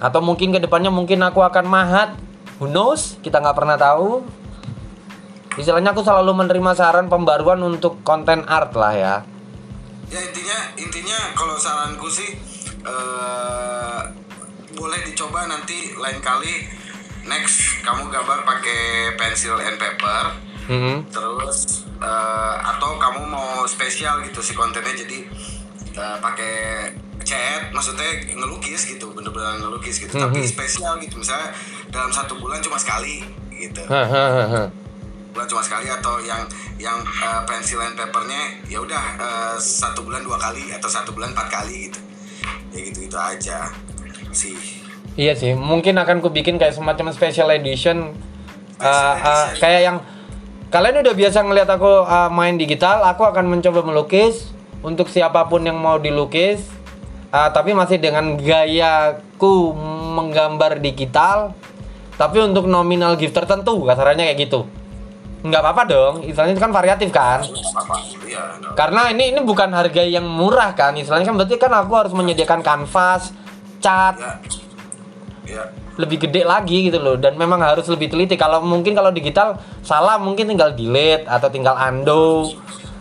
atau 0.00 0.20
mungkin 0.24 0.52
ke 0.52 0.60
depannya 0.60 0.92
mungkin 0.92 1.20
aku 1.24 1.40
akan 1.44 1.64
mahat 1.64 2.16
who 2.60 2.68
knows 2.68 3.16
kita 3.24 3.40
nggak 3.40 3.56
pernah 3.56 3.76
tahu 3.76 4.24
istilahnya 5.60 5.92
aku 5.92 6.02
selalu 6.02 6.32
menerima 6.32 6.72
saran 6.72 7.06
pembaruan 7.12 7.60
untuk 7.60 8.00
konten 8.02 8.42
art 8.48 8.72
lah 8.74 8.92
ya. 8.96 9.14
Ya 10.10 10.20
intinya 10.26 10.58
intinya 10.74 11.18
kalau 11.38 11.54
saranku 11.54 12.10
sih 12.10 12.34
eh 12.82 14.00
boleh 14.74 15.00
dicoba 15.04 15.46
nanti 15.46 15.94
lain 15.94 16.18
kali. 16.24 16.66
Next 17.28 17.84
kamu 17.84 18.08
gambar 18.08 18.48
pakai 18.48 19.14
pensil 19.20 19.60
and 19.60 19.76
paper. 19.76 20.48
Mhm. 20.70 21.10
terus 21.10 21.82
eh, 21.98 22.54
atau 22.62 22.94
kamu 22.94 23.26
mau 23.26 23.66
spesial 23.66 24.22
gitu 24.22 24.38
si 24.38 24.54
kontennya 24.54 24.94
jadi 24.94 25.26
eh, 25.98 26.16
pakai 26.22 26.54
cat 27.26 27.74
maksudnya 27.74 28.06
ngelukis 28.38 28.86
gitu 28.86 29.10
bener-bener 29.10 29.58
ngelukis 29.58 29.98
gitu. 29.98 30.14
Tapi 30.14 30.46
spesial 30.46 30.94
gitu 31.02 31.18
misalnya 31.18 31.50
dalam 31.90 32.14
satu 32.14 32.38
bulan 32.38 32.62
cuma 32.62 32.78
sekali 32.78 33.26
gitu. 33.50 33.82
Bulan 35.30 35.46
cuma 35.46 35.62
sekali 35.62 35.86
atau 35.86 36.18
yang 36.22 36.42
yang 36.78 36.98
eh, 37.02 37.42
pensil 37.46 37.80
and 37.82 37.94
papernya 37.94 38.60
ya 38.66 38.82
udah 38.82 39.04
eh, 39.18 39.56
satu 39.58 40.02
bulan 40.02 40.22
dua 40.26 40.36
kali 40.38 40.74
atau 40.74 40.90
satu 40.90 41.14
bulan 41.14 41.32
empat 41.32 41.48
kali 41.48 41.90
gitu 41.90 42.00
ya 42.74 42.80
gitu 42.90 42.98
gitu 43.06 43.18
aja 43.18 43.70
sih 44.30 44.80
Iya 45.18 45.34
sih, 45.34 45.58
mungkin 45.58 45.98
akan 45.98 46.22
ku 46.22 46.30
bikin 46.30 46.54
kayak 46.54 46.70
semacam 46.70 47.10
special 47.10 47.50
edition, 47.50 48.14
uh, 48.78 48.86
uh, 48.86 49.12
edition. 49.18 49.58
kayak 49.58 49.80
yang 49.82 49.96
kalian 50.70 51.02
udah 51.02 51.14
biasa 51.18 51.38
ngelihat 51.42 51.68
aku 51.76 52.06
uh, 52.06 52.30
main 52.30 52.54
digital, 52.54 53.02
aku 53.02 53.26
akan 53.26 53.50
mencoba 53.50 53.82
melukis 53.82 54.54
untuk 54.86 55.10
siapa 55.10 55.50
pun 55.50 55.66
yang 55.66 55.76
mau 55.76 55.98
dilukis, 55.98 56.62
uh, 57.34 57.50
tapi 57.50 57.74
masih 57.74 57.98
dengan 57.98 58.38
gayaku 58.38 59.74
menggambar 60.14 60.78
digital, 60.78 61.58
tapi 62.14 62.38
untuk 62.40 62.70
nominal 62.70 63.18
gift 63.18 63.34
tertentu, 63.34 63.82
kasarannya 63.82 64.30
kayak 64.30 64.46
gitu. 64.46 64.62
Nggak 65.40 65.60
apa-apa 65.64 65.82
dong, 65.88 66.14
istilahnya 66.20 66.52
itu 66.52 66.62
kan 66.62 66.72
variatif 66.72 67.08
kan. 67.08 67.40
Karena 68.76 69.08
ini 69.08 69.32
ini 69.32 69.40
bukan 69.40 69.72
harga 69.72 70.04
yang 70.04 70.28
murah 70.28 70.76
kan, 70.76 70.92
istilahnya 71.00 71.32
kan 71.32 71.36
berarti 71.40 71.56
kan 71.56 71.72
aku 71.72 71.92
harus 71.96 72.12
menyediakan 72.12 72.60
kanvas, 72.60 73.32
cat, 73.80 74.20
ya. 74.20 74.36
Ya. 75.48 75.64
lebih 75.96 76.28
gede 76.28 76.44
lagi 76.44 76.92
gitu 76.92 77.00
loh. 77.00 77.16
Dan 77.16 77.40
memang 77.40 77.64
harus 77.64 77.88
lebih 77.88 78.12
teliti. 78.12 78.36
Kalau 78.36 78.60
mungkin 78.60 78.92
kalau 78.92 79.08
digital 79.08 79.56
salah 79.80 80.20
mungkin 80.20 80.52
tinggal 80.52 80.76
delete 80.76 81.24
atau 81.24 81.48
tinggal 81.48 81.74
undo. 81.76 82.52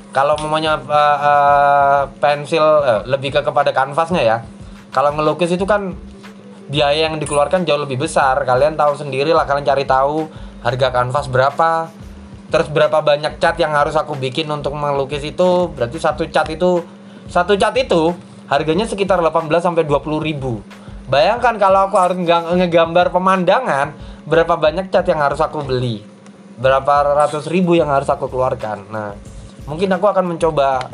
Kalau 0.10 0.34
mamanya 0.42 0.82
uh, 0.82 1.20
uh, 1.22 2.02
pensil 2.18 2.66
eh, 2.82 3.02
lebih 3.06 3.30
ke 3.30 3.46
kepada 3.46 3.70
kanvasnya 3.70 4.24
ya. 4.26 4.38
Kalau 4.90 5.14
ngelukis 5.14 5.54
itu 5.54 5.70
kan 5.70 5.94
biaya 6.66 7.12
yang 7.12 7.22
dikeluarkan 7.22 7.62
jauh 7.68 7.86
lebih 7.86 8.02
besar. 8.02 8.42
Kalian 8.42 8.74
tahu 8.74 8.98
sendiri 8.98 9.30
lah 9.36 9.46
kalian 9.46 9.68
cari 9.68 9.86
tahu 9.86 10.26
harga 10.66 10.88
kanvas 10.90 11.30
berapa 11.30 11.94
terus 12.50 12.68
berapa 12.70 13.00
banyak 13.02 13.38
cat 13.38 13.56
yang 13.62 13.72
harus 13.72 13.94
aku 13.94 14.18
bikin 14.18 14.50
untuk 14.50 14.74
melukis 14.74 15.22
itu? 15.22 15.70
Berarti 15.74 15.98
satu 16.02 16.26
cat 16.30 16.50
itu 16.50 16.82
satu 17.30 17.54
cat 17.56 17.78
itu 17.78 18.14
harganya 18.50 18.90
sekitar 18.90 19.22
18 19.22 19.46
sampai 19.62 19.86
20 19.86 20.18
ribu. 20.26 20.66
Bayangkan 21.10 21.58
kalau 21.62 21.90
aku 21.90 21.98
harus 21.98 22.18
nge- 22.18 22.58
ngegambar 22.58 23.14
pemandangan 23.14 23.94
berapa 24.26 24.58
banyak 24.58 24.90
cat 24.90 25.06
yang 25.06 25.22
harus 25.22 25.38
aku 25.42 25.62
beli? 25.62 26.02
Berapa 26.58 27.16
ratus 27.26 27.46
ribu 27.48 27.78
yang 27.78 27.90
harus 27.90 28.10
aku 28.10 28.26
keluarkan? 28.30 28.90
Nah 28.90 29.14
mungkin 29.70 29.90
aku 29.94 30.10
akan 30.10 30.34
mencoba 30.34 30.90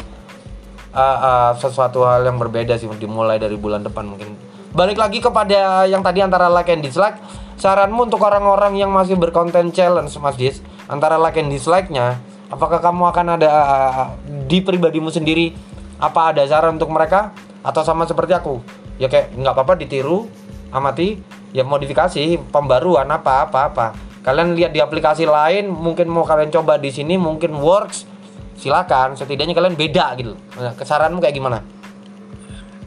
uh, 0.92 1.00
uh, 1.00 1.52
sesuatu 1.56 2.04
hal 2.04 2.28
yang 2.28 2.36
berbeda 2.36 2.76
sih 2.76 2.92
dimulai 3.00 3.40
dari 3.40 3.56
bulan 3.56 3.84
depan 3.84 4.04
mungkin. 4.04 4.36
Balik 4.76 5.00
lagi 5.00 5.24
kepada 5.24 5.88
yang 5.88 6.04
tadi 6.04 6.20
antara 6.20 6.52
like 6.52 6.68
and 6.68 6.84
dislike. 6.84 7.16
Saranmu 7.56 8.12
untuk 8.12 8.20
orang-orang 8.20 8.76
yang 8.76 8.92
masih 8.92 9.16
berkonten 9.16 9.72
challenge 9.72 10.12
Mas 10.20 10.36
Dis 10.36 10.60
antara 10.86 11.18
like 11.18 11.38
and 11.42 11.50
dislike-nya 11.50 12.22
apakah 12.50 12.80
kamu 12.82 13.04
akan 13.10 13.26
ada 13.40 13.50
uh, 13.50 14.08
di 14.46 14.62
pribadimu 14.62 15.10
sendiri 15.10 15.54
apa 15.98 16.36
ada 16.36 16.44
saran 16.46 16.78
untuk 16.78 16.92
mereka? 16.92 17.32
Atau 17.66 17.82
sama 17.82 18.06
seperti 18.06 18.36
aku? 18.36 18.62
Ya 19.02 19.10
kayak 19.10 19.34
nggak 19.34 19.54
apa-apa 19.58 19.74
ditiru 19.80 20.30
amati 20.70 21.18
ya 21.56 21.64
modifikasi 21.66 22.38
pembaruan 22.52 23.08
apa 23.10 23.50
apa 23.50 23.60
apa. 23.72 23.88
Kalian 24.22 24.58
lihat 24.58 24.74
di 24.74 24.82
aplikasi 24.82 25.26
lain 25.26 25.70
mungkin 25.70 26.10
mau 26.10 26.26
kalian 26.26 26.50
coba 26.50 26.78
di 26.78 26.90
sini 26.90 27.18
mungkin 27.18 27.54
works. 27.58 28.06
Silakan 28.56 29.20
setidaknya 29.20 29.52
kalian 29.52 29.76
beda 29.76 30.16
gitu. 30.16 30.34
Nah, 30.56 30.74
kesaranmu 30.74 31.20
kayak 31.20 31.36
gimana? 31.36 31.60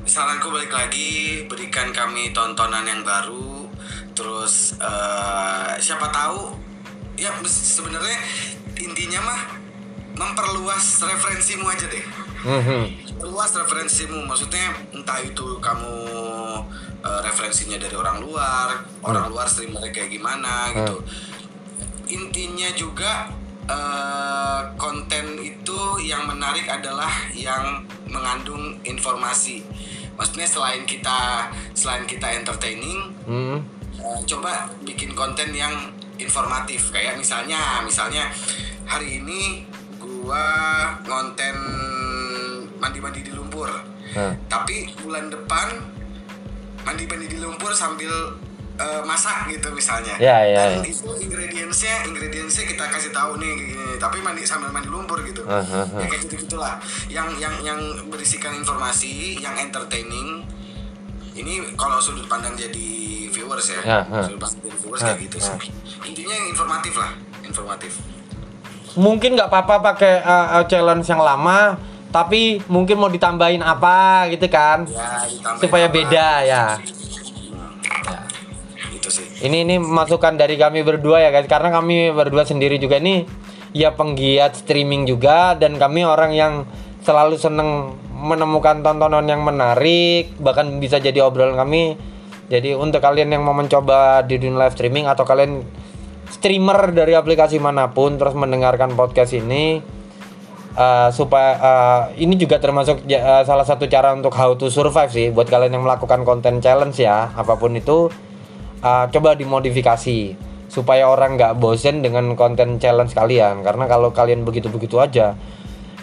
Saranku 0.08 0.48
balik 0.48 0.72
lagi 0.72 1.44
berikan 1.44 1.92
kami 1.92 2.32
tontonan 2.32 2.88
yang 2.88 3.04
baru. 3.04 3.68
Terus 4.16 4.74
eh, 4.80 5.72
siapa 5.78 6.08
tahu 6.08 6.67
ya 7.18 7.34
sebenarnya 7.42 8.18
intinya 8.78 9.20
mah 9.26 9.40
memperluas 10.14 11.02
referensimu 11.02 11.66
aja 11.66 11.86
deh. 11.90 12.04
Mhm. 12.38 13.10
luas 13.18 13.50
referensimu 13.50 14.22
maksudnya 14.30 14.70
entah 14.94 15.18
itu 15.18 15.58
kamu 15.58 15.94
eh, 17.02 17.20
referensinya 17.26 17.74
dari 17.74 17.98
orang 17.98 18.22
luar 18.22 18.78
orang 19.02 19.26
luar 19.26 19.42
streamer 19.50 19.82
kayak 19.90 20.06
gimana 20.06 20.70
gitu. 20.70 21.02
Intinya 22.08 22.70
juga 22.72 23.26
eh, 23.66 24.60
konten 24.78 25.42
itu 25.42 25.78
yang 26.00 26.24
menarik 26.24 26.70
adalah 26.70 27.10
yang 27.34 27.82
mengandung 28.06 28.78
informasi. 28.86 29.60
Maksudnya 30.14 30.46
selain 30.46 30.86
kita 30.86 31.50
selain 31.74 32.06
kita 32.06 32.38
entertaining 32.38 33.12
Mhm. 33.26 33.58
eh, 33.98 34.20
coba 34.30 34.70
bikin 34.86 35.10
konten 35.12 35.50
yang 35.50 35.74
informatif 36.18 36.90
kayak 36.90 37.16
misalnya 37.16 37.82
misalnya 37.82 38.26
hari 38.84 39.22
ini 39.22 39.64
gua 39.98 40.44
ngonten 41.06 41.56
mandi-mandi 42.78 43.22
di 43.26 43.32
lumpur 43.34 43.70
Nah. 44.08 44.32
tapi 44.48 44.88
bulan 45.04 45.28
depan 45.28 45.68
mandi-mandi 46.80 47.28
di 47.28 47.36
lumpur 47.36 47.76
sambil 47.76 48.08
eh, 48.80 49.02
masak 49.04 49.52
gitu 49.52 49.68
misalnya 49.68 50.16
Ya, 50.16 50.48
ya, 50.48 50.64
dan 50.64 50.80
ya. 50.80 50.88
itu 50.88 51.12
ingredientsnya 51.28 52.08
ingredientsnya 52.08 52.64
kita 52.72 52.88
kasih 52.88 53.12
tahu 53.12 53.36
nih 53.36 53.52
gini 53.52 54.00
tapi 54.00 54.24
mandi 54.24 54.48
sambil 54.48 54.72
mandi 54.72 54.88
lumpur 54.88 55.20
gitu 55.28 55.44
ah. 55.44 55.60
ya 56.00 56.06
kayak 56.08 56.24
gitu 56.24 56.46
gitulah 56.46 56.80
yang 57.12 57.28
yang 57.36 57.52
yang 57.60 57.76
berisikan 58.08 58.56
informasi 58.56 59.36
yang 59.44 59.52
entertaining 59.60 60.40
ini 61.36 61.60
kalau 61.76 62.00
sudut 62.00 62.24
pandang 62.24 62.56
jadi 62.56 62.88
viewers 63.30 63.66
ya, 63.70 63.80
Ya, 63.84 64.00
jadi 64.08 64.36
viewers 64.82 65.00
kayak 65.00 65.18
gitu 65.28 65.38
sih. 65.40 65.70
Intinya 66.04 66.34
yang 66.34 66.48
informatif 66.52 66.94
lah 66.96 67.10
informatif. 67.44 67.92
Mungkin 68.98 69.38
nggak 69.38 69.48
apa-apa 69.48 69.74
pakai 69.94 70.14
uh, 70.24 70.46
uh, 70.58 70.64
challenge 70.66 71.06
yang 71.06 71.22
lama 71.22 71.78
tapi 72.08 72.64
mungkin 72.72 72.96
mau 72.96 73.12
ditambahin 73.12 73.60
apa 73.60 74.26
gitu 74.32 74.48
kan? 74.48 74.88
Ya 74.88 75.28
supaya 75.60 75.86
beda 75.92 76.28
ya. 76.44 76.64
Itu 78.92 79.08
sih. 79.12 79.28
Ini 79.44 79.68
ini 79.68 79.76
masukan 79.76 80.34
dari 80.40 80.56
kami 80.56 80.80
berdua 80.82 81.20
ya 81.20 81.28
guys. 81.28 81.46
Karena 81.46 81.68
kami 81.68 82.10
berdua 82.10 82.48
sendiri 82.48 82.80
juga 82.80 82.96
ini 82.96 83.28
ya 83.76 83.92
penggiat 83.92 84.56
streaming 84.56 85.04
juga. 85.04 85.52
Dan 85.52 85.76
kami 85.76 86.02
orang 86.08 86.32
yang 86.32 86.64
selalu 87.04 87.36
seneng 87.36 87.94
menemukan 88.18 88.82
tontonan 88.82 89.24
yang 89.30 89.46
menarik 89.46 90.34
bahkan 90.42 90.82
bisa 90.82 90.98
jadi 90.98 91.22
obrolan 91.22 91.54
kami 91.54 91.94
jadi 92.48 92.76
untuk 92.76 93.04
kalian 93.04 93.32
yang 93.32 93.44
mau 93.44 93.52
mencoba 93.56 94.24
di 94.24 94.40
dunia 94.40 94.66
live 94.66 94.74
streaming 94.74 95.04
atau 95.04 95.24
kalian 95.28 95.62
streamer 96.28 96.92
dari 96.92 97.16
aplikasi 97.16 97.60
mana 97.60 97.92
pun 97.92 98.16
terus 98.16 98.36
mendengarkan 98.36 98.92
podcast 98.96 99.36
ini 99.36 99.80
uh, 100.76 101.08
supaya 101.12 101.52
uh, 101.60 102.02
ini 102.16 102.36
juga 102.36 102.60
termasuk 102.60 103.04
uh, 103.04 103.44
salah 103.44 103.64
satu 103.64 103.88
cara 103.88 104.12
untuk 104.12 104.32
how 104.32 104.56
to 104.56 104.68
survive 104.68 105.12
sih 105.12 105.28
buat 105.32 105.48
kalian 105.48 105.76
yang 105.76 105.84
melakukan 105.84 106.24
konten 106.24 106.60
challenge 106.60 107.00
ya 107.00 107.32
apa 107.32 107.56
pun 107.56 107.76
itu 107.76 108.08
uh, 108.82 109.04
coba 109.08 109.36
dimodifikasi 109.36 110.48
supaya 110.68 111.08
orang 111.08 111.40
nggak 111.40 111.56
bosen 111.56 112.04
dengan 112.04 112.36
konten 112.36 112.76
challenge 112.76 113.16
kalian. 113.16 113.64
Karena 113.64 113.88
kalau 113.88 114.12
kalian 114.12 114.44
begitu-begitu 114.44 115.00
aja 115.00 115.34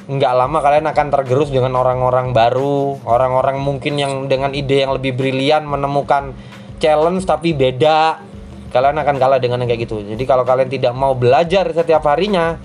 nggak 0.06 0.34
lama 0.38 0.62
kalian 0.62 0.86
akan 0.86 1.08
tergerus 1.10 1.50
dengan 1.50 1.74
orang-orang 1.82 2.30
baru 2.30 3.02
orang-orang 3.10 3.58
mungkin 3.58 3.98
yang 3.98 4.30
dengan 4.30 4.54
ide 4.54 4.86
yang 4.86 4.94
lebih 4.94 5.18
brilian 5.18 5.66
menemukan 5.66 6.38
challenge 6.78 7.26
tapi 7.26 7.58
beda. 7.58 8.22
Kalian 8.70 9.00
akan 9.00 9.16
kalah 9.16 9.40
dengan 9.40 9.64
yang 9.64 9.72
kayak 9.72 9.88
gitu. 9.88 10.04
Jadi 10.04 10.24
kalau 10.28 10.44
kalian 10.44 10.68
tidak 10.68 10.92
mau 10.92 11.16
belajar 11.16 11.64
setiap 11.72 12.04
harinya 12.12 12.60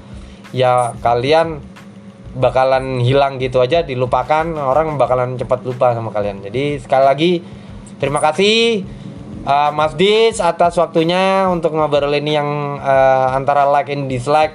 ya 0.51 0.91
kalian 0.99 1.63
bakalan 2.35 2.99
hilang 3.03 3.39
gitu 3.43 3.59
aja 3.63 3.83
dilupakan 3.83 4.47
orang 4.59 4.99
bakalan 4.99 5.39
cepat 5.39 5.63
lupa 5.63 5.95
sama 5.95 6.11
kalian. 6.11 6.43
Jadi 6.43 6.83
sekali 6.83 7.05
lagi 7.07 7.33
terima 8.03 8.19
kasih 8.19 8.83
uh, 9.47 9.71
Mas 9.71 9.95
Dis 9.95 10.43
atas 10.43 10.75
waktunya 10.79 11.47
untuk 11.47 11.79
ngobrol 11.79 12.13
ini 12.15 12.35
yang 12.35 12.83
uh, 12.83 13.35
antara 13.35 13.67
like 13.71 13.91
and 13.95 14.11
dislike 14.11 14.55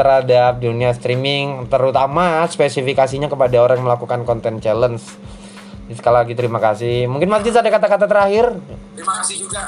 terhadap 0.00 0.56
dunia 0.64 0.96
streaming 0.96 1.68
terutama 1.68 2.48
spesifikasinya 2.48 3.28
kepada 3.28 3.60
orang 3.60 3.84
yang 3.84 3.92
melakukan 3.92 4.24
konten 4.24 4.56
challenge. 4.64 5.04
Jadi 5.84 6.00
sekali 6.00 6.16
lagi 6.16 6.32
terima 6.32 6.56
kasih. 6.56 7.04
Mungkin 7.04 7.28
Mas 7.28 7.44
ada 7.44 7.68
kata-kata 7.68 8.08
terakhir? 8.08 8.56
Terima 8.96 9.20
kasih 9.20 9.36
juga. 9.44 9.62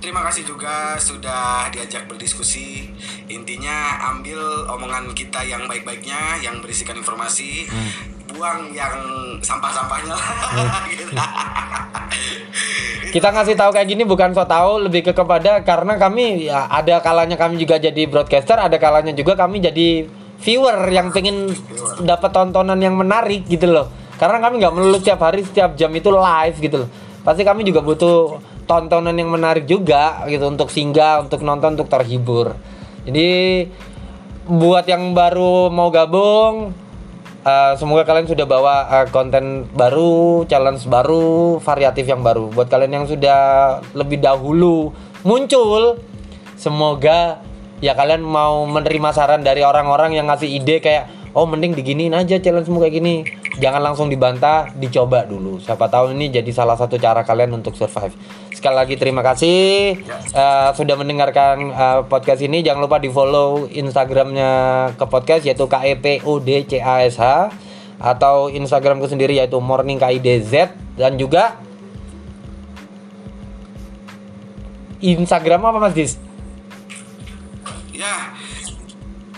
Terima 0.00 0.24
kasih 0.24 0.48
juga 0.48 0.96
sudah 0.96 1.68
diajak 1.68 2.08
berdiskusi. 2.08 2.88
Intinya 3.28 4.00
ambil 4.16 4.40
omongan 4.72 5.12
kita 5.12 5.44
yang 5.44 5.68
baik-baiknya, 5.68 6.40
yang 6.40 6.64
berisikan 6.64 6.96
informasi. 6.96 7.68
Buang 8.34 8.70
yang 8.74 8.94
sampah-sampahnya 9.42 10.14
lah. 10.14 10.30
Gitu. 10.90 11.04
kita 13.10 13.34
ngasih 13.34 13.58
tahu 13.58 13.74
kayak 13.74 13.88
gini 13.90 14.02
bukan 14.06 14.30
so 14.30 14.46
tahu 14.46 14.86
lebih 14.86 15.02
ke 15.02 15.12
kepada 15.14 15.66
karena 15.66 15.98
kami 15.98 16.46
ya 16.46 16.70
ada 16.70 17.02
kalanya 17.02 17.34
kami 17.34 17.58
juga 17.58 17.82
jadi 17.82 18.06
broadcaster 18.06 18.54
ada 18.54 18.78
kalanya 18.78 19.10
juga 19.10 19.34
kami 19.34 19.58
jadi 19.58 20.06
viewer 20.40 20.88
yang 20.88 21.12
pengen 21.12 21.52
dapat 22.00 22.30
tontonan 22.32 22.80
yang 22.80 22.96
menarik 22.96 23.44
gitu 23.46 23.68
loh. 23.68 23.86
Karena 24.16 24.36
kami 24.40 24.60
nggak 24.60 24.74
melulu 24.76 24.96
setiap 25.00 25.20
hari 25.24 25.44
setiap 25.44 25.76
jam 25.76 25.92
itu 25.96 26.12
live 26.12 26.56
gitu 26.60 26.76
loh. 26.84 26.88
Pasti 27.24 27.42
kami 27.44 27.64
juga 27.64 27.80
butuh 27.84 28.40
tontonan 28.64 29.16
yang 29.16 29.32
menarik 29.32 29.64
juga 29.64 30.24
gitu 30.28 30.48
untuk 30.48 30.68
singgah 30.68 31.24
untuk 31.24 31.40
nonton 31.44 31.76
untuk 31.76 31.88
terhibur. 31.88 32.56
Jadi 33.04 33.64
buat 34.50 34.84
yang 34.88 35.12
baru 35.16 35.72
mau 35.72 35.88
gabung 35.92 36.72
Uh, 37.40 37.72
semoga 37.80 38.04
kalian 38.04 38.28
sudah 38.28 38.44
bawa 38.44 38.84
uh, 38.84 39.06
konten 39.08 39.64
baru, 39.72 40.44
challenge 40.44 40.84
baru, 40.84 41.56
variatif 41.56 42.04
yang 42.04 42.20
baru. 42.20 42.52
Buat 42.52 42.68
kalian 42.68 43.00
yang 43.00 43.06
sudah 43.08 43.80
lebih 43.96 44.20
dahulu 44.20 44.92
muncul, 45.24 45.96
semoga 46.60 47.40
ya 47.80 47.96
kalian 47.96 48.20
mau 48.20 48.68
menerima 48.68 49.16
saran 49.16 49.40
dari 49.40 49.64
orang-orang 49.64 50.20
yang 50.20 50.28
ngasih 50.28 50.52
ide 50.52 50.84
kayak 50.84 51.08
oh 51.32 51.48
mending 51.48 51.72
diginiin 51.72 52.12
aja 52.12 52.36
challenge 52.44 52.68
kayak 52.68 52.92
gini. 53.00 53.24
Jangan 53.56 53.88
langsung 53.88 54.12
dibantah, 54.12 54.68
dicoba 54.76 55.24
dulu. 55.24 55.56
Siapa 55.64 55.88
tahu 55.88 56.12
ini 56.12 56.28
jadi 56.28 56.48
salah 56.52 56.76
satu 56.76 57.00
cara 57.00 57.24
kalian 57.24 57.56
untuk 57.56 57.72
survive. 57.72 58.12
Sekali 58.60 58.76
lagi 58.76 59.00
terima 59.00 59.24
kasih 59.24 60.04
uh, 60.36 60.76
sudah 60.76 60.92
mendengarkan 61.00 61.72
uh, 61.72 62.04
podcast 62.04 62.44
ini. 62.44 62.60
Jangan 62.60 62.84
lupa 62.84 63.00
di 63.00 63.08
follow 63.08 63.64
Instagramnya 63.72 64.52
ke 65.00 65.04
podcast 65.08 65.48
yaitu 65.48 65.64
KEPODCASH 65.64 67.16
atau 67.96 68.52
Instagramku 68.52 69.08
sendiri 69.08 69.40
yaitu 69.40 69.56
Morning 69.64 69.96
KIDZ 69.96 70.76
dan 71.00 71.16
juga 71.16 71.56
Instagram 75.00 75.72
apa 75.72 75.80
Mas 75.80 75.96
Dis? 75.96 76.20
ya 77.96 78.36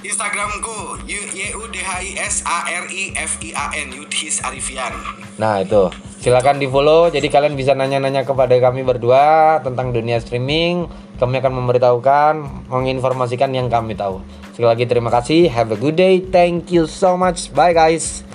Instagramku 0.02 0.98
y 1.06 1.54
u 1.54 1.62
d 1.70 1.78
h 1.78 1.90
i 2.02 2.18
s 2.18 2.42
a 2.42 2.66
r 2.66 2.90
i 2.90 3.14
f 3.14 3.38
i 3.38 3.54
a 3.54 3.70
n 3.70 3.94
Yudhis 3.94 4.42
Arifian. 4.42 4.90
Nah 5.38 5.62
itu. 5.62 5.94
Silakan 6.18 6.58
di 6.58 6.66
follow 6.66 7.06
jadi 7.06 7.30
kalian 7.30 7.54
bisa 7.54 7.78
nanya-nanya 7.78 8.26
kepada 8.26 8.50
kami 8.58 8.82
berdua 8.82 9.58
tentang 9.62 9.94
dunia 9.94 10.18
streaming. 10.18 10.90
Kami 11.22 11.38
akan 11.38 11.54
memberitahukan 11.54 12.34
menginformasikan 12.66 13.54
yang 13.54 13.70
kami 13.70 13.94
tahu. 13.94 14.18
Sekali 14.50 14.74
lagi 14.74 14.84
terima 14.90 15.14
kasih. 15.14 15.46
Have 15.46 15.70
a 15.70 15.78
good 15.78 15.94
day. 15.94 16.18
Thank 16.18 16.74
you 16.74 16.90
so 16.90 17.14
much. 17.14 17.54
Bye 17.54 17.70
guys 17.70 18.26